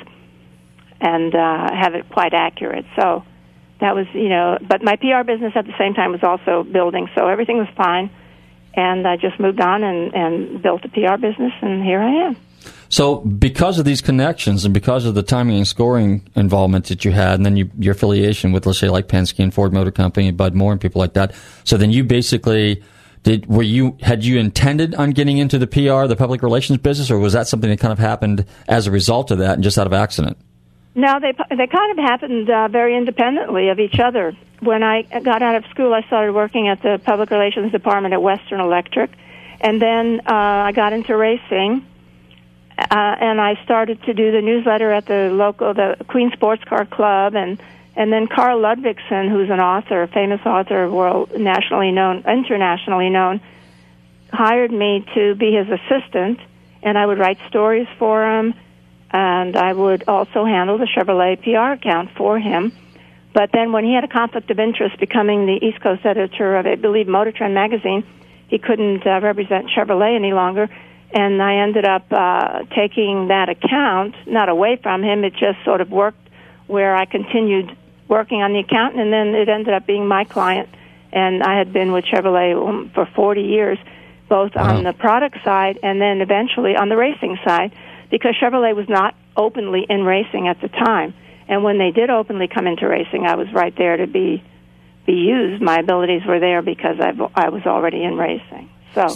and 1.01 1.35
uh, 1.35 1.75
have 1.75 1.95
it 1.95 2.09
quite 2.11 2.35
accurate. 2.35 2.85
So 2.97 3.25
that 3.81 3.95
was, 3.95 4.07
you 4.13 4.29
know, 4.29 4.59
but 4.61 4.83
my 4.83 4.97
PR 4.97 5.25
business 5.25 5.53
at 5.57 5.67
the 5.67 5.77
same 5.79 5.95
time 5.95 6.13
was 6.13 6.23
also 6.23 6.63
building, 6.63 7.09
so 7.17 7.27
everything 7.27 7.57
was 7.57 7.69
fine. 7.77 8.11
And 8.75 9.07
I 9.07 9.17
just 9.17 9.41
moved 9.41 9.61
on 9.61 9.83
and, 9.83 10.15
and 10.15 10.63
built 10.63 10.85
a 10.85 10.89
PR 10.89 11.17
business, 11.17 11.53
and 11.61 11.83
here 11.83 12.01
I 12.01 12.27
am. 12.27 12.37
So, 12.89 13.19
because 13.19 13.79
of 13.79 13.85
these 13.85 14.01
connections 14.01 14.65
and 14.65 14.75
because 14.75 15.05
of 15.07 15.15
the 15.15 15.23
timing 15.23 15.57
and 15.57 15.67
scoring 15.67 16.29
involvement 16.35 16.87
that 16.87 17.05
you 17.05 17.13
had, 17.13 17.35
and 17.35 17.47
then 17.47 17.57
you, 17.57 17.71
your 17.79 17.93
affiliation 17.93 18.53
with, 18.53 18.67
let's 18.67 18.79
say, 18.79 18.89
like 18.89 19.07
Penske 19.07 19.43
and 19.43 19.55
Ford 19.55 19.73
Motor 19.73 19.93
Company 19.93 20.29
and 20.29 20.37
Bud 20.37 20.55
Moore 20.55 20.73
and 20.73 20.81
people 20.81 20.99
like 20.99 21.15
that, 21.15 21.35
so 21.65 21.77
then 21.77 21.91
you 21.91 22.03
basically 22.05 22.83
did. 23.23 23.47
Were 23.47 23.63
you 23.63 23.97
had 24.03 24.25
you 24.25 24.39
intended 24.39 24.95
on 24.95 25.11
getting 25.11 25.39
into 25.39 25.59
the 25.59 25.67
PR, 25.67 26.07
the 26.07 26.17
public 26.17 26.43
relations 26.43 26.79
business, 26.79 27.11
or 27.11 27.19
was 27.19 27.33
that 27.33 27.47
something 27.47 27.71
that 27.71 27.79
kind 27.79 27.93
of 27.93 27.99
happened 27.99 28.45
as 28.69 28.87
a 28.87 28.91
result 28.91 29.31
of 29.31 29.39
that 29.39 29.55
and 29.55 29.63
just 29.63 29.79
out 29.79 29.87
of 29.87 29.93
accident? 29.93 30.37
No, 30.95 31.21
they 31.21 31.33
they 31.55 31.67
kind 31.67 31.93
of 31.93 32.05
happened 32.05 32.51
uh, 32.51 32.69
very 32.69 32.97
independently 32.97 33.69
of 33.69 33.79
each 33.79 34.01
other. 34.01 34.37
When 34.61 34.83
I 34.83 35.03
got 35.03 35.43
out 35.43 35.55
of 35.55 35.65
school, 35.71 35.95
I 35.95 36.03
started 36.03 36.33
working 36.33 36.69
at 36.69 36.83
the 36.83 37.01
public 37.03 37.31
relations 37.31 37.73
department 37.73 38.13
at 38.13 38.21
Western 38.21 38.61
Electric, 38.61 39.11
and 39.61 39.81
then 39.81 40.21
uh, 40.27 40.33
I 40.33 40.73
got 40.73 40.93
into 40.93 41.17
racing, 41.17 41.87
uh, 42.91 43.17
and 43.21 43.41
I 43.41 43.63
started 43.65 44.03
to 44.05 44.15
do 44.15 44.33
the 44.33 44.41
newsletter 44.41 44.91
at 44.93 45.07
the 45.07 45.31
local, 45.33 45.75
the 45.75 45.97
Queen 46.09 46.31
Sports 46.33 46.65
Car 46.65 46.87
Club, 46.87 47.35
and 47.35 47.61
and 47.97 48.13
then 48.13 48.29
Karl 48.29 48.61
Ludvigsen, 48.61 49.29
who's 49.29 49.51
an 49.51 49.61
author, 49.61 50.03
a 50.03 50.09
famous 50.09 50.41
author, 50.47 50.89
world 50.89 51.39
nationally 51.39 51.91
known, 51.91 52.25
internationally 52.27 53.11
known, 53.11 53.41
hired 54.33 54.71
me 54.71 55.05
to 55.15 55.35
be 55.35 55.53
his 55.53 55.67
assistant, 55.69 56.39
and 56.83 56.97
I 56.97 57.05
would 57.05 57.19
write 57.19 57.39
stories 57.49 57.89
for 57.99 58.25
him 58.39 58.55
and 59.11 59.57
I 59.57 59.73
would 59.73 60.05
also 60.07 60.45
handle 60.45 60.79
the 60.79 60.87
Chevrolet 60.87 61.43
PR 61.43 61.73
account 61.73 62.11
for 62.17 62.39
him. 62.39 62.73
But 63.33 63.51
then 63.53 63.73
when 63.73 63.85
he 63.85 63.95
had 63.95 64.05
a 64.05 64.09
conflict 64.09 64.51
of 64.51 64.59
interest 64.59 64.99
becoming 64.99 65.47
the 65.47 65.59
East 65.65 65.81
Coast 65.81 66.05
editor 66.05 66.57
of, 66.57 66.67
I 66.67 66.77
believe, 66.77 67.09
Motor 67.09 67.33
Trend 67.33 67.55
magazine, 67.55 68.05
he 68.49 68.59
couldn't 68.59 69.07
uh, 69.07 69.21
represent 69.21 69.71
Chevrolet 69.71 70.17
any 70.17 70.33
longer. 70.33 70.69
And 71.13 71.43
I 71.43 71.57
ended 71.57 71.85
up 71.85 72.07
uh, 72.11 72.65
taking 72.77 73.29
that 73.29 73.49
account, 73.49 74.15
not 74.27 74.49
away 74.49 74.79
from 74.81 75.03
him, 75.03 75.25
it 75.25 75.33
just 75.33 75.65
sort 75.65 75.81
of 75.81 75.91
worked 75.91 76.29
where 76.67 76.95
I 76.95 77.05
continued 77.05 77.77
working 78.07 78.43
on 78.43 78.53
the 78.53 78.61
account, 78.61 78.99
and 78.99 79.13
then 79.13 79.35
it 79.35 79.49
ended 79.49 79.75
up 79.75 79.87
being 79.87 80.07
my 80.07 80.25
client. 80.25 80.69
And 81.13 81.43
I 81.43 81.59
had 81.59 81.73
been 81.73 81.91
with 81.91 82.05
Chevrolet 82.05 82.55
um, 82.55 82.91
for 82.95 83.07
40 83.17 83.43
years, 83.43 83.79
both 84.29 84.57
on 84.57 84.85
the 84.85 84.93
product 84.93 85.39
side 85.45 85.81
and 85.83 86.01
then 86.01 86.21
eventually 86.21 86.77
on 86.77 86.89
the 86.89 86.97
racing 86.97 87.37
side 87.45 87.73
because 88.11 88.35
Chevrolet 88.41 88.75
was 88.75 88.89
not 88.89 89.15
openly 89.37 89.85
in 89.89 90.05
racing 90.05 90.49
at 90.49 90.61
the 90.61 90.69
time. 90.69 91.13
And 91.49 91.65
when 91.65 91.79
they 91.79 91.91
did 91.91 92.11
openly 92.11 92.47
come 92.47 92.67
into 92.67 92.87
racing, 92.87 93.27
I 93.27 93.35
was 93.35 93.53
right 93.53 93.75
there 93.77 93.97
to 93.97 94.07
be 94.07 94.43
be 95.07 95.15
used. 95.15 95.63
My 95.63 95.79
abilities 95.79 96.23
were 96.27 96.39
there 96.39 96.63
because 96.63 97.01
I 97.01 97.11
I 97.35 97.49
was 97.49 97.63
already 97.67 98.05
in 98.05 98.17
racing. 98.17 98.71
So 98.95 99.09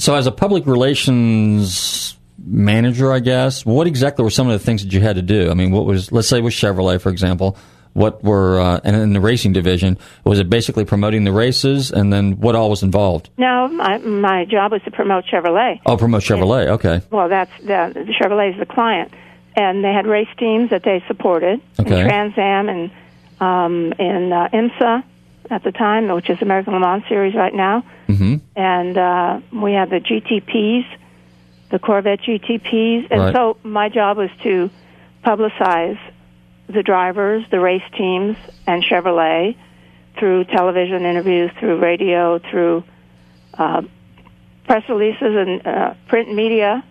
So, 0.00 0.14
as 0.14 0.26
a 0.26 0.32
public 0.32 0.66
relations 0.66 2.16
manager, 2.42 3.12
I 3.12 3.20
guess, 3.20 3.66
what 3.66 3.86
exactly 3.86 4.22
were 4.22 4.30
some 4.30 4.48
of 4.48 4.58
the 4.58 4.64
things 4.64 4.82
that 4.82 4.94
you 4.94 5.00
had 5.02 5.16
to 5.16 5.22
do? 5.22 5.50
I 5.50 5.54
mean, 5.54 5.72
what 5.72 5.84
was, 5.84 6.10
let's 6.10 6.26
say, 6.26 6.40
with 6.40 6.54
Chevrolet, 6.54 6.98
for 6.98 7.10
example, 7.10 7.58
what 7.92 8.24
were, 8.24 8.58
uh, 8.58 8.80
and 8.82 8.96
in 8.96 9.12
the 9.12 9.20
racing 9.20 9.52
division, 9.52 9.98
was 10.24 10.38
it 10.38 10.48
basically 10.48 10.86
promoting 10.86 11.24
the 11.24 11.32
races, 11.32 11.90
and 11.90 12.10
then 12.10 12.40
what 12.40 12.54
all 12.54 12.70
was 12.70 12.82
involved? 12.82 13.28
no, 13.36 13.68
my 13.68 13.98
my 13.98 14.46
job 14.46 14.72
was 14.72 14.80
to 14.84 14.90
promote 14.90 15.24
Chevrolet. 15.26 15.80
Oh, 15.84 15.98
promote 15.98 16.22
Chevrolet. 16.22 16.68
Okay. 16.68 17.02
Well, 17.10 17.28
that's 17.28 17.52
the, 17.58 17.92
the 17.94 18.14
Chevrolet 18.18 18.54
is 18.54 18.58
the 18.58 18.64
client, 18.66 19.12
and 19.54 19.84
they 19.84 19.92
had 19.92 20.06
race 20.06 20.28
teams 20.38 20.70
that 20.70 20.82
they 20.82 21.04
supported, 21.08 21.60
Okay. 21.78 22.04
Trans 22.04 22.32
Am 22.38 22.70
and 22.70 22.90
um, 23.38 23.92
in 23.98 24.32
uh, 24.32 24.48
IMSA, 24.50 25.04
at 25.50 25.62
the 25.62 25.72
time, 25.72 26.08
which 26.08 26.30
is 26.30 26.40
American 26.40 26.72
Le 26.72 26.80
Mans 26.80 27.02
Series 27.08 27.34
right 27.34 27.54
now. 27.54 27.84
Mm-hmm. 28.12 28.34
And 28.56 28.98
uh, 28.98 29.40
we 29.52 29.72
had 29.72 29.90
the 29.90 30.00
GTPs, 30.00 30.86
the 31.70 31.78
Corvette 31.78 32.20
GTPs. 32.20 33.10
And 33.10 33.20
Right. 33.20 33.34
so 33.34 33.56
my 33.62 33.88
job 33.88 34.16
was 34.16 34.30
to 34.42 34.70
publicize 35.24 35.98
the 36.68 36.82
drivers, 36.82 37.44
the 37.50 37.60
race 37.60 37.82
teams, 37.96 38.36
and 38.66 38.82
Chevrolet 38.82 39.56
through 40.18 40.44
television 40.44 41.04
interviews, 41.04 41.50
through 41.58 41.78
radio, 41.78 42.38
through 42.38 42.84
uh, 43.54 43.82
press 44.66 44.88
releases 44.88 45.20
and 45.22 45.66
uh, 45.66 45.94
print 46.08 46.32
media, 46.32 46.84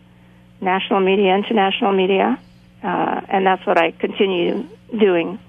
national 0.61 0.99
media, 0.99 1.35
international 1.35 1.93
media, 1.93 2.39
uh, 2.83 3.21
and 3.29 3.45
that's 3.45 3.65
what 3.65 3.77
I 3.77 3.91
continue 3.91 4.65
doing 4.97 5.39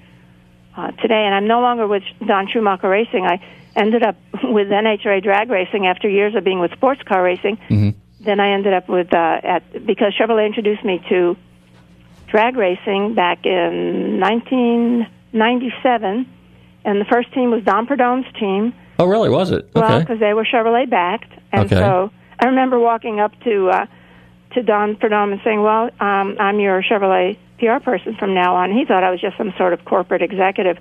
uh, 0.76 0.90
today. 0.92 1.24
And 1.26 1.34
I'm 1.34 1.46
no 1.46 1.60
longer 1.60 1.86
with 1.86 2.02
Don 2.24 2.48
Schumacher 2.48 2.88
Racing. 2.88 3.24
I 3.26 3.40
ended 3.76 4.02
up 4.02 4.16
with 4.42 4.68
NHRA 4.68 5.22
drag 5.22 5.50
racing 5.50 5.86
after 5.86 6.08
years 6.08 6.34
of 6.34 6.44
being 6.44 6.60
with 6.60 6.72
sports 6.72 7.02
car 7.02 7.22
racing. 7.22 7.56
Mm-hmm. 7.68 7.90
Then 8.24 8.40
I 8.40 8.52
ended 8.52 8.72
up 8.74 8.88
with 8.88 9.12
uh, 9.14 9.40
at 9.42 9.86
because 9.86 10.14
Chevrolet 10.18 10.46
introduced 10.46 10.84
me 10.84 11.02
to 11.08 11.36
drag 12.28 12.56
racing 12.56 13.14
back 13.14 13.46
in 13.46 14.20
1997, 14.20 16.26
and 16.84 17.00
the 17.00 17.04
first 17.06 17.32
team 17.32 17.50
was 17.50 17.62
Don 17.64 17.86
Prudhomme's 17.86 18.26
team. 18.38 18.74
Oh, 18.98 19.06
really? 19.06 19.30
Was 19.30 19.50
it? 19.50 19.70
Well, 19.74 20.00
because 20.00 20.20
they 20.20 20.34
were 20.34 20.44
Chevrolet 20.44 20.88
backed, 20.88 21.32
and 21.52 21.64
Okay. 21.64 21.76
so 21.76 22.10
I 22.38 22.46
remember 22.46 22.78
walking 22.78 23.20
up 23.20 23.32
to 23.44 23.70
uh, 23.70 23.86
to 24.54 24.62
Don 24.62 24.96
Prudhomme 24.96 25.32
and 25.32 25.40
saying, 25.42 25.62
"Well, 25.62 25.90
um, 26.00 26.36
I'm 26.38 26.60
your 26.60 26.82
Chevrolet 26.82 27.38
PR 27.58 27.78
person 27.82 28.14
from 28.16 28.34
now 28.34 28.56
on." 28.56 28.72
He 28.72 28.84
thought 28.84 29.02
I 29.02 29.10
was 29.10 29.20
just 29.20 29.36
some 29.38 29.52
sort 29.56 29.72
of 29.72 29.84
corporate 29.84 30.22
executive, 30.22 30.76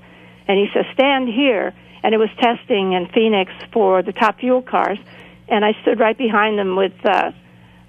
and 0.47 0.57
he 0.57 0.67
says, 0.73 0.85
"Stand 0.93 1.29
here." 1.29 1.73
And 2.03 2.13
it 2.13 2.17
was 2.17 2.29
testing 2.39 2.93
in 2.93 3.07
Phoenix 3.13 3.51
for 3.73 4.01
the 4.01 4.13
top 4.13 4.39
fuel 4.39 4.61
cars, 4.61 4.97
and 5.47 5.65
I 5.65 5.73
stood 5.81 5.99
right 5.99 6.17
behind 6.17 6.57
them 6.57 6.75
with 6.75 6.93
uh, 7.03 7.31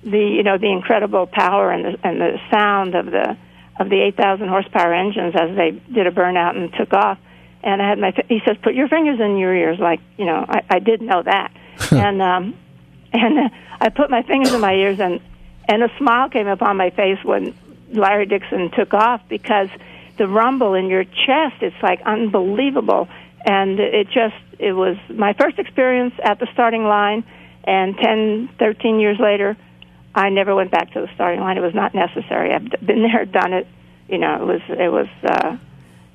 the 0.03 0.19
you 0.19 0.43
know 0.43 0.59
the 0.59 0.71
incredible 0.71 1.27
power 1.27 1.71
and 1.71 1.85
the 1.85 1.99
and 2.03 2.21
the 2.21 2.39
sound 2.51 2.95
of 2.95 3.07
the 3.07 3.37
of 3.79 3.89
the 3.89 4.03
8,000 4.03 4.49
horsepower 4.49 4.93
engines 4.93 5.35
as 5.35 5.57
they 5.57 5.71
did 5.71 6.07
a 6.07 6.11
burnout 6.11 6.55
and 6.55 6.71
took 6.75 6.93
off. 6.93 7.19
And 7.63 7.81
I 7.81 7.89
had 7.89 7.99
my 7.99 8.13
he 8.29 8.41
says, 8.45 8.57
"Put 8.63 8.75
your 8.75 8.89
fingers 8.89 9.21
in 9.21 9.37
your 9.37 9.55
ears," 9.55 9.79
like 9.79 10.01
you 10.17 10.25
know 10.25 10.45
I, 10.49 10.63
I 10.69 10.79
did 10.79 11.03
know 11.03 11.23
that, 11.23 11.53
and 11.93 12.23
um, 12.23 12.57
and 13.13 13.39
uh, 13.39 13.49
I 13.81 13.89
put 13.91 14.11
my 14.11 14.23
fingers 14.23 14.53
in 14.53 14.61
my 14.61 14.75
ears 14.75 14.99
and 14.99 15.21
and 15.69 15.83
a 15.83 15.91
smile 15.99 16.29
came 16.29 16.49
upon 16.49 16.77
my 16.77 16.91
face 16.91 17.19
when 17.23 17.55
Larry 17.93 18.27
Dixon 18.27 18.71
took 18.71 18.95
off 18.95 19.21
because 19.29 19.69
the 20.17 20.27
rumble 20.27 20.75
in 20.75 20.89
your 20.89 21.05
chest 21.05 21.63
it's 21.63 21.83
like 21.83 22.01
unbelievable 22.03 23.09
and 23.45 23.81
it 23.81 24.07
just 24.07 24.35
it 24.59 24.73
was 24.73 24.97
my 25.09 25.33
first 25.35 25.59
experience 25.59 26.15
at 26.23 26.39
the 26.39 26.47
starting 26.53 26.85
line 26.85 27.25
and 27.65 27.97
10 27.97 28.51
13 28.59 29.01
years 29.01 29.19
later 29.19 29.57
I 30.15 30.29
never 30.31 30.55
went 30.55 30.71
back 30.71 30.93
to 30.93 31.01
the 31.01 31.09
starting 31.15 31.41
line 31.41 31.57
it 31.57 31.61
was 31.63 31.75
not 31.75 31.95
necessary 31.95 32.53
I've 32.53 32.69
been 32.87 33.03
there 33.03 33.25
done 33.25 33.53
it 33.53 33.67
you 34.09 34.19
know 34.19 34.35
it 34.43 34.47
was 34.47 34.61
it 34.69 34.93
was 34.93 35.09
uh 35.25 35.57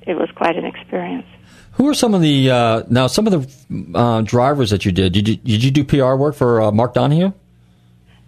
it 0.02 0.14
was 0.14 0.30
quite 0.34 0.56
an 0.56 0.64
experience 0.64 1.26
Who 1.72 1.88
are 1.88 1.94
some 1.94 2.14
of 2.14 2.20
the 2.22 2.50
uh, 2.50 2.82
now 2.88 3.06
some 3.08 3.26
of 3.26 3.32
the 3.32 3.98
uh, 3.98 4.22
drivers 4.22 4.70
that 4.70 4.84
you 4.84 4.92
did? 4.92 5.12
Did 5.12 5.28
you 5.28 5.36
did 5.36 5.64
you 5.64 5.70
do 5.70 5.84
PR 5.84 6.14
work 6.14 6.34
for 6.36 6.60
uh, 6.62 6.70
Mark 6.70 6.94
Donohue? 6.94 7.32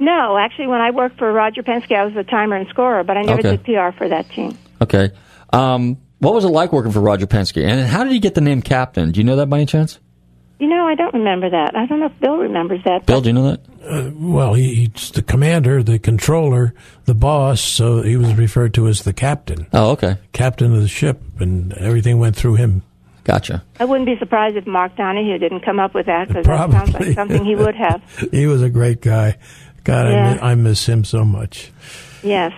no 0.01 0.36
actually 0.36 0.66
when 0.68 0.80
I 0.80 0.90
worked 0.90 1.18
for 1.18 1.32
Roger 1.32 1.62
Penske 1.62 1.92
I 1.92 2.05
was 2.05 2.14
the 2.14 2.24
timer 2.24 2.57
and 2.57 2.68
scorer 2.68 3.05
but 3.05 3.16
I 3.16 3.22
never 3.22 3.40
Okay. 3.40 3.57
did 3.57 3.64
PR 3.64 3.96
for 3.96 4.09
that 4.09 4.28
team 4.30 4.57
Okay. 4.80 5.11
Um, 5.53 5.96
what 6.18 6.34
was 6.34 6.44
it 6.44 6.48
like 6.48 6.72
working 6.72 6.92
for 6.92 7.00
Roger 7.00 7.26
Penske? 7.26 7.64
And 7.64 7.86
how 7.86 8.04
did 8.04 8.12
he 8.12 8.18
get 8.18 8.34
the 8.34 8.40
name 8.40 8.62
captain? 8.62 9.12
Do 9.12 9.20
you 9.20 9.24
know 9.24 9.36
that 9.36 9.48
by 9.48 9.58
any 9.58 9.66
chance? 9.66 9.98
you 10.58 10.66
know 10.66 10.86
I 10.88 10.94
don't 10.94 11.14
remember 11.14 11.50
that 11.50 11.76
I 11.76 11.86
don't 11.86 12.00
know 12.00 12.06
if 12.06 12.20
Bill 12.20 12.36
remembers 12.36 12.82
that 12.84 13.06
Bill, 13.06 13.20
do 13.20 13.28
you 13.28 13.32
know 13.32 13.50
that? 13.50 13.60
Uh, 13.84 14.10
well, 14.14 14.54
he, 14.54 14.74
he's 14.74 15.10
the 15.12 15.22
commander, 15.22 15.82
the 15.82 15.98
controller, 15.98 16.74
the 17.04 17.14
boss, 17.14 17.60
so 17.60 18.02
he 18.02 18.16
was 18.16 18.34
referred 18.34 18.74
to 18.74 18.86
as 18.88 19.02
the 19.02 19.12
captain. 19.12 19.66
Oh, 19.72 19.92
okay. 19.92 20.16
Captain 20.32 20.74
of 20.74 20.82
the 20.82 20.88
ship, 20.88 21.22
and 21.38 21.72
everything 21.74 22.18
went 22.18 22.36
through 22.36 22.56
him. 22.56 22.82
Gotcha. 23.24 23.64
I 23.78 23.84
wouldn't 23.84 24.06
be 24.06 24.18
surprised 24.18 24.56
if 24.56 24.66
Mark 24.66 24.96
Donohue 24.96 25.38
didn't 25.38 25.60
come 25.60 25.78
up 25.78 25.94
with 25.94 26.06
that 26.06 26.28
because 26.28 26.44
that 26.44 26.70
sounds 26.70 26.92
like 26.92 27.14
something 27.14 27.44
he 27.44 27.54
would 27.54 27.76
have. 27.76 28.02
he 28.30 28.46
was 28.46 28.62
a 28.62 28.68
great 28.68 29.00
guy. 29.00 29.38
God, 29.84 30.06
I, 30.06 30.32
miss, 30.32 30.42
I 30.42 30.54
miss 30.54 30.86
him 30.86 31.04
so 31.04 31.24
much. 31.24 31.70
Yes. 32.22 32.52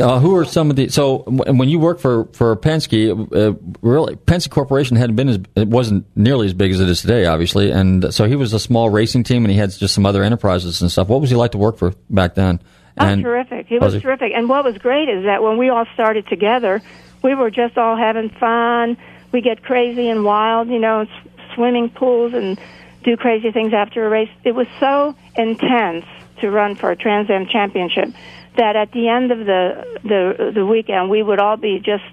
Uh, 0.00 0.18
who 0.18 0.36
are 0.36 0.44
some 0.44 0.70
of 0.70 0.76
the? 0.76 0.88
So 0.88 1.18
when 1.26 1.68
you 1.68 1.78
worked 1.78 2.00
for 2.00 2.26
for 2.32 2.54
Penske, 2.56 3.10
uh, 3.10 3.54
really 3.80 4.16
Penske 4.16 4.50
Corporation 4.50 4.96
hadn't 4.96 5.16
been 5.16 5.28
as 5.28 5.38
it 5.54 5.68
wasn't 5.68 6.06
nearly 6.16 6.46
as 6.46 6.54
big 6.54 6.72
as 6.72 6.80
it 6.80 6.88
is 6.88 7.00
today, 7.00 7.26
obviously, 7.26 7.70
and 7.70 8.12
so 8.12 8.26
he 8.26 8.36
was 8.36 8.52
a 8.52 8.58
small 8.58 8.90
racing 8.90 9.24
team, 9.24 9.44
and 9.44 9.52
he 9.52 9.58
had 9.58 9.70
just 9.70 9.94
some 9.94 10.04
other 10.04 10.22
enterprises 10.22 10.82
and 10.82 10.90
stuff. 10.90 11.08
What 11.08 11.20
was 11.20 11.30
he 11.30 11.36
like 11.36 11.52
to 11.52 11.58
work 11.58 11.78
for 11.78 11.94
back 12.10 12.34
then? 12.34 12.60
Oh, 12.98 13.06
And 13.06 13.22
terrific. 13.22 13.66
He 13.66 13.78
Was 13.78 13.94
was 13.94 14.02
terrific. 14.02 14.32
And 14.34 14.48
what 14.48 14.64
was 14.64 14.78
great 14.78 15.08
is 15.08 15.24
that 15.24 15.42
when 15.42 15.58
we 15.58 15.68
all 15.68 15.86
started 15.94 16.26
together, 16.28 16.82
we 17.22 17.34
were 17.34 17.50
just 17.50 17.76
all 17.76 17.96
having 17.96 18.30
fun. 18.30 18.96
We 19.32 19.40
get 19.42 19.62
crazy 19.62 20.08
and 20.08 20.24
wild, 20.24 20.68
you 20.68 20.78
know, 20.78 21.06
swimming 21.54 21.90
pools 21.90 22.32
and 22.32 22.58
do 23.02 23.16
crazy 23.16 23.52
things 23.52 23.74
after 23.74 24.06
a 24.06 24.08
race. 24.08 24.30
It 24.44 24.54
was 24.54 24.66
so 24.80 25.14
intense 25.36 26.06
to 26.40 26.50
run 26.50 26.74
for 26.74 26.90
a 26.90 26.96
Trans 26.96 27.28
Am 27.30 27.46
championship 27.46 28.14
that 28.56 28.76
at 28.76 28.92
the 28.92 29.08
end 29.08 29.30
of 29.32 29.38
the 29.38 29.98
the 30.02 30.52
the 30.54 30.66
weekend 30.66 31.10
we 31.10 31.22
would 31.22 31.38
all 31.38 31.56
be 31.56 31.78
just 31.78 32.04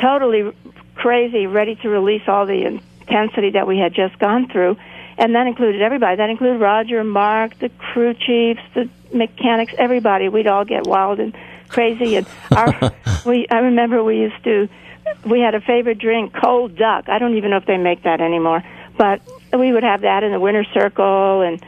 totally 0.00 0.52
crazy, 0.94 1.46
ready 1.46 1.74
to 1.76 1.88
release 1.88 2.22
all 2.26 2.46
the 2.46 2.64
intensity 2.64 3.50
that 3.50 3.66
we 3.66 3.78
had 3.78 3.94
just 3.94 4.18
gone 4.18 4.48
through. 4.48 4.76
And 5.18 5.34
that 5.34 5.46
included 5.46 5.82
everybody. 5.82 6.16
That 6.16 6.30
included 6.30 6.58
Roger, 6.60 7.04
Mark, 7.04 7.58
the 7.58 7.68
crew 7.68 8.14
chiefs, 8.14 8.62
the 8.74 8.88
mechanics, 9.12 9.74
everybody. 9.78 10.28
We'd 10.28 10.46
all 10.46 10.64
get 10.64 10.86
wild 10.86 11.20
and 11.20 11.36
crazy. 11.68 12.16
And 12.16 12.26
our, 12.50 12.92
we, 13.26 13.46
I 13.48 13.58
remember 13.58 14.02
we 14.02 14.18
used 14.18 14.42
to, 14.44 14.68
we 15.24 15.40
had 15.40 15.54
a 15.54 15.60
favorite 15.60 15.98
drink, 15.98 16.32
cold 16.34 16.76
duck. 16.76 17.08
I 17.08 17.18
don't 17.18 17.36
even 17.36 17.50
know 17.50 17.58
if 17.58 17.66
they 17.66 17.76
make 17.76 18.04
that 18.04 18.20
anymore, 18.20 18.62
but 18.96 19.20
we 19.52 19.72
would 19.72 19.82
have 19.82 20.02
that 20.02 20.22
in 20.24 20.32
the 20.32 20.40
winter 20.40 20.64
circle, 20.72 21.42
and 21.42 21.62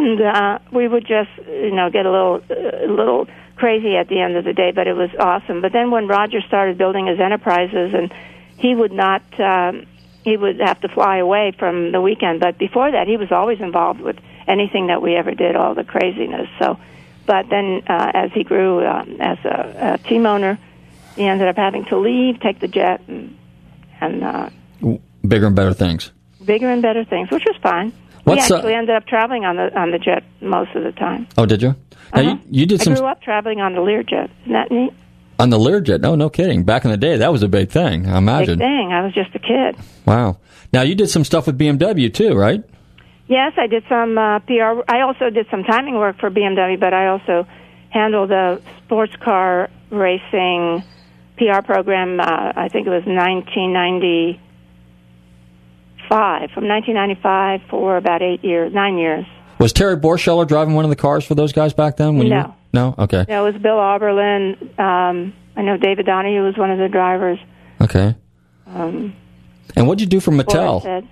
and 0.00 0.20
uh, 0.20 0.58
we 0.72 0.88
would 0.88 1.06
just, 1.06 1.30
you 1.46 1.72
know, 1.72 1.90
get 1.90 2.06
a 2.06 2.10
little, 2.10 2.42
a 2.48 2.90
little 2.90 3.26
crazy 3.56 3.96
at 3.96 4.08
the 4.08 4.20
end 4.20 4.36
of 4.36 4.44
the 4.44 4.52
day. 4.52 4.72
But 4.72 4.86
it 4.86 4.94
was 4.94 5.10
awesome. 5.18 5.60
But 5.60 5.72
then 5.72 5.90
when 5.90 6.06
Roger 6.06 6.40
started 6.48 6.78
building 6.78 7.06
his 7.06 7.20
enterprises, 7.20 7.92
and 7.94 8.12
he 8.56 8.74
would 8.74 8.92
not. 8.92 9.22
Um, 9.38 9.86
he 10.22 10.36
would 10.36 10.60
have 10.60 10.78
to 10.82 10.88
fly 10.88 11.16
away 11.16 11.52
from 11.58 11.92
the 11.92 12.00
weekend. 12.00 12.40
But 12.40 12.58
before 12.58 12.90
that, 12.90 13.06
he 13.08 13.16
was 13.16 13.32
always 13.32 13.58
involved 13.60 14.02
with 14.02 14.18
anything 14.46 14.88
that 14.88 15.00
we 15.00 15.16
ever 15.16 15.32
did, 15.34 15.56
all 15.56 15.74
the 15.74 15.84
craziness. 15.84 16.46
So, 16.58 16.78
but 17.24 17.48
then 17.48 17.82
uh, 17.86 18.10
as 18.12 18.30
he 18.32 18.44
grew 18.44 18.84
um, 18.86 19.16
as 19.18 19.38
a, 19.46 19.94
a 19.94 20.08
team 20.08 20.26
owner, 20.26 20.58
he 21.16 21.24
ended 21.24 21.48
up 21.48 21.56
having 21.56 21.86
to 21.86 21.96
leave, 21.96 22.38
take 22.40 22.60
the 22.60 22.68
jet, 22.68 23.00
and, 23.08 23.34
and 24.00 24.22
uh, 24.22 24.50
bigger 25.26 25.46
and 25.46 25.56
better 25.56 25.72
things. 25.72 26.12
bigger 26.44 26.68
and 26.68 26.82
better 26.82 27.04
things, 27.04 27.30
which 27.30 27.44
was 27.46 27.56
fine. 27.62 27.90
What's, 28.24 28.48
we 28.50 28.54
uh, 28.54 28.58
actually 28.58 28.74
ended 28.74 28.96
up 28.96 29.06
traveling 29.06 29.44
on 29.44 29.56
the 29.56 29.76
on 29.78 29.90
the 29.90 29.98
jet 29.98 30.22
most 30.40 30.74
of 30.74 30.84
the 30.84 30.92
time. 30.92 31.26
Oh, 31.38 31.46
did 31.46 31.62
you? 31.62 31.74
Now 32.14 32.20
Uh-huh. 32.20 32.30
you, 32.50 32.60
you 32.60 32.66
did 32.66 32.80
I 32.88 32.94
grew 32.94 33.06
up 33.06 33.22
traveling 33.22 33.60
on 33.60 33.74
the 33.74 33.80
Learjet. 33.80 34.30
Isn't 34.42 34.52
that 34.52 34.70
neat? 34.70 34.92
on 35.38 35.48
the 35.48 35.58
Learjet. 35.58 36.00
No, 36.02 36.14
no 36.16 36.28
kidding. 36.28 36.64
Back 36.64 36.84
in 36.84 36.90
the 36.90 36.98
day, 36.98 37.16
that 37.16 37.32
was 37.32 37.42
a 37.42 37.48
big 37.48 37.70
thing. 37.70 38.06
I 38.06 38.18
imagine. 38.18 38.58
Big 38.58 38.66
thing. 38.66 38.92
I 38.92 39.02
was 39.04 39.14
just 39.14 39.34
a 39.34 39.38
kid. 39.38 39.74
Wow. 40.04 40.36
Now 40.70 40.82
you 40.82 40.94
did 40.94 41.08
some 41.08 41.24
stuff 41.24 41.46
with 41.46 41.58
BMW 41.58 42.12
too, 42.12 42.34
right? 42.34 42.62
Yes, 43.26 43.52
I 43.56 43.66
did 43.66 43.84
some 43.88 44.18
uh, 44.18 44.40
PR. 44.40 44.82
I 44.88 45.00
also 45.00 45.30
did 45.30 45.46
some 45.50 45.64
timing 45.64 45.94
work 45.94 46.18
for 46.18 46.30
BMW, 46.30 46.78
but 46.78 46.92
I 46.92 47.06
also 47.08 47.46
handled 47.88 48.28
the 48.30 48.60
sports 48.84 49.14
car 49.16 49.70
racing 49.90 50.82
PR 51.38 51.62
program. 51.62 52.20
Uh, 52.20 52.52
I 52.54 52.68
think 52.68 52.86
it 52.86 52.90
was 52.90 53.04
1995, 56.10 56.50
from 56.52 56.68
1995 56.68 57.60
for 57.70 57.96
about 57.96 58.22
eight 58.22 58.44
years, 58.44 58.72
nine 58.72 58.98
years. 58.98 59.24
Was 59.58 59.72
Terry 59.72 59.96
Borcheller 59.96 60.46
driving 60.46 60.74
one 60.74 60.84
of 60.84 60.90
the 60.90 60.96
cars 60.96 61.24
for 61.24 61.34
those 61.34 61.52
guys 61.52 61.72
back 61.72 61.96
then? 61.96 62.16
When 62.16 62.26
You 62.26 62.34
No. 62.34 62.42
were, 62.42 62.54
no. 62.72 62.94
Okay. 62.98 63.24
No, 63.28 63.46
it 63.46 63.52
was 63.52 63.62
Bill 63.62 63.76
Auberlen. 63.76 64.78
Um, 64.78 65.32
I 65.56 65.62
know 65.62 65.76
David 65.76 66.06
Donohue 66.06 66.42
was 66.44 66.56
one 66.56 66.70
of 66.70 66.78
the 66.78 66.88
drivers. 66.88 67.38
Okay. 67.80 68.14
Um, 68.66 69.14
And 69.76 69.86
what'd 69.86 70.00
you 70.00 70.06
do 70.06 70.20
for 70.20 70.30
Mattel? 70.32 71.06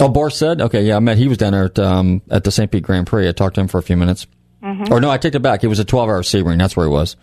Oh, 0.00 0.08
Boris 0.08 0.36
Said. 0.36 0.60
Okay, 0.60 0.84
yeah, 0.84 0.96
I 0.96 1.00
met. 1.00 1.18
He 1.18 1.26
was 1.26 1.38
down 1.38 1.52
there 1.52 1.64
at 1.64 1.78
um, 1.78 2.22
at 2.30 2.44
the 2.44 2.52
St. 2.52 2.70
Pete 2.70 2.84
Grand 2.84 3.06
Prix. 3.08 3.28
I 3.28 3.32
talked 3.32 3.56
to 3.56 3.60
him 3.60 3.66
for 3.68 3.78
a 3.78 3.82
few 3.82 3.96
minutes. 3.96 4.26
Mhm. 4.62 4.90
Or 4.90 5.00
no, 5.00 5.10
I 5.10 5.18
take 5.18 5.34
it 5.34 5.40
back. 5.42 5.64
It 5.64 5.66
was 5.68 5.80
a 5.80 5.84
twelve-hour 5.84 6.22
Sebring. 6.22 6.58
That's 6.58 6.76
where 6.76 6.86
he 6.86 6.92
was. 6.92 7.16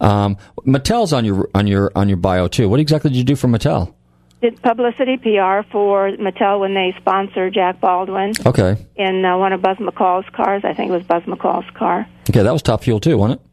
Um, 0.00 0.36
Mattel's 0.66 1.12
on 1.14 1.24
your 1.24 1.48
on 1.54 1.66
your 1.66 1.90
on 1.96 2.08
your 2.08 2.18
bio 2.18 2.46
too. 2.48 2.68
What 2.68 2.80
exactly 2.80 3.10
did 3.10 3.16
you 3.16 3.24
do 3.24 3.34
for 3.36 3.48
Mattel? 3.48 3.94
Did 4.40 4.62
publicity 4.62 5.16
PR 5.16 5.62
for 5.72 6.12
Mattel 6.12 6.60
when 6.60 6.72
they 6.74 6.94
sponsored 7.00 7.54
Jack 7.54 7.80
Baldwin 7.80 8.32
Okay. 8.46 8.76
in 8.94 9.24
uh, 9.24 9.36
one 9.36 9.52
of 9.52 9.60
Buzz 9.60 9.78
McCall's 9.78 10.28
cars. 10.32 10.62
I 10.64 10.74
think 10.74 10.90
it 10.90 10.92
was 10.94 11.02
Buzz 11.02 11.24
McCall's 11.24 11.68
car. 11.74 12.06
Okay, 12.30 12.42
that 12.44 12.52
was 12.52 12.62
Top 12.62 12.84
Fuel 12.84 13.00
too, 13.00 13.18
wasn't 13.18 13.40
it? 13.40 13.46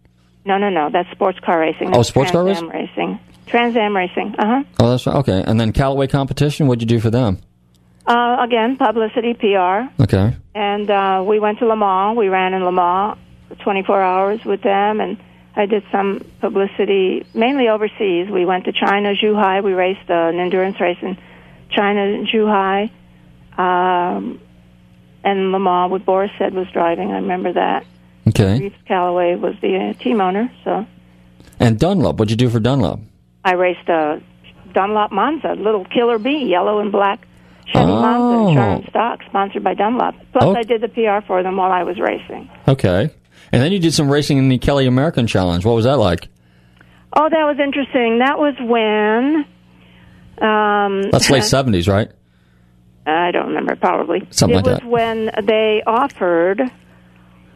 No, 0.45 0.59
no, 0.59 0.69
no. 0.69 0.91
That's 0.91 1.09
sports 1.09 1.39
car 1.39 1.59
racing. 1.59 1.87
Oh, 1.89 1.97
That's 1.97 2.09
sports 2.09 2.29
car 2.31 2.43
Trans 2.43 2.59
Am 2.59 2.69
racing. 2.69 3.19
Trans 3.47 3.75
Am 3.75 3.95
racing. 3.95 4.35
Uh 4.37 4.45
huh. 4.45 4.63
Oh, 4.79 4.89
that's 4.91 5.07
right. 5.07 5.15
Okay, 5.17 5.43
and 5.47 5.59
then 5.59 5.73
Callaway 5.73 6.05
competition. 6.05 6.67
What'd 6.67 6.83
you 6.83 6.87
do 6.87 6.99
for 6.99 7.09
them? 7.09 7.39
Uh, 8.05 8.37
again, 8.41 8.77
publicity, 8.77 9.33
PR. 9.33 9.89
Okay. 10.03 10.35
And 10.53 10.91
uh, 10.91 11.23
we 11.27 11.39
went 11.39 11.57
to 11.59 11.65
Le 11.65 11.75
Mans. 11.75 12.15
We 12.15 12.27
ran 12.29 12.53
in 12.53 12.63
Le 12.63 12.71
Mans 12.71 13.17
24 13.63 14.01
hours 14.01 14.45
with 14.45 14.61
them, 14.61 15.01
and 15.01 15.17
I 15.55 15.65
did 15.67 15.83
some 15.91 16.19
publicity, 16.41 17.25
mainly 17.33 17.69
overseas. 17.69 18.29
We 18.29 18.45
went 18.45 18.65
to 18.65 18.71
China, 18.73 19.13
Zhuhai. 19.15 19.63
We 19.63 19.73
raced 19.73 20.09
uh, 20.09 20.13
an 20.13 20.39
endurance 20.39 20.79
race 20.81 20.97
in 21.01 21.17
China, 21.71 22.23
Zhuhai. 22.25 22.89
Um, 23.57 24.41
and 25.23 25.51
Le 25.51 25.59
Mans, 25.59 25.91
with 25.91 26.05
Boris 26.05 26.31
Said 26.37 26.53
was 26.53 26.67
driving. 26.71 27.11
I 27.11 27.15
remember 27.15 27.53
that. 27.53 27.85
Okay. 28.27 28.59
Reeves 28.59 28.75
Callaway 28.87 29.35
was 29.35 29.55
the 29.61 29.77
uh, 29.77 29.93
team 30.03 30.19
owner, 30.19 30.51
so 30.63 30.85
And 31.59 31.79
Dunlop, 31.79 32.17
what'd 32.17 32.31
you 32.31 32.37
do 32.37 32.49
for 32.49 32.59
Dunlop? 32.59 32.99
I 33.43 33.53
raced 33.53 33.87
a 33.87 34.21
Dunlop 34.73 35.11
Monza, 35.11 35.53
little 35.53 35.85
killer 35.85 36.17
bee, 36.19 36.45
yellow 36.49 36.79
and 36.79 36.91
black 36.91 37.25
Chevy 37.67 37.91
Oh. 37.91 38.01
Monza 38.53 38.89
stock, 38.89 39.21
sponsored 39.29 39.63
by 39.63 39.73
Dunlop. 39.73 40.15
Plus, 40.31 40.43
Oh. 40.43 40.55
I 40.55 40.63
did 40.63 40.81
the 40.81 40.89
PR 40.89 41.25
for 41.25 41.41
them 41.43 41.55
while 41.57 41.71
I 41.71 41.83
was 41.83 41.99
racing. 41.99 42.49
Okay. 42.67 43.09
And 43.55 43.63
then 43.63 43.71
you 43.71 43.79
did 43.79 43.93
some 43.93 44.11
racing 44.11 44.37
in 44.37 44.49
the 44.49 44.57
Kelly 44.57 44.85
American 44.85 45.27
Challenge. 45.27 45.63
What 45.63 45.75
was 45.75 45.85
that 45.85 45.97
like? 45.97 46.27
Oh, 47.13 47.29
that 47.29 47.45
was 47.45 47.57
interesting. 47.57 48.19
That 48.19 48.37
was 48.37 48.53
when. 48.59 49.45
Um, 50.45 51.09
That's 51.09 51.29
late 51.29 51.43
70s, 51.43 51.87
right? 51.87 52.11
I 53.07 53.31
don't 53.31 53.47
remember. 53.47 53.77
Probably 53.77 54.27
Something 54.29 54.59
it 54.59 54.65
like 54.65 54.65
was 54.65 54.79
that. 54.81 54.85
when 54.85 55.45
they 55.45 55.83
offered 55.87 56.59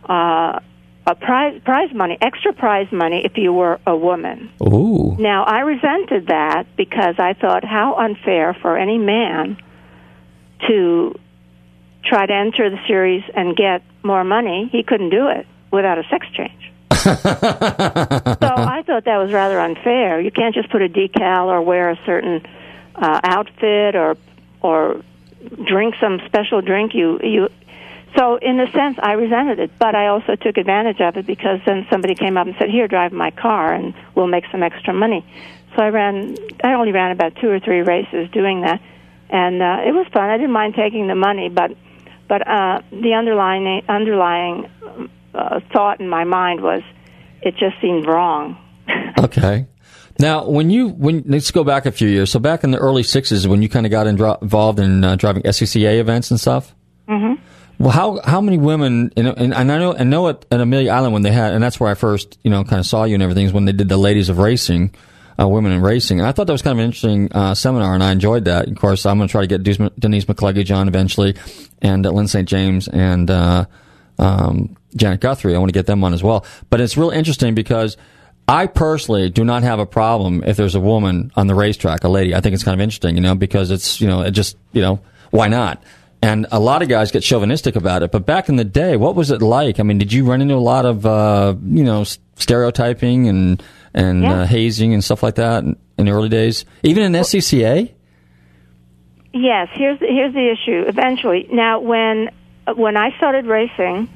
uh, 0.08 0.60
a 1.06 1.16
prize 1.16 1.60
prize 1.66 1.94
money, 1.94 2.18
extra 2.22 2.54
prize 2.54 2.88
money, 2.94 3.26
if 3.26 3.38
you 3.38 3.52
were 3.52 3.82
a 3.86 3.98
woman. 3.98 4.50
Ooh. 4.64 5.18
Now, 5.20 5.44
I 5.44 5.60
resented 5.62 6.28
that 6.28 6.78
because 6.78 7.16
I 7.20 7.34
thought 7.34 7.66
how 7.66 7.96
unfair 7.96 8.54
for 8.62 8.78
any 8.78 8.98
man 8.98 9.58
to 10.70 11.14
try 12.06 12.26
to 12.26 12.34
enter 12.34 12.70
the 12.70 12.80
series 12.88 13.24
and 13.36 13.54
get 13.54 13.82
more 14.02 14.24
money. 14.24 14.70
He 14.72 14.84
couldn't 14.84 15.10
do 15.10 15.28
it 15.28 15.46
without 15.72 15.98
a 15.98 16.04
sex 16.10 16.28
change. 16.34 16.72
so 17.00 17.12
I 17.12 18.84
thought 18.86 19.06
that 19.06 19.18
was 19.18 19.32
rather 19.32 19.60
unfair. 19.60 20.20
You 20.20 20.32
can't 20.32 20.54
just 20.54 20.70
put 20.70 20.82
a 20.82 20.90
decal 20.90 21.46
or 21.46 21.62
wear 21.62 21.92
a 21.92 22.00
certain 22.06 22.46
uh, 22.96 23.20
outfit 23.24 23.96
or 23.96 24.18
or 24.62 25.02
drink 25.66 25.96
some 26.02 26.20
special 26.26 26.62
drink. 26.62 26.94
You 26.94 27.20
you. 27.24 27.50
So 28.18 28.38
in 28.38 28.60
a 28.60 28.70
sense, 28.72 28.98
I 29.02 29.14
resented 29.14 29.60
it, 29.60 29.72
but 29.78 29.94
I 29.96 30.08
also 30.08 30.36
took 30.36 30.58
advantage 30.58 31.00
of 31.00 31.16
it 31.16 31.28
because 31.28 31.60
then 31.66 31.86
somebody 31.92 32.16
came 32.16 32.38
up 32.38 32.48
and 32.48 32.56
said, 32.58 32.70
"Here, 32.70 32.88
drive 32.88 33.14
my 33.14 33.32
car, 33.32 33.74
and 33.74 33.94
we'll 34.16 34.28
make 34.28 34.46
some 34.52 34.64
extra 34.64 34.94
money." 34.94 35.24
So 35.76 35.84
I 35.84 35.90
ran. 35.90 36.36
I 36.64 36.74
only 36.74 36.92
ran 36.92 37.12
about 37.12 37.36
two 37.38 37.50
or 37.50 37.60
three 37.60 37.82
races 37.82 38.30
doing 38.32 38.62
that, 38.62 38.82
and 39.30 39.62
uh, 39.62 39.84
it 39.86 39.94
was 39.94 40.08
fun. 40.12 40.30
I 40.30 40.38
didn't 40.38 40.52
mind 40.52 40.74
taking 40.76 41.08
the 41.08 41.16
money, 41.16 41.50
but 41.50 41.72
but 42.28 42.46
uh, 42.48 42.82
the 42.92 43.14
underlying 43.14 43.84
underlying 43.88 44.70
uh, 45.40 45.60
thought 45.72 46.00
in 46.00 46.10
my 46.10 46.24
mind 46.24 46.62
was 46.62 46.82
it 47.42 47.56
just 47.58 47.76
seemed 47.82 48.06
wrong. 48.06 48.58
Okay. 49.20 49.68
Now, 50.18 50.48
when 50.48 50.70
you 50.70 50.90
when 50.90 51.24
let's 51.26 51.52
go 51.52 51.64
back 51.64 51.86
a 51.86 51.92
few 51.92 52.08
years. 52.08 52.32
So 52.32 52.40
back 52.40 52.64
in 52.64 52.72
the 52.72 52.78
early 52.78 53.04
'60s, 53.04 53.48
when 53.48 53.62
you 53.62 53.70
kind 53.70 53.86
of 53.86 53.92
got 53.92 54.08
in, 54.08 54.22
involved 54.42 54.80
in 54.80 55.04
uh, 55.04 55.16
driving 55.16 55.44
SCCA 55.44 56.00
events 56.00 56.32
and 56.32 56.40
stuff. 56.40 56.76
Mm-hmm. 57.08 57.42
Well, 57.80 57.92
how 57.92 58.20
how 58.24 58.42
many 58.42 58.58
women? 58.58 59.12
You 59.16 59.24
know, 59.24 59.34
and, 59.36 59.54
and 59.54 59.72
I 59.72 59.78
know 59.78 59.94
and 59.94 60.10
know 60.10 60.28
at, 60.28 60.46
at 60.52 60.60
Amelia 60.60 60.92
Island 60.92 61.14
when 61.14 61.22
they 61.22 61.32
had, 61.32 61.54
and 61.54 61.64
that's 61.64 61.80
where 61.80 61.90
I 61.90 61.94
first 61.94 62.38
you 62.44 62.52
know 62.52 62.64
kind 62.66 62.80
of 62.80 62.86
saw 62.86 63.06
you 63.06 63.14
and 63.14 63.24
everything 63.24 63.46
is 63.46 63.54
when 63.54 63.66
they 63.66 63.72
did 63.72 63.88
the 63.88 63.98
Ladies 63.98 64.28
of 64.28 64.38
Racing, 64.38 64.94
uh, 65.40 65.48
Women 65.48 65.72
in 65.72 65.82
Racing, 65.82 66.20
and 66.20 66.28
I 66.28 66.34
thought 66.34 66.48
that 66.48 66.54
was 66.54 66.62
kind 66.62 66.74
of 66.74 66.80
an 66.80 66.86
interesting 66.86 67.32
uh, 67.32 67.56
seminar, 67.56 67.94
and 67.94 68.04
I 68.04 68.12
enjoyed 68.12 68.46
that. 68.46 68.68
Of 68.68 68.76
course, 68.76 69.06
I'm 69.06 69.18
going 69.18 69.30
to 69.30 69.32
try 69.32 69.42
to 69.42 69.48
get 69.48 69.64
Denise 69.64 69.92
Denise 69.98 70.26
McCluggage 70.26 70.76
on 70.76 70.90
eventually, 70.90 71.36
and 71.82 72.06
uh, 72.06 72.12
Lyn 72.12 72.28
St. 72.28 72.48
James 72.48 72.90
and 72.90 73.32
uh, 73.32 73.66
um, 74.18 74.76
Janet 74.96 75.20
Guthrie. 75.22 75.56
I 75.56 75.58
want 75.60 75.70
to 75.70 75.74
get 75.78 75.86
them 75.86 76.04
on 76.04 76.14
as 76.14 76.24
well. 76.24 76.46
But 76.70 76.82
it's 76.82 76.98
real 76.98 77.10
interesting 77.12 77.56
because. 77.56 77.98
I 78.52 78.66
personally 78.66 79.30
do 79.30 79.46
not 79.46 79.62
have 79.62 79.78
a 79.78 79.86
problem 79.86 80.44
if 80.44 80.58
there's 80.58 80.74
a 80.74 80.80
woman 80.80 81.32
on 81.36 81.46
the 81.46 81.54
racetrack, 81.54 82.04
a 82.04 82.10
lady. 82.10 82.34
I 82.34 82.42
think 82.42 82.56
it's 82.56 82.64
kind 82.64 82.74
of 82.74 82.82
interesting, 82.82 83.14
you 83.14 83.22
know, 83.22 83.36
because 83.36 83.70
it's, 83.70 84.02
you 84.02 84.08
know, 84.08 84.22
it 84.24 84.32
just, 84.32 84.58
you 84.74 84.82
know, 84.82 85.02
why 85.30 85.50
not? 85.50 85.84
And 86.24 86.48
a 86.52 86.60
lot 86.60 86.82
of 86.82 86.90
guys 86.90 87.12
get 87.12 87.22
chauvinistic 87.22 87.76
about 87.76 88.02
it. 88.02 88.12
But 88.12 88.26
back 88.26 88.50
in 88.50 88.56
the 88.56 88.64
day, 88.66 88.98
what 88.98 89.14
was 89.14 89.30
it 89.30 89.44
like? 89.44 89.80
I 89.80 89.84
mean, 89.84 90.00
did 90.00 90.12
you 90.12 90.26
run 90.26 90.42
into 90.42 90.56
a 90.56 90.66
lot 90.66 90.88
of, 90.88 91.06
uh, 91.06 91.54
you 91.64 91.84
know, 91.84 92.04
stereotyping 92.38 93.28
and, 93.28 93.62
and 93.94 94.24
Yeah. 94.24 94.34
uh, 94.42 94.46
hazing 94.48 94.96
and 94.96 95.04
stuff 95.04 95.22
like 95.22 95.36
that 95.36 95.64
in, 95.64 95.76
in 96.00 96.08
the 96.08 96.12
early 96.12 96.30
days? 96.30 96.66
Even 96.82 97.04
in 97.04 97.12
SCCA? 97.22 97.92
Yes, 99.32 99.68
here's 99.74 100.00
the, 100.00 100.08
here's 100.08 100.34
the 100.34 100.50
issue. 100.52 100.86
Eventually, 100.88 101.48
now 101.52 101.82
when 101.82 102.32
when 102.76 102.98
I 102.98 103.16
started 103.18 103.46
racing, 103.46 104.10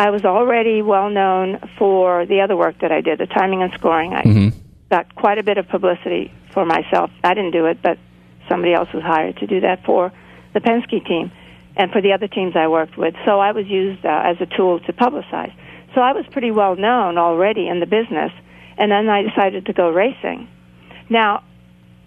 I 0.00 0.08
was 0.08 0.24
already 0.24 0.80
well 0.80 1.10
known 1.10 1.60
for 1.76 2.24
the 2.24 2.40
other 2.40 2.56
work 2.56 2.76
that 2.80 2.90
I 2.90 3.02
did, 3.02 3.18
the 3.18 3.26
timing 3.26 3.62
and 3.62 3.70
scoring. 3.74 4.14
I 4.14 4.22
Mm-hmm. 4.22 4.58
got 4.88 5.14
quite 5.14 5.36
a 5.36 5.42
bit 5.42 5.58
of 5.58 5.68
publicity 5.68 6.32
for 6.54 6.64
myself. 6.64 7.10
I 7.22 7.34
didn't 7.34 7.50
do 7.50 7.66
it, 7.66 7.82
but 7.82 7.98
somebody 8.48 8.72
else 8.72 8.88
was 8.94 9.02
hired 9.02 9.36
to 9.36 9.46
do 9.46 9.60
that 9.60 9.84
for 9.84 10.10
the 10.54 10.60
Penske 10.60 11.06
team 11.06 11.30
and 11.76 11.92
for 11.92 12.00
the 12.00 12.14
other 12.14 12.28
teams 12.28 12.56
I 12.56 12.68
worked 12.68 12.96
with. 12.96 13.14
So 13.26 13.40
I 13.40 13.52
was 13.52 13.66
used 13.66 14.02
uh, 14.06 14.22
as 14.24 14.40
a 14.40 14.46
tool 14.46 14.80
to 14.80 14.92
publicize. 14.94 15.52
So 15.94 16.00
I 16.00 16.12
was 16.12 16.24
pretty 16.32 16.50
well 16.50 16.76
known 16.76 17.18
already 17.18 17.68
in 17.68 17.80
the 17.80 17.86
business, 17.86 18.32
and 18.78 18.90
then 18.90 19.06
I 19.10 19.20
decided 19.20 19.66
to 19.66 19.74
go 19.74 19.90
racing. 19.90 20.48
Now, 21.10 21.44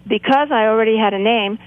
because 0.04 0.48
I 0.50 0.66
already 0.66 0.96
had 0.98 1.14
a 1.14 1.18
name, 1.20 1.60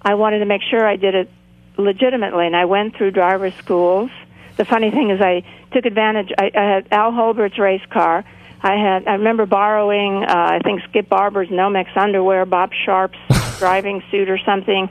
I 0.00 0.14
wanted 0.14 0.38
to 0.38 0.46
make 0.46 0.62
sure 0.70 0.86
I 0.86 0.94
did 0.94 1.16
it 1.16 1.28
legitimately, 1.76 2.46
and 2.46 2.54
I 2.54 2.66
went 2.66 2.96
through 2.96 3.10
driver's 3.10 3.54
schools. 3.56 4.10
The 4.56 4.64
funny 4.64 4.90
thing 4.90 5.10
is, 5.10 5.20
I 5.20 5.42
took 5.72 5.86
advantage. 5.86 6.30
I, 6.38 6.50
I 6.54 6.62
had 6.74 6.88
Al 6.90 7.12
Holbert's 7.12 7.58
race 7.58 7.84
car. 7.90 8.24
I 8.62 8.76
had. 8.76 9.08
I 9.08 9.14
remember 9.14 9.46
borrowing. 9.46 10.24
Uh, 10.24 10.26
I 10.28 10.58
think 10.62 10.82
Skip 10.88 11.08
Barber's 11.08 11.48
Nomex 11.48 11.96
underwear, 11.96 12.46
Bob 12.46 12.70
Sharp's 12.84 13.18
driving 13.58 14.02
suit 14.10 14.28
or 14.28 14.38
something, 14.38 14.88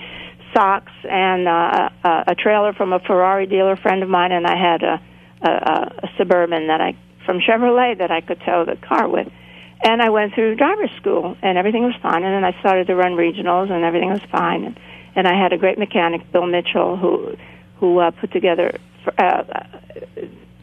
socks, 0.53 0.91
and 1.09 1.47
uh, 1.47 1.89
a, 2.03 2.23
a 2.27 2.35
trailer 2.35 2.73
from 2.73 2.93
a 2.93 2.99
Ferrari 2.99 3.47
dealer 3.47 3.75
friend 3.75 4.03
of 4.03 4.09
mine, 4.09 4.31
and 4.31 4.45
I 4.45 4.57
had 4.57 4.83
a, 4.83 5.01
a, 5.41 5.49
a 6.03 6.09
suburban 6.17 6.67
that 6.67 6.81
I 6.81 6.97
from 7.25 7.39
Chevrolet 7.39 7.99
that 7.99 8.11
I 8.11 8.21
could 8.21 8.41
tow 8.45 8.65
the 8.65 8.75
car 8.75 9.07
with. 9.07 9.31
And 9.83 10.01
I 10.01 10.09
went 10.09 10.35
through 10.35 10.55
driver's 10.55 10.91
school, 10.97 11.35
and 11.41 11.57
everything 11.57 11.83
was 11.83 11.95
fine. 12.01 12.23
And 12.23 12.33
then 12.35 12.43
I 12.43 12.59
started 12.59 12.87
to 12.87 12.95
run 12.95 13.13
regionals, 13.13 13.71
and 13.71 13.83
everything 13.83 14.11
was 14.11 14.21
fine. 14.31 14.63
And, 14.63 14.79
and 15.15 15.27
I 15.27 15.41
had 15.41 15.53
a 15.53 15.57
great 15.57 15.79
mechanic, 15.79 16.31
Bill 16.31 16.45
Mitchell, 16.45 16.97
who 16.97 17.35
who 17.77 17.97
uh, 17.99 18.11
put 18.11 18.31
together. 18.31 18.77
Uh, 19.17 19.43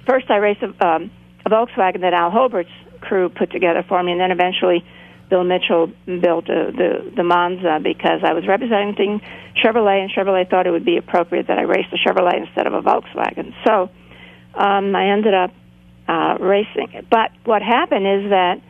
first, 0.07 0.31
I 0.31 0.37
raced 0.37 0.63
a, 0.63 0.87
um, 0.87 1.11
a 1.45 1.51
Volkswagen 1.51 2.01
that 2.01 2.15
Al 2.15 2.31
Holbert's 2.31 2.71
crew 3.01 3.29
put 3.29 3.51
together 3.51 3.85
for 3.89 4.03
me, 4.03 4.13
and 4.13 4.21
then 4.21 4.31
eventually 4.31 4.85
Bill 5.31 5.45
Mitchell 5.45 5.93
built 6.07 6.49
uh, 6.49 6.71
the 6.71 7.13
the 7.15 7.23
Monza 7.23 7.81
because 7.83 8.21
I 8.25 8.33
was 8.33 8.47
representing 8.47 9.21
Chevrolet, 9.63 10.01
and 10.03 10.11
Chevrolet 10.11 10.49
thought 10.49 10.67
it 10.67 10.71
would 10.71 10.85
be 10.85 10.97
appropriate 10.97 11.49
that 11.49 11.59
I 11.59 11.63
race 11.63 11.87
the 11.91 11.99
Chevrolet 11.99 12.47
instead 12.47 12.67
of 12.67 12.75
a 12.75 12.81
Volkswagen. 12.81 13.55
So 13.65 13.91
um, 14.55 14.97
I 14.97 15.11
ended 15.11 15.35
up 15.35 15.53
uh, 16.09 16.37
racing. 16.41 17.07
But 17.11 17.31
what 17.45 17.63
happened 17.63 18.07
is 18.07 18.31
that 18.31 18.61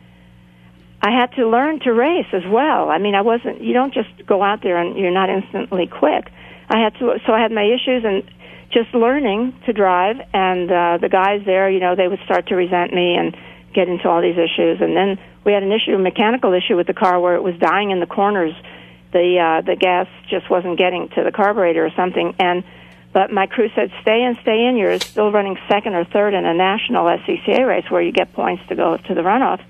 I 1.01 1.11
had 1.11 1.31
to 1.37 1.47
learn 1.47 1.79
to 1.81 1.93
race 1.93 2.27
as 2.33 2.43
well. 2.45 2.89
I 2.89 2.97
mean, 2.97 3.15
I 3.15 3.21
wasn't. 3.21 3.61
You 3.61 3.73
don't 3.73 3.93
just 3.93 4.09
go 4.25 4.43
out 4.43 4.61
there 4.61 4.77
and 4.77 4.97
you're 4.97 5.11
not 5.11 5.29
instantly 5.29 5.87
quick. 5.87 6.29
I 6.69 6.79
had 6.79 6.93
to. 6.99 7.19
So 7.25 7.33
I 7.33 7.41
had 7.41 7.51
my 7.51 7.63
issues 7.63 8.03
and 8.03 8.23
just 8.71 8.93
learning 8.93 9.53
to 9.65 9.73
drive. 9.73 10.17
And 10.33 10.71
uh, 10.71 10.97
the 11.01 11.09
guys 11.09 11.41
there, 11.45 11.69
you 11.69 11.79
know, 11.79 11.95
they 11.95 12.07
would 12.07 12.19
start 12.25 12.47
to 12.47 12.55
resent 12.55 12.93
me 12.93 13.15
and 13.15 13.35
get 13.73 13.87
into 13.87 14.07
all 14.07 14.21
these 14.21 14.37
issues. 14.37 14.81
And 14.81 14.95
then 14.95 15.19
we 15.45 15.53
had 15.53 15.63
an 15.63 15.71
issue, 15.71 15.93
a 15.93 15.99
mechanical 15.99 16.53
issue 16.53 16.75
with 16.75 16.87
the 16.87 16.93
car 16.93 17.19
where 17.19 17.35
it 17.35 17.43
was 17.43 17.55
dying 17.59 17.91
in 17.91 17.99
the 17.99 18.07
corners. 18.07 18.53
The 19.11 19.39
uh, 19.39 19.61
the 19.65 19.75
gas 19.75 20.07
just 20.29 20.49
wasn't 20.49 20.77
getting 20.77 21.09
to 21.09 21.23
the 21.23 21.31
carburetor 21.31 21.83
or 21.83 21.91
something. 21.95 22.35
And 22.39 22.63
but 23.11 23.31
my 23.31 23.47
crew 23.47 23.69
said, 23.73 23.91
"Stay 24.01 24.21
in, 24.21 24.37
stay 24.41 24.65
in. 24.65 24.77
You're 24.77 24.99
still 24.99 25.31
running 25.31 25.57
second 25.67 25.95
or 25.95 26.05
third 26.05 26.35
in 26.35 26.45
a 26.45 26.53
national 26.53 27.05
SCCA 27.05 27.65
race 27.65 27.89
where 27.89 28.01
you 28.01 28.11
get 28.11 28.33
points 28.33 28.61
to 28.69 28.75
go 28.75 28.97
to 28.97 29.13
the 29.15 29.21
runoff." 29.21 29.61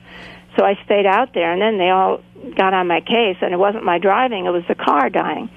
So 0.58 0.66
I 0.66 0.78
stayed 0.84 1.06
out 1.06 1.34
there, 1.34 1.54
and 1.54 1.62
then 1.62 1.78
they 1.78 1.90
all 1.90 2.22
got 2.56 2.74
on 2.74 2.88
my 2.88 3.00
case, 3.00 3.38
and 3.42 3.54
it 3.54 3.58
wasn't 3.58 3.86
my 3.86 3.98
driving; 3.98 4.46
it 4.46 4.50
was 4.50 4.64
the 4.68 4.76
car 4.76 5.10
dying. 5.10 5.50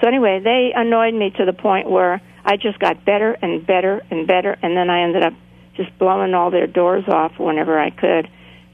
So 0.00 0.08
anyway, 0.08 0.40
they 0.40 0.72
annoyed 0.74 1.14
me 1.14 1.30
to 1.30 1.46
the 1.46 1.54
point 1.54 1.88
where 1.88 2.20
I 2.44 2.56
just 2.56 2.78
got 2.78 3.04
better 3.04 3.32
and 3.40 3.66
better 3.66 4.02
and 4.10 4.26
better, 4.26 4.56
and 4.62 4.76
then 4.76 4.90
I 4.90 5.02
ended 5.02 5.22
up 5.22 5.34
just 5.76 5.96
blowing 5.98 6.34
all 6.34 6.50
their 6.50 6.66
doors 6.66 7.04
off 7.08 7.38
whenever 7.38 7.78
I 7.78 7.90
could, 7.90 8.28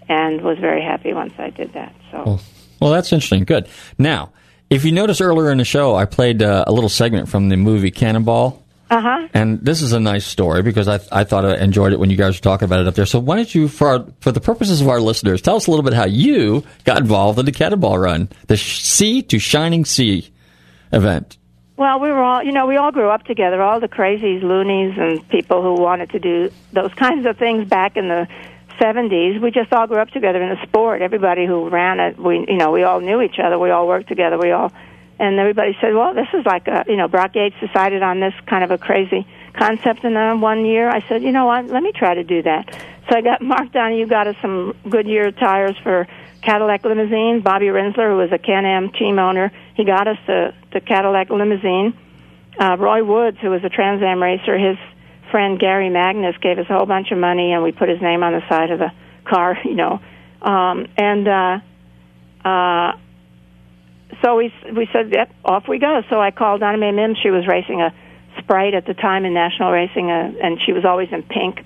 and 0.09 0.41
was 0.41 0.59
very 0.59 0.83
happy 0.83 1.13
once 1.13 1.35
I 1.39 1.51
did 1.51 1.73
that. 1.75 1.95
So. 2.11 2.23
Well, 2.25 2.41
well, 2.81 2.91
that's 2.93 3.13
interesting. 3.13 3.45
Good. 3.45 3.69
Now, 3.99 4.33
if 4.71 4.85
you 4.85 4.93
notice 4.93 5.21
earlier 5.21 5.51
in 5.51 5.59
the 5.59 5.65
show, 5.65 5.95
I 5.95 6.05
played 6.05 6.43
uh, 6.43 6.65
a 6.67 6.73
little 6.73 6.89
segment 6.89 7.29
from 7.29 7.49
the 7.49 7.57
movie 7.57 7.91
Cannonball. 7.91 8.65
Uh 8.91 9.03
huh. 9.03 9.29
And 9.35 9.61
this 9.61 9.83
is 9.83 9.93
a 9.93 10.01
nice 10.01 10.25
story 10.25 10.63
because 10.63 10.89
I, 10.89 10.99
I 11.13 11.25
thought 11.25 11.45
I 11.45 11.57
enjoyed 11.59 11.93
it 11.93 11.99
when 11.99 12.09
you 12.09 12.17
guys 12.17 12.39
were 12.39 12.43
talking 12.43 12.65
about 12.65 12.81
it 12.81 12.87
up 12.87 12.95
there. 12.95 13.05
So 13.05 13.19
why 13.19 13.37
don't 13.37 13.55
you, 13.55 13.69
for 13.69 13.89
our, 13.89 14.07
for 14.21 14.33
the 14.33 14.41
purposes 14.41 14.81
of 14.81 14.89
our 14.89 15.01
listeners, 15.01 15.43
tell 15.43 15.57
us 15.57 15.67
a 15.67 15.71
little 15.71 15.85
bit 15.85 15.93
how 15.93 16.07
you 16.07 16.65
got 16.85 16.99
involved 16.99 17.39
in 17.39 17.45
the 17.45 17.53
Cannonball 17.53 17.99
Run, 17.99 18.31
the 18.47 18.57
Sh- 18.57 18.81
Sea 18.81 19.23
to 19.23 19.39
Shining 19.39 19.85
Sea 19.85 20.31
event. 20.91 21.37
Well, 21.79 22.01
we 22.01 22.11
were 22.11 22.21
all, 22.21 22.43
you 22.43 22.51
know, 22.51 22.67
we 22.67 22.77
all 22.77 22.91
grew 22.91 23.09
up 23.09 23.23
together, 23.23 23.63
all 23.63 23.79
the 23.79 23.87
crazies, 23.87 24.43
loonies, 24.43 24.99
and 24.99 25.27
people 25.29 25.63
who 25.63 25.81
wanted 25.81 26.11
to 26.11 26.19
do 26.19 26.51
those 26.73 26.93
kinds 26.97 27.25
of 27.25 27.39
things 27.39 27.69
back 27.69 27.97
in 27.97 28.09
the 28.09 28.27
70s. 28.81 29.41
We 29.41 29.53
just 29.53 29.73
all 29.73 29.87
grew 29.87 29.99
up 29.99 30.09
together 30.11 30.43
in 30.43 30.49
the 30.49 30.67
sport. 30.67 31.03
Everybody 31.03 31.47
who 31.47 31.69
ran 31.69 32.01
it, 32.01 32.19
we, 32.19 32.45
you 32.49 32.57
know, 32.57 32.73
we 32.73 32.83
all 32.83 32.99
knew 32.99 33.23
each 33.23 33.39
other. 33.39 33.61
We 33.61 33.71
all 33.71 33.87
worked 33.87 34.09
together. 34.09 34.37
We 34.37 34.51
all, 34.51 34.73
and 35.21 35.39
everybody 35.39 35.79
said, 35.81 35.95
well, 35.95 36.15
this 36.15 36.27
is 36.35 36.45
like 36.45 36.67
a, 36.67 36.85
you 36.89 36.97
know, 36.97 37.07
Brock 37.07 37.37
Yates 37.37 37.55
decided 37.61 38.03
on 38.03 38.19
this 38.19 38.35
kind 38.47 38.65
of 38.65 38.73
a 38.73 38.79
crazy 38.79 39.25
concept. 39.53 40.03
Then 40.03 40.41
one 40.41 40.67
year 40.67 40.91
I 40.91 41.07
said, 41.09 41.23
you 41.23 41.31
know 41.31 41.47
what, 41.47 41.67
let 41.67 41.85
me 41.85 41.93
try 41.93 42.13
to 42.13 42.25
do 42.25 42.43
that. 42.43 42.75
So 43.09 43.17
I 43.17 43.21
got 43.21 43.41
Mark 43.55 43.71
Donohue 43.71 44.07
got 44.07 44.27
us 44.27 44.37
some 44.43 44.75
Goodyear 44.89 45.31
tires 45.31 45.77
for 45.85 46.09
Cadillac 46.43 46.85
limousine. 46.85 47.41
Bobby 47.43 47.67
Rinzler, 47.67 48.11
who 48.11 48.17
was 48.17 48.33
a 48.33 48.39
Can-Am 48.39 48.91
team 48.93 49.19
owner, 49.19 49.53
he 49.75 49.85
got 49.85 50.07
us 50.09 50.19
the, 50.27 50.55
the 50.73 50.81
Cadillac 50.81 51.31
limousine. 51.31 51.95
Uh, 52.59 52.77
Roy 52.79 53.05
Woods, 53.05 53.39
who 53.41 53.51
was 53.51 53.63
a 53.65 53.69
Trans 53.69 54.03
Am 54.03 54.23
racer, 54.23 54.59
his 54.59 54.77
friend 55.31 55.59
Gary 55.59 55.91
Magnus 55.91 56.37
gave 56.41 56.59
us 56.59 56.67
a 56.69 56.77
whole 56.77 56.87
bunch 56.87 57.11
of 57.13 57.19
money, 57.19 57.53
and 57.53 57.63
we 57.63 57.73
put 57.73 57.89
his 57.89 58.01
name 58.01 58.23
on 58.23 58.33
the 58.33 58.43
side 58.49 58.71
of 58.71 58.79
the 58.79 58.93
car, 59.25 59.59
you 59.65 59.75
know. 59.75 60.01
Um, 60.43 60.87
and 60.97 61.29
uh, 61.29 61.59
uh, 62.45 62.93
so 64.23 64.37
we 64.37 64.53
we 64.75 64.89
said, 64.93 65.13
yep, 65.13 65.31
off 65.45 65.69
we 65.69 65.79
go. 65.79 66.03
So 66.11 66.21
I 66.21 66.31
called 66.31 66.61
Donna 66.61 66.79
Mae 66.79 66.93
Mims. 66.93 67.19
She 67.23 67.31
was 67.31 67.47
racing 67.47 67.81
a 67.81 67.93
Sprite 68.39 68.75
at 68.75 68.87
the 68.87 68.95
time 68.95 69.25
in 69.25 69.35
national 69.35 69.71
racing, 69.73 70.11
uh, 70.11 70.33
and 70.43 70.59
she 70.65 70.73
was 70.73 70.85
always 70.85 71.09
in 71.13 71.23
pink. 71.23 71.65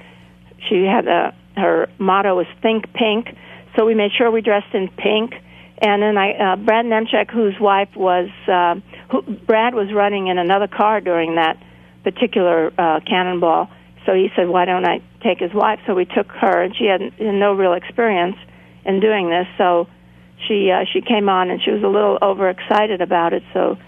She 0.68 0.84
had 0.84 1.06
a 1.06 1.34
her 1.56 1.88
motto 1.98 2.34
was 2.34 2.46
"Think 2.62 2.92
Pink." 2.92 3.36
So 3.76 3.84
we 3.84 3.94
made 3.94 4.10
sure 4.16 4.30
we 4.30 4.42
dressed 4.42 4.74
in 4.74 4.88
pink. 4.88 5.34
And 5.80 6.02
then 6.02 6.16
I, 6.16 6.32
uh, 6.32 6.56
Brad 6.56 6.84
Niemcek, 6.84 7.30
whose 7.30 7.58
wife 7.58 7.88
was, 7.96 8.28
uh, 8.46 8.76
who, 9.10 9.22
Brad 9.22 9.74
was 9.74 9.92
running 9.92 10.28
in 10.28 10.38
another 10.38 10.68
car 10.68 11.00
during 11.00 11.34
that 11.36 11.60
particular 12.04 12.72
uh, 12.78 13.00
cannonball. 13.00 13.68
So 14.06 14.14
he 14.14 14.28
said, 14.36 14.48
"Why 14.48 14.64
don't 14.64 14.86
I 14.86 15.00
take 15.22 15.38
his 15.40 15.52
wife?" 15.52 15.80
So 15.86 15.94
we 15.94 16.04
took 16.04 16.28
her, 16.28 16.62
and 16.62 16.74
she 16.76 16.86
had 16.86 17.00
no 17.18 17.54
real 17.54 17.72
experience 17.72 18.36
in 18.84 19.00
doing 19.00 19.28
this. 19.28 19.46
So 19.58 19.88
she 20.46 20.70
uh, 20.70 20.84
she 20.92 21.00
came 21.00 21.28
on, 21.28 21.50
and 21.50 21.60
she 21.62 21.70
was 21.70 21.82
a 21.82 21.88
little 21.88 22.18
overexcited 22.22 23.00
about 23.00 23.32
it. 23.32 23.42
So, 23.52 23.78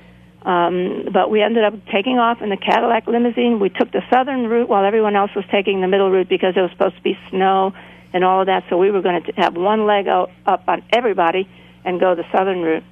um, 0.42 1.08
but 1.12 1.30
we 1.30 1.42
ended 1.42 1.64
up 1.64 1.74
taking 1.92 2.18
off 2.18 2.42
in 2.42 2.48
the 2.48 2.56
Cadillac 2.56 3.06
limousine. 3.06 3.60
We 3.60 3.70
took 3.70 3.90
the 3.92 4.02
southern 4.12 4.48
route 4.48 4.68
while 4.68 4.84
everyone 4.84 5.14
else 5.14 5.30
was 5.34 5.44
taking 5.50 5.80
the 5.80 5.88
middle 5.88 6.10
route 6.10 6.28
because 6.28 6.54
it 6.56 6.60
was 6.60 6.70
supposed 6.72 6.96
to 6.96 7.02
be 7.02 7.16
snow 7.30 7.72
and 8.14 8.24
all 8.24 8.40
of 8.40 8.46
that. 8.46 8.64
So 8.70 8.78
we 8.78 8.90
were 8.90 9.02
going 9.02 9.22
to 9.24 9.32
have 9.32 9.56
one 9.56 9.86
leg 9.86 10.06
out, 10.06 10.30
up 10.46 10.62
on 10.68 10.82
everybody 10.90 11.48
and 11.84 12.00
go 12.00 12.14
the 12.14 12.24
southern 12.32 12.62
route. 12.62 12.84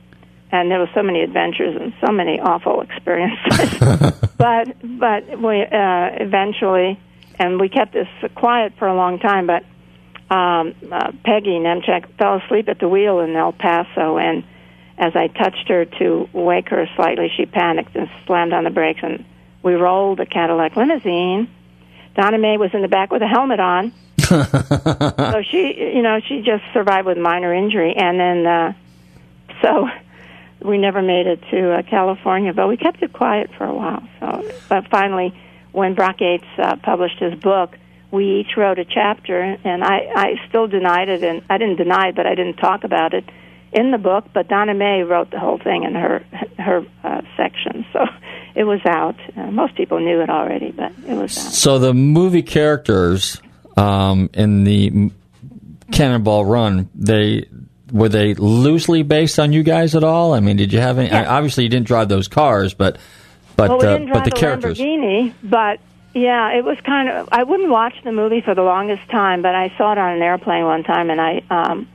And 0.50 0.70
there 0.70 0.80
were 0.80 0.90
so 0.92 1.02
many 1.02 1.22
adventures 1.22 1.80
and 1.80 1.94
so 2.04 2.12
many 2.12 2.38
awful 2.38 2.82
experiences. 2.82 3.78
but 4.36 4.76
but 4.98 5.40
we 5.40 5.62
uh, 5.62 6.10
eventually, 6.20 7.00
and 7.38 7.58
we 7.58 7.70
kept 7.70 7.94
this 7.94 8.08
quiet 8.34 8.74
for 8.78 8.86
a 8.86 8.94
long 8.94 9.18
time. 9.18 9.46
But 9.46 9.64
um, 10.34 10.74
uh, 10.90 11.12
Peggy 11.24 11.58
Niemcek 11.58 12.18
fell 12.18 12.36
asleep 12.36 12.68
at 12.68 12.80
the 12.80 12.88
wheel 12.88 13.20
in 13.20 13.34
El 13.34 13.52
Paso, 13.52 14.18
and 14.18 14.44
as 14.98 15.16
I 15.16 15.28
touched 15.28 15.68
her 15.68 15.86
to 15.86 16.28
wake 16.34 16.68
her 16.68 16.86
slightly, 16.96 17.32
she 17.34 17.46
panicked 17.46 17.96
and 17.96 18.10
slammed 18.26 18.52
on 18.52 18.64
the 18.64 18.70
brakes, 18.70 19.00
and 19.02 19.24
we 19.62 19.72
rolled 19.72 20.18
the 20.18 20.26
Cadillac 20.26 20.76
limousine. 20.76 21.48
Donna 22.14 22.36
Mae 22.36 22.58
was 22.58 22.74
in 22.74 22.82
the 22.82 22.88
back 22.88 23.10
with 23.10 23.22
a 23.22 23.26
helmet 23.26 23.58
on 23.58 23.94
so 24.32 25.42
she, 25.50 25.92
you 25.94 26.02
know, 26.02 26.20
she 26.26 26.42
just 26.42 26.64
survived 26.72 27.06
with 27.06 27.18
minor 27.18 27.54
injury, 27.54 27.94
and 27.96 28.18
then 28.18 28.46
uh, 28.46 28.72
so 29.60 29.88
we 30.60 30.78
never 30.78 31.02
made 31.02 31.26
it 31.26 31.40
to 31.50 31.72
uh, 31.72 31.82
California, 31.82 32.52
but 32.52 32.68
we 32.68 32.76
kept 32.76 33.02
it 33.02 33.12
quiet 33.12 33.50
for 33.56 33.64
a 33.64 33.74
while. 33.74 34.02
So, 34.20 34.50
but 34.68 34.88
finally, 34.88 35.34
when 35.72 35.94
Brock 35.94 36.20
Yates 36.20 36.44
uh, 36.58 36.76
published 36.76 37.18
his 37.18 37.34
book, 37.34 37.76
we 38.10 38.40
each 38.40 38.56
wrote 38.56 38.78
a 38.78 38.84
chapter, 38.84 39.40
and 39.40 39.82
I, 39.82 40.10
I 40.14 40.40
still 40.48 40.66
denied 40.66 41.08
it, 41.08 41.22
and 41.22 41.42
I 41.48 41.58
didn't 41.58 41.76
deny 41.76 42.08
it, 42.08 42.14
but 42.14 42.26
I 42.26 42.34
didn't 42.34 42.56
talk 42.56 42.84
about 42.84 43.14
it 43.14 43.24
in 43.72 43.90
the 43.90 43.98
book. 43.98 44.26
But 44.32 44.48
Donna 44.48 44.74
Mae 44.74 45.02
wrote 45.02 45.30
the 45.30 45.38
whole 45.38 45.58
thing 45.58 45.84
in 45.84 45.94
her 45.94 46.24
her 46.58 46.84
uh, 47.02 47.22
section, 47.36 47.86
so 47.92 48.04
it 48.54 48.64
was 48.64 48.80
out. 48.86 49.16
Uh, 49.36 49.50
most 49.50 49.74
people 49.76 49.98
knew 49.98 50.20
it 50.20 50.28
already, 50.28 50.72
but 50.72 50.92
it 51.06 51.14
was 51.14 51.36
out. 51.38 51.52
So 51.52 51.78
the 51.78 51.94
movie 51.94 52.42
characters 52.42 53.40
um, 53.76 54.30
in 54.34 54.64
the 54.64 55.10
Cannonball 55.92 56.44
Run, 56.44 56.88
they 56.94 57.46
were 57.92 58.08
they 58.08 58.34
loosely 58.34 59.02
based 59.02 59.38
on 59.38 59.52
you 59.52 59.62
guys 59.62 59.94
at 59.94 60.02
all? 60.02 60.34
I 60.34 60.40
mean, 60.40 60.56
did 60.56 60.72
you 60.72 60.80
have 60.80 60.98
any? 60.98 61.08
Yeah. 61.08 61.28
Obviously, 61.28 61.64
you 61.64 61.68
didn't 61.68 61.86
drive 61.86 62.08
those 62.08 62.28
cars, 62.28 62.74
but 62.74 62.98
but 63.56 63.68
well, 63.68 63.78
we 63.78 63.86
uh, 63.86 63.92
didn't 63.92 64.08
but 64.08 64.12
drive 64.12 64.24
the 64.24 64.30
characters. 64.30 64.78
Lamborghini, 64.78 65.34
but 65.42 65.80
yeah, 66.14 66.56
it 66.56 66.64
was 66.64 66.78
kind 66.84 67.08
of. 67.08 67.28
I 67.30 67.42
wouldn't 67.44 67.70
watch 67.70 67.94
the 68.04 68.12
movie 68.12 68.40
for 68.40 68.54
the 68.54 68.62
longest 68.62 69.08
time, 69.10 69.42
but 69.42 69.54
I 69.54 69.72
saw 69.76 69.92
it 69.92 69.98
on 69.98 70.16
an 70.16 70.22
airplane 70.22 70.64
one 70.64 70.82
time, 70.84 71.10
and 71.10 71.20
I 71.20 71.42
um, 71.50 71.88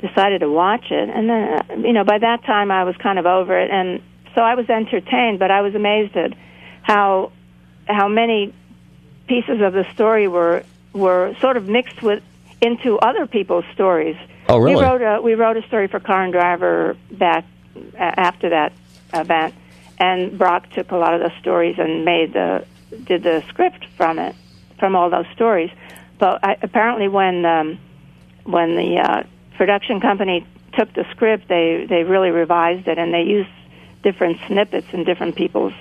decided 0.00 0.40
to 0.40 0.50
watch 0.50 0.90
it. 0.90 1.08
And 1.08 1.28
then, 1.28 1.52
uh, 1.52 1.74
you 1.76 1.92
know, 1.92 2.04
by 2.04 2.18
that 2.18 2.44
time, 2.44 2.70
I 2.70 2.84
was 2.84 2.96
kind 2.96 3.18
of 3.18 3.26
over 3.26 3.58
it, 3.58 3.70
and 3.70 4.02
so 4.34 4.40
I 4.40 4.54
was 4.54 4.68
entertained. 4.68 5.38
But 5.38 5.50
I 5.50 5.62
was 5.62 5.74
amazed 5.74 6.16
at 6.16 6.32
how 6.82 7.32
how 7.86 8.08
many 8.08 8.52
pieces 9.26 9.60
of 9.60 9.72
the 9.72 9.84
story 9.94 10.28
were 10.28 10.64
were 10.92 11.34
sort 11.40 11.56
of 11.56 11.68
mixed 11.68 12.02
with 12.02 12.22
into 12.60 12.98
other 12.98 13.26
people's 13.26 13.64
stories. 13.72 14.16
Oh, 14.48 14.58
really? 14.58 14.76
We 14.76 14.82
wrote 14.82 15.02
a 15.02 15.20
we 15.20 15.34
wrote 15.34 15.56
a 15.56 15.66
story 15.66 15.86
for 15.86 16.00
Car 16.00 16.24
and 16.24 16.32
Driver 16.32 16.96
back 17.10 17.44
uh, 17.76 17.98
after 17.98 18.50
that 18.50 18.72
event, 19.14 19.54
and 19.98 20.36
Brock 20.36 20.70
took 20.70 20.90
a 20.90 20.96
lot 20.96 21.14
of 21.14 21.20
those 21.20 21.38
stories 21.40 21.76
and 21.78 22.04
made 22.04 22.32
the 22.32 22.66
did 23.04 23.22
the 23.22 23.42
script 23.48 23.86
from 23.96 24.18
it 24.18 24.34
from 24.78 24.96
all 24.96 25.10
those 25.10 25.26
stories. 25.34 25.70
But 26.18 26.44
I, 26.44 26.56
apparently, 26.62 27.08
when 27.08 27.44
um, 27.44 27.78
when 28.44 28.74
the 28.74 28.98
uh, 28.98 29.22
production 29.56 30.00
company 30.00 30.46
took 30.74 30.92
the 30.94 31.04
script, 31.12 31.48
they 31.48 31.86
they 31.88 32.04
really 32.04 32.30
revised 32.30 32.88
it 32.88 32.98
and 32.98 33.12
they 33.14 33.22
used 33.22 33.50
different 34.02 34.38
snippets 34.46 34.86
in 34.92 35.04
different 35.04 35.36
people's 35.36 35.74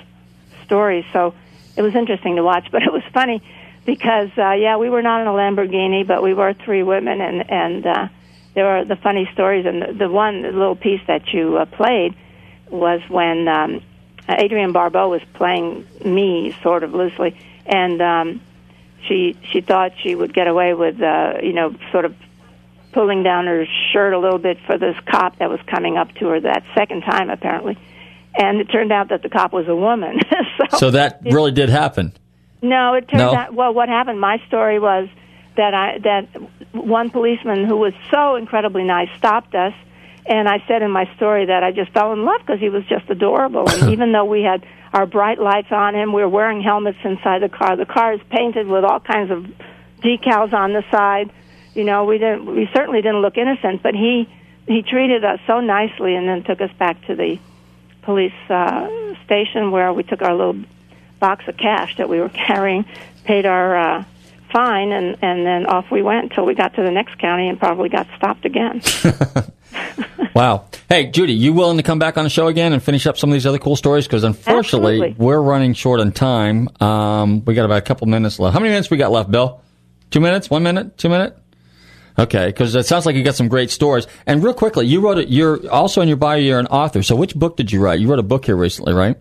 stories. 0.66 1.06
So 1.14 1.34
it 1.76 1.82
was 1.82 1.96
interesting 1.96 2.36
to 2.36 2.44
watch, 2.44 2.68
but 2.72 2.84
it 2.84 2.92
was 2.92 3.04
funny 3.14 3.42
because 3.90 4.30
uh, 4.38 4.52
yeah, 4.52 4.78
we 4.78 4.88
were 4.88 5.02
not 5.02 5.22
in 5.22 5.28
a 5.28 5.32
Lamborghini, 5.32 6.06
but 6.06 6.22
we 6.22 6.36
were 6.36 6.54
three 6.54 6.84
women, 6.84 7.22
and 7.22 7.50
and 7.50 7.86
uh, 7.86 8.08
there 8.54 8.66
were 8.66 8.86
the 8.86 8.96
funny 8.96 9.28
stories. 9.34 9.66
And 9.66 9.82
the, 9.82 9.94
the 10.06 10.10
one 10.10 10.44
little 10.44 10.76
piece 10.76 11.02
that 11.08 11.34
you 11.34 11.58
uh, 11.58 11.66
played 11.66 12.16
was 12.70 13.02
when 13.10 13.48
um, 13.48 13.82
Adrienne 14.30 14.74
Barbeau 14.74 15.10
was 15.10 15.22
playing 15.34 15.88
me, 16.06 16.56
sort 16.62 16.84
of 16.84 16.94
loosely, 16.94 17.36
and 17.66 18.00
um, 18.00 18.42
she 19.08 19.36
she 19.52 19.62
thought 19.62 19.94
she 20.04 20.14
would 20.14 20.36
get 20.36 20.48
away 20.48 20.76
with 20.76 21.02
uh, 21.02 21.40
you 21.42 21.54
know 21.54 21.76
sort 21.92 22.06
of 22.06 22.16
pulling 22.92 23.24
down 23.24 23.48
her 23.48 23.66
shirt 23.92 24.14
a 24.14 24.20
little 24.20 24.40
bit 24.40 24.60
for 24.68 24.78
this 24.78 24.96
cop 25.08 25.40
that 25.40 25.50
was 25.50 25.60
coming 25.66 25.98
up 25.98 26.14
to 26.16 26.28
her 26.28 26.40
that 26.40 26.64
second 26.76 27.02
time 27.02 27.32
apparently. 27.32 27.76
And 28.36 28.62
it 28.62 28.66
turned 28.66 28.92
out 28.92 29.10
that 29.10 29.24
the 29.24 29.30
cop 29.30 29.52
was 29.52 29.68
a 29.68 29.76
woman. 29.76 30.20
so, 30.70 30.78
So 30.78 30.92
that 30.92 31.22
really 31.24 31.52
did 31.52 31.70
happen. 31.70 32.14
No, 32.62 32.94
it 32.96 33.08
turned 33.08 33.24
No? 33.24 33.36
out. 33.36 33.54
Well, 33.54 33.74
what 33.74 33.90
happened? 33.90 34.20
My 34.20 34.42
story 34.48 34.80
was 34.80 35.08
that 35.56 35.74
I 35.74 35.98
that 36.00 36.28
one 36.74 37.10
policeman 37.10 37.66
who 37.66 37.78
was 37.78 37.94
so 38.12 38.36
incredibly 38.36 38.84
nice 38.84 39.10
stopped 39.18 39.56
us, 39.56 39.74
and 40.26 40.48
I 40.48 40.64
said 40.68 40.82
in 40.82 40.92
my 40.92 41.10
story 41.16 41.46
that 41.48 41.64
I 41.64 41.72
just 41.72 41.92
fell 41.92 42.14
in 42.14 42.24
love 42.26 42.42
because 42.42 42.60
he 42.60 42.70
was 42.70 42.84
just 42.86 43.10
adorable. 43.10 43.70
And 43.70 43.90
even 43.94 44.12
though 44.12 44.26
we 44.26 44.44
had 44.44 44.66
our 44.94 45.06
bright 45.06 45.40
lights 45.40 45.72
on 45.72 45.96
him, 45.96 46.14
we 46.14 46.22
were 46.22 46.30
wearing 46.30 46.62
helmets 46.62 46.98
inside 47.04 47.42
the 47.42 47.50
car. 47.50 47.76
The 47.76 47.86
car 47.86 48.14
is 48.14 48.22
painted 48.30 48.68
with 48.68 48.84
all 48.84 49.00
kinds 49.00 49.32
of 49.32 49.46
decals 50.02 50.54
on 50.54 50.74
the 50.74 50.84
side. 50.92 51.32
You 51.76 51.84
know, 51.84 52.06
we 52.06 52.18
didn't. 52.18 52.46
We 52.46 52.68
certainly 52.74 53.02
didn't 53.02 53.22
look 53.22 53.38
innocent, 53.38 53.84
but 53.84 53.94
he 53.94 54.28
he 54.68 54.82
treated 54.84 55.24
us 55.26 55.40
so 55.48 55.60
nicely, 55.62 56.16
and 56.16 56.28
then 56.28 56.44
took 56.44 56.62
us 56.62 56.72
back 56.78 57.04
to 57.08 57.16
the 57.16 57.38
police 58.04 58.34
uh, 58.50 58.88
station 59.26 59.72
where 59.72 59.92
we 59.94 60.04
took 60.04 60.22
our 60.22 60.34
little 60.34 60.56
box 61.20 61.48
of 61.48 61.58
cash 61.58 61.98
that 61.98 62.10
we 62.10 62.20
were 62.20 62.30
carrying, 62.30 62.86
paid 63.24 63.46
our 63.46 63.76
uh, 63.76 64.04
fine, 64.52 64.92
and 64.92 65.18
and 65.22 65.46
then 65.46 65.66
off 65.66 65.92
we 65.92 66.02
went 66.02 66.24
until 66.30 66.46
we 66.46 66.56
got 66.56 66.76
to 66.76 66.82
the 66.82 66.92
next 66.92 67.18
county 67.20 67.48
and 67.48 67.60
probably 67.60 67.90
got 67.90 68.08
stopped 68.18 68.46
again. 68.46 68.82
Wow. 70.34 70.66
Hey, 70.88 71.08
Judy, 71.08 71.34
you 71.34 71.54
willing 71.54 71.78
to 71.78 71.84
come 71.84 72.00
back 72.00 72.18
on 72.18 72.24
the 72.24 72.30
show 72.30 72.48
again 72.48 72.72
and 72.72 72.82
finish 72.82 73.06
up 73.06 73.18
some 73.18 73.30
of 73.30 73.34
these 73.34 73.46
other 73.46 73.58
cool 73.58 73.76
stories? 73.76 74.06
Because 74.06 74.24
unfortunately, 74.24 74.96
Absolutely. 75.02 75.26
we're 75.26 75.42
running 75.42 75.74
short 75.74 76.00
on 76.00 76.12
time. 76.12 76.70
Um, 76.80 77.44
we 77.46 77.56
got 77.56 77.66
about 77.66 77.80
a 77.80 77.82
couple 77.82 78.08
minutes 78.08 78.40
left. 78.40 78.54
How 78.54 78.60
many 78.60 78.70
minutes 78.70 78.90
we 78.90 78.98
got 78.98 79.12
left, 79.12 79.30
Bill? 79.32 79.62
Two 80.12 80.20
minutes? 80.20 80.50
One 80.50 80.64
minute? 80.64 80.98
Two 80.98 81.10
minute? 81.10 81.38
Okay, 82.18 82.48
because 82.48 82.76
it 82.76 82.86
sounds 82.86 83.06
like 83.06 83.16
you 83.16 83.24
got 83.24 83.36
some 83.36 83.48
great 83.48 83.70
stories. 83.70 84.08
And 84.26 84.44
real 84.44 84.54
quickly, 84.54 84.86
you 84.86 85.02
wrote 85.02 85.18
it. 85.18 85.30
You're 85.30 85.70
also 85.70 86.02
in 86.02 86.08
your 86.08 86.18
bio. 86.18 86.38
You're 86.38 86.60
an 86.60 86.68
author. 86.68 87.02
So, 87.04 87.16
which 87.16 87.36
book 87.36 87.56
did 87.56 87.72
you 87.72 87.82
write? 87.82 88.00
You 88.00 88.10
wrote 88.10 88.20
a 88.20 88.24
book 88.24 88.46
here 88.46 88.56
recently, 88.56 88.94
right? 88.94 89.18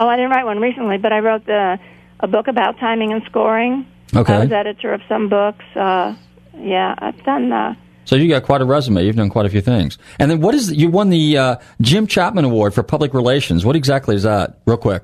Oh, 0.00 0.08
I 0.08 0.16
didn't 0.16 0.30
write 0.30 0.44
one 0.44 0.60
recently, 0.60 0.98
but 0.98 1.12
I 1.12 1.20
wrote 1.20 1.46
the 1.46 1.78
a 2.22 2.28
book 2.28 2.48
about 2.48 2.78
timing 2.78 3.12
and 3.12 3.22
scoring. 3.24 3.86
Okay. 4.14 4.34
I 4.34 4.38
was 4.40 4.52
editor 4.52 4.92
of 4.92 5.00
some 5.08 5.28
books. 5.28 5.64
Uh, 5.74 6.14
yeah, 6.56 6.94
I've 6.98 7.22
done 7.24 7.52
uh, 7.52 7.74
So 8.04 8.16
you 8.16 8.28
got 8.28 8.44
quite 8.44 8.60
a 8.60 8.64
resume. 8.64 9.04
You've 9.04 9.16
done 9.16 9.30
quite 9.30 9.46
a 9.46 9.50
few 9.50 9.60
things. 9.60 9.98
And 10.18 10.30
then 10.30 10.40
what 10.40 10.54
is 10.54 10.72
you 10.72 10.88
won 10.88 11.10
the 11.10 11.36
uh, 11.36 11.56
Jim 11.80 12.06
Chapman 12.06 12.44
Award 12.44 12.74
for 12.74 12.82
Public 12.82 13.12
Relations? 13.14 13.64
What 13.64 13.74
exactly 13.76 14.14
is 14.14 14.22
that? 14.22 14.58
Real 14.66 14.76
quick. 14.76 15.02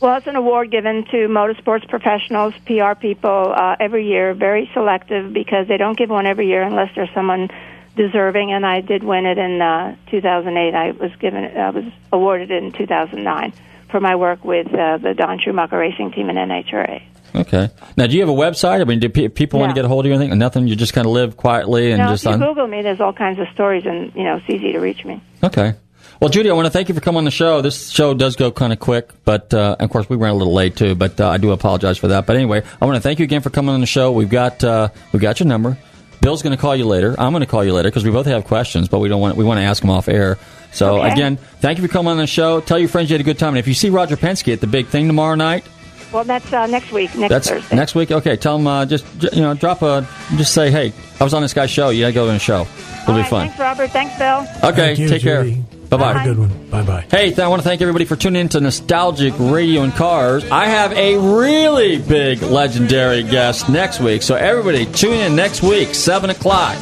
Well, 0.00 0.16
it's 0.16 0.26
an 0.26 0.36
award 0.36 0.70
given 0.70 1.04
to 1.10 1.28
motorsports 1.28 1.86
professionals, 1.86 2.54
PR 2.64 2.94
people, 2.94 3.52
uh, 3.54 3.76
every 3.78 4.06
year. 4.06 4.32
Very 4.32 4.70
selective 4.72 5.32
because 5.32 5.68
they 5.68 5.76
don't 5.76 5.98
give 5.98 6.08
one 6.08 6.26
every 6.26 6.46
year 6.46 6.62
unless 6.62 6.94
there's 6.94 7.12
someone 7.14 7.48
deserving. 7.96 8.52
And 8.52 8.64
I 8.64 8.80
did 8.80 9.02
win 9.02 9.26
it 9.26 9.36
in 9.36 9.60
uh, 9.60 9.96
2008. 10.10 10.74
I 10.74 10.90
was 10.92 11.10
given, 11.16 11.44
I 11.44 11.70
was 11.70 11.84
awarded 12.12 12.50
it 12.50 12.62
in 12.62 12.72
2009 12.72 13.52
for 13.90 14.00
my 14.00 14.16
work 14.16 14.44
with 14.44 14.66
uh, 14.68 14.98
the 14.98 15.14
Don 15.14 15.38
Schumacher 15.40 15.78
Racing 15.78 16.12
Team 16.12 16.28
and 16.28 16.38
NHRA. 16.38 17.02
Okay. 17.34 17.70
Now, 17.96 18.06
do 18.06 18.14
you 18.14 18.20
have 18.20 18.28
a 18.28 18.32
website? 18.32 18.80
I 18.80 18.84
mean, 18.84 18.98
do 18.98 19.08
pe- 19.08 19.28
people 19.28 19.60
want 19.60 19.70
to 19.70 19.74
get 19.74 19.84
a 19.84 19.88
hold 19.88 20.04
of 20.04 20.08
you 20.08 20.16
or 20.16 20.20
anything? 20.20 20.36
Nothing. 20.38 20.66
You 20.66 20.74
just 20.74 20.92
kind 20.92 21.06
of 21.06 21.12
live 21.12 21.36
quietly 21.36 21.92
and 21.92 21.98
now, 21.98 22.10
just 22.10 22.24
if 22.24 22.28
you 22.28 22.34
on. 22.34 22.40
Google 22.40 22.66
me, 22.66 22.82
there's 22.82 23.00
all 23.00 23.12
kinds 23.12 23.38
of 23.38 23.46
stories, 23.54 23.84
and 23.86 24.12
you 24.14 24.24
know, 24.24 24.36
it's 24.36 24.46
easy 24.48 24.72
to 24.72 24.80
reach 24.80 25.04
me. 25.04 25.22
Okay. 25.42 25.74
Well, 26.20 26.28
Judy, 26.28 26.50
I 26.50 26.52
want 26.52 26.66
to 26.66 26.70
thank 26.70 26.88
you 26.88 26.94
for 26.94 27.00
coming 27.00 27.18
on 27.18 27.24
the 27.24 27.30
show. 27.30 27.62
This 27.62 27.88
show 27.88 28.12
does 28.12 28.36
go 28.36 28.50
kind 28.50 28.72
of 28.74 28.78
quick, 28.78 29.10
but 29.24 29.54
uh, 29.54 29.76
of 29.78 29.88
course 29.90 30.08
we 30.10 30.16
ran 30.16 30.32
a 30.32 30.36
little 30.36 30.52
late 30.52 30.76
too. 30.76 30.94
But 30.94 31.18
uh, 31.18 31.28
I 31.28 31.38
do 31.38 31.50
apologize 31.52 31.96
for 31.96 32.08
that. 32.08 32.26
But 32.26 32.36
anyway, 32.36 32.62
I 32.80 32.84
want 32.84 32.96
to 32.96 33.00
thank 33.00 33.20
you 33.20 33.24
again 33.24 33.40
for 33.40 33.48
coming 33.50 33.74
on 33.74 33.80
the 33.80 33.86
show. 33.86 34.12
We've 34.12 34.28
got 34.28 34.62
uh, 34.62 34.88
we've 35.12 35.22
got 35.22 35.40
your 35.40 35.46
number. 35.46 35.78
Bill's 36.20 36.42
going 36.42 36.54
to 36.56 36.60
call 36.60 36.76
you 36.76 36.84
later. 36.86 37.14
I'm 37.18 37.32
going 37.32 37.40
to 37.40 37.46
call 37.46 37.64
you 37.64 37.72
later 37.72 37.88
because 37.88 38.04
we 38.04 38.10
both 38.10 38.26
have 38.26 38.44
questions, 38.44 38.88
but 38.88 38.98
we 38.98 39.08
don't 39.08 39.20
want 39.20 39.36
we 39.36 39.44
want 39.44 39.58
to 39.58 39.64
ask 39.64 39.80
them 39.80 39.90
off 39.90 40.08
air. 40.08 40.38
So 40.72 41.00
Okay. 41.00 41.12
again, 41.12 41.36
thank 41.60 41.78
you 41.78 41.86
for 41.86 41.92
coming 41.92 42.10
on 42.12 42.18
the 42.18 42.26
show. 42.26 42.60
Tell 42.60 42.78
your 42.78 42.88
friends 42.88 43.10
you 43.10 43.14
had 43.14 43.20
a 43.20 43.24
good 43.24 43.38
time. 43.38 43.50
And 43.50 43.58
if 43.58 43.66
you 43.66 43.74
see 43.74 43.90
Roger 43.90 44.16
Penske 44.16 44.52
at 44.52 44.60
the 44.60 44.66
big 44.66 44.86
thing 44.88 45.06
tomorrow 45.06 45.34
night, 45.34 45.64
Well, 46.12 46.24
that's 46.24 46.52
uh, 46.52 46.66
next 46.66 46.92
week, 46.92 47.14
next 47.16 47.30
that's 47.30 47.48
Thursday. 47.48 47.74
next 47.76 47.94
week. 47.94 48.10
Okay, 48.10 48.36
tell 48.36 48.58
them 48.58 48.66
uh, 48.66 48.84
just 48.86 49.04
j- 49.18 49.30
you 49.32 49.40
know 49.40 49.54
drop 49.54 49.80
a 49.82 50.06
just 50.36 50.52
say 50.54 50.70
hey 50.70 50.92
I 51.20 51.24
was 51.24 51.32
on 51.34 51.42
this 51.42 51.54
guy's 51.54 51.70
show. 51.70 51.88
You 51.90 52.02
got 52.02 52.08
to 52.08 52.12
go 52.14 52.26
to 52.26 52.32
the 52.32 52.38
show. 52.38 52.62
It'll 53.02 53.14
All 53.14 53.14
be 53.14 53.20
right, 53.22 53.30
fun. 53.30 53.46
Thanks, 53.48 53.58
Robert. 53.60 53.90
Thanks, 53.90 54.18
Bill. 54.18 54.46
Okay, 54.70 54.76
Thank 54.94 54.98
you, 54.98 55.08
take 55.08 55.22
Judy. 55.22 55.54
care. 55.54 55.79
Bye 55.90 55.96
bye. 55.96 56.12
Have 56.12 56.22
a 56.22 56.28
good 56.28 56.38
one. 56.38 56.70
Bye 56.70 56.82
bye. 56.82 57.04
Hey, 57.10 57.34
I 57.34 57.48
want 57.48 57.62
to 57.62 57.68
thank 57.68 57.82
everybody 57.82 58.04
for 58.04 58.14
tuning 58.14 58.42
in 58.42 58.48
to 58.50 58.60
Nostalgic 58.60 59.34
Radio 59.38 59.82
and 59.82 59.92
Cars. 59.92 60.48
I 60.48 60.66
have 60.66 60.92
a 60.92 61.16
really 61.18 61.98
big 61.98 62.42
legendary 62.42 63.24
guest 63.24 63.68
next 63.68 63.98
week, 63.98 64.22
so 64.22 64.36
everybody 64.36 64.86
tune 64.86 65.14
in 65.14 65.34
next 65.34 65.64
week, 65.64 65.96
7 65.96 66.30
o'clock, 66.30 66.76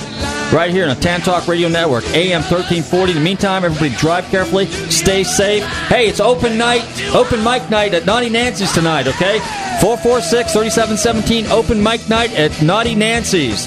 right 0.52 0.70
here 0.70 0.86
on 0.86 0.94
the 0.94 1.00
Tan 1.00 1.20
Talk 1.22 1.48
Radio 1.48 1.68
Network, 1.68 2.04
AM 2.09 2.42
1340. 2.42 3.12
In 3.12 3.18
the 3.18 3.24
meantime, 3.24 3.64
everybody 3.64 3.94
drive 3.96 4.26
carefully, 4.26 4.66
stay 4.66 5.24
safe. 5.24 5.64
Hey, 5.88 6.06
it's 6.06 6.20
open 6.20 6.59
night, 6.59 6.82
open 7.14 7.42
mic 7.42 7.70
night 7.70 7.94
at 7.94 8.04
Naughty 8.04 8.28
Nancy's 8.28 8.72
tonight, 8.72 9.06
okay? 9.09 9.38
446 9.80 10.52
3717, 10.52 11.46
open 11.50 11.82
mic 11.82 12.06
night 12.11 12.32
at 12.34 12.61
Naughty 12.61 12.94
Nancy's. 12.94 13.66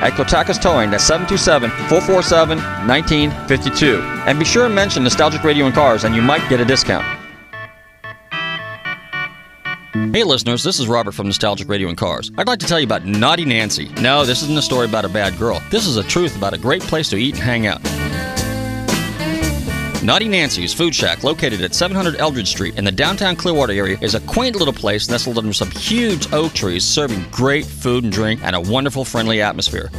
at 0.00 0.12
Kotakis 0.12 0.60
Towing 0.60 0.92
at 0.92 1.00
727 1.00 1.70
447 1.88 2.58
1952. 2.58 4.00
And 4.26 4.38
be 4.38 4.44
sure 4.44 4.66
and 4.66 4.74
mention 4.74 5.02
Nostalgic 5.02 5.44
Radio 5.44 5.66
and 5.66 5.74
Cars, 5.74 6.04
and 6.04 6.14
you 6.14 6.22
might 6.22 6.46
get 6.48 6.60
a 6.60 6.64
discount. 6.64 7.04
Hey 10.12 10.24
listeners, 10.24 10.64
this 10.64 10.80
is 10.80 10.88
Robert 10.88 11.12
from 11.12 11.26
Nostalgic 11.26 11.68
Radio 11.68 11.88
and 11.88 11.96
Cars. 11.96 12.32
I'd 12.38 12.46
like 12.48 12.58
to 12.60 12.66
tell 12.66 12.80
you 12.80 12.86
about 12.86 13.04
Naughty 13.04 13.44
Nancy. 13.44 13.88
No, 14.00 14.24
this 14.24 14.42
isn't 14.42 14.58
a 14.58 14.62
story 14.62 14.86
about 14.86 15.04
a 15.04 15.08
bad 15.08 15.38
girl. 15.38 15.62
This 15.70 15.86
is 15.86 15.96
a 15.96 16.02
truth 16.02 16.36
about 16.36 16.54
a 16.54 16.58
great 16.58 16.82
place 16.82 17.08
to 17.10 17.16
eat 17.16 17.34
and 17.34 17.42
hang 17.42 17.66
out. 17.66 17.80
Naughty 20.02 20.28
Nancy's 20.28 20.72
Food 20.72 20.94
Shack, 20.94 21.24
located 21.24 21.60
at 21.60 21.74
700 21.74 22.16
Eldridge 22.16 22.48
Street 22.48 22.78
in 22.78 22.84
the 22.84 22.90
downtown 22.90 23.36
Clearwater 23.36 23.74
area, 23.74 23.98
is 24.00 24.14
a 24.14 24.20
quaint 24.20 24.56
little 24.56 24.72
place 24.72 25.10
nestled 25.10 25.36
under 25.36 25.52
some 25.52 25.70
huge 25.70 26.32
oak 26.32 26.54
trees, 26.54 26.84
serving 26.84 27.22
great 27.30 27.66
food 27.66 28.04
and 28.04 28.12
drink 28.12 28.40
and 28.42 28.56
a 28.56 28.60
wonderful, 28.60 29.04
friendly 29.04 29.42
atmosphere. 29.42 29.90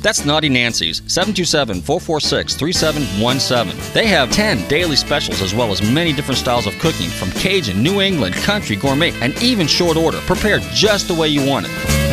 That's 0.00 0.24
Naughty 0.24 0.48
Nancy's, 0.48 1.02
727 1.06 1.82
446 1.82 2.54
3717. 2.54 3.92
They 3.92 4.06
have 4.06 4.32
10 4.32 4.66
daily 4.68 4.96
specials 4.96 5.42
as 5.42 5.54
well 5.54 5.70
as 5.70 5.82
many 5.82 6.14
different 6.14 6.38
styles 6.38 6.66
of 6.66 6.72
cooking 6.78 7.10
from 7.10 7.30
Cajun, 7.32 7.82
New 7.82 8.00
England, 8.00 8.34
country, 8.36 8.74
gourmet, 8.74 9.12
and 9.20 9.40
even 9.42 9.66
short 9.66 9.98
order, 9.98 10.18
prepared 10.22 10.62
just 10.72 11.08
the 11.08 11.14
way 11.14 11.28
you 11.28 11.46
want 11.46 11.66
it. 11.68 12.11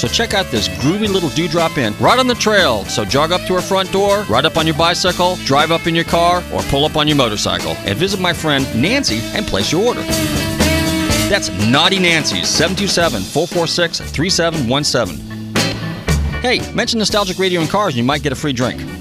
So 0.00 0.08
check 0.08 0.32
out 0.32 0.46
this 0.46 0.66
groovy 0.66 1.12
little 1.12 1.28
dewdrop 1.28 1.76
inn 1.76 1.92
right 2.00 2.18
on 2.18 2.26
the 2.26 2.34
trail. 2.34 2.86
So 2.86 3.04
jog 3.04 3.32
up 3.32 3.42
to 3.42 3.52
her 3.52 3.60
front 3.60 3.92
door, 3.92 4.22
ride 4.30 4.46
up 4.46 4.56
on 4.56 4.66
your 4.66 4.76
bicycle, 4.76 5.36
drive 5.44 5.70
up 5.70 5.86
in 5.86 5.94
your 5.94 6.06
car, 6.06 6.42
or 6.54 6.62
pull 6.62 6.86
up 6.86 6.96
on 6.96 7.06
your 7.06 7.18
motorcycle 7.18 7.72
and 7.84 7.98
visit 7.98 8.18
my 8.18 8.32
friend 8.32 8.64
Nancy 8.74 9.18
and 9.36 9.46
place 9.46 9.70
your 9.70 9.86
order. 9.86 10.00
That's 11.28 11.50
Naughty 11.68 11.98
Nancy's, 11.98 12.48
727 12.48 13.20
446 13.20 14.00
3717. 14.10 16.40
Hey, 16.40 16.72
mention 16.72 16.98
Nostalgic 16.98 17.38
Radio 17.38 17.60
and 17.60 17.68
Cars 17.68 17.92
and 17.92 17.98
you 17.98 18.04
might 18.04 18.22
get 18.22 18.32
a 18.32 18.36
free 18.36 18.54
drink. 18.54 18.99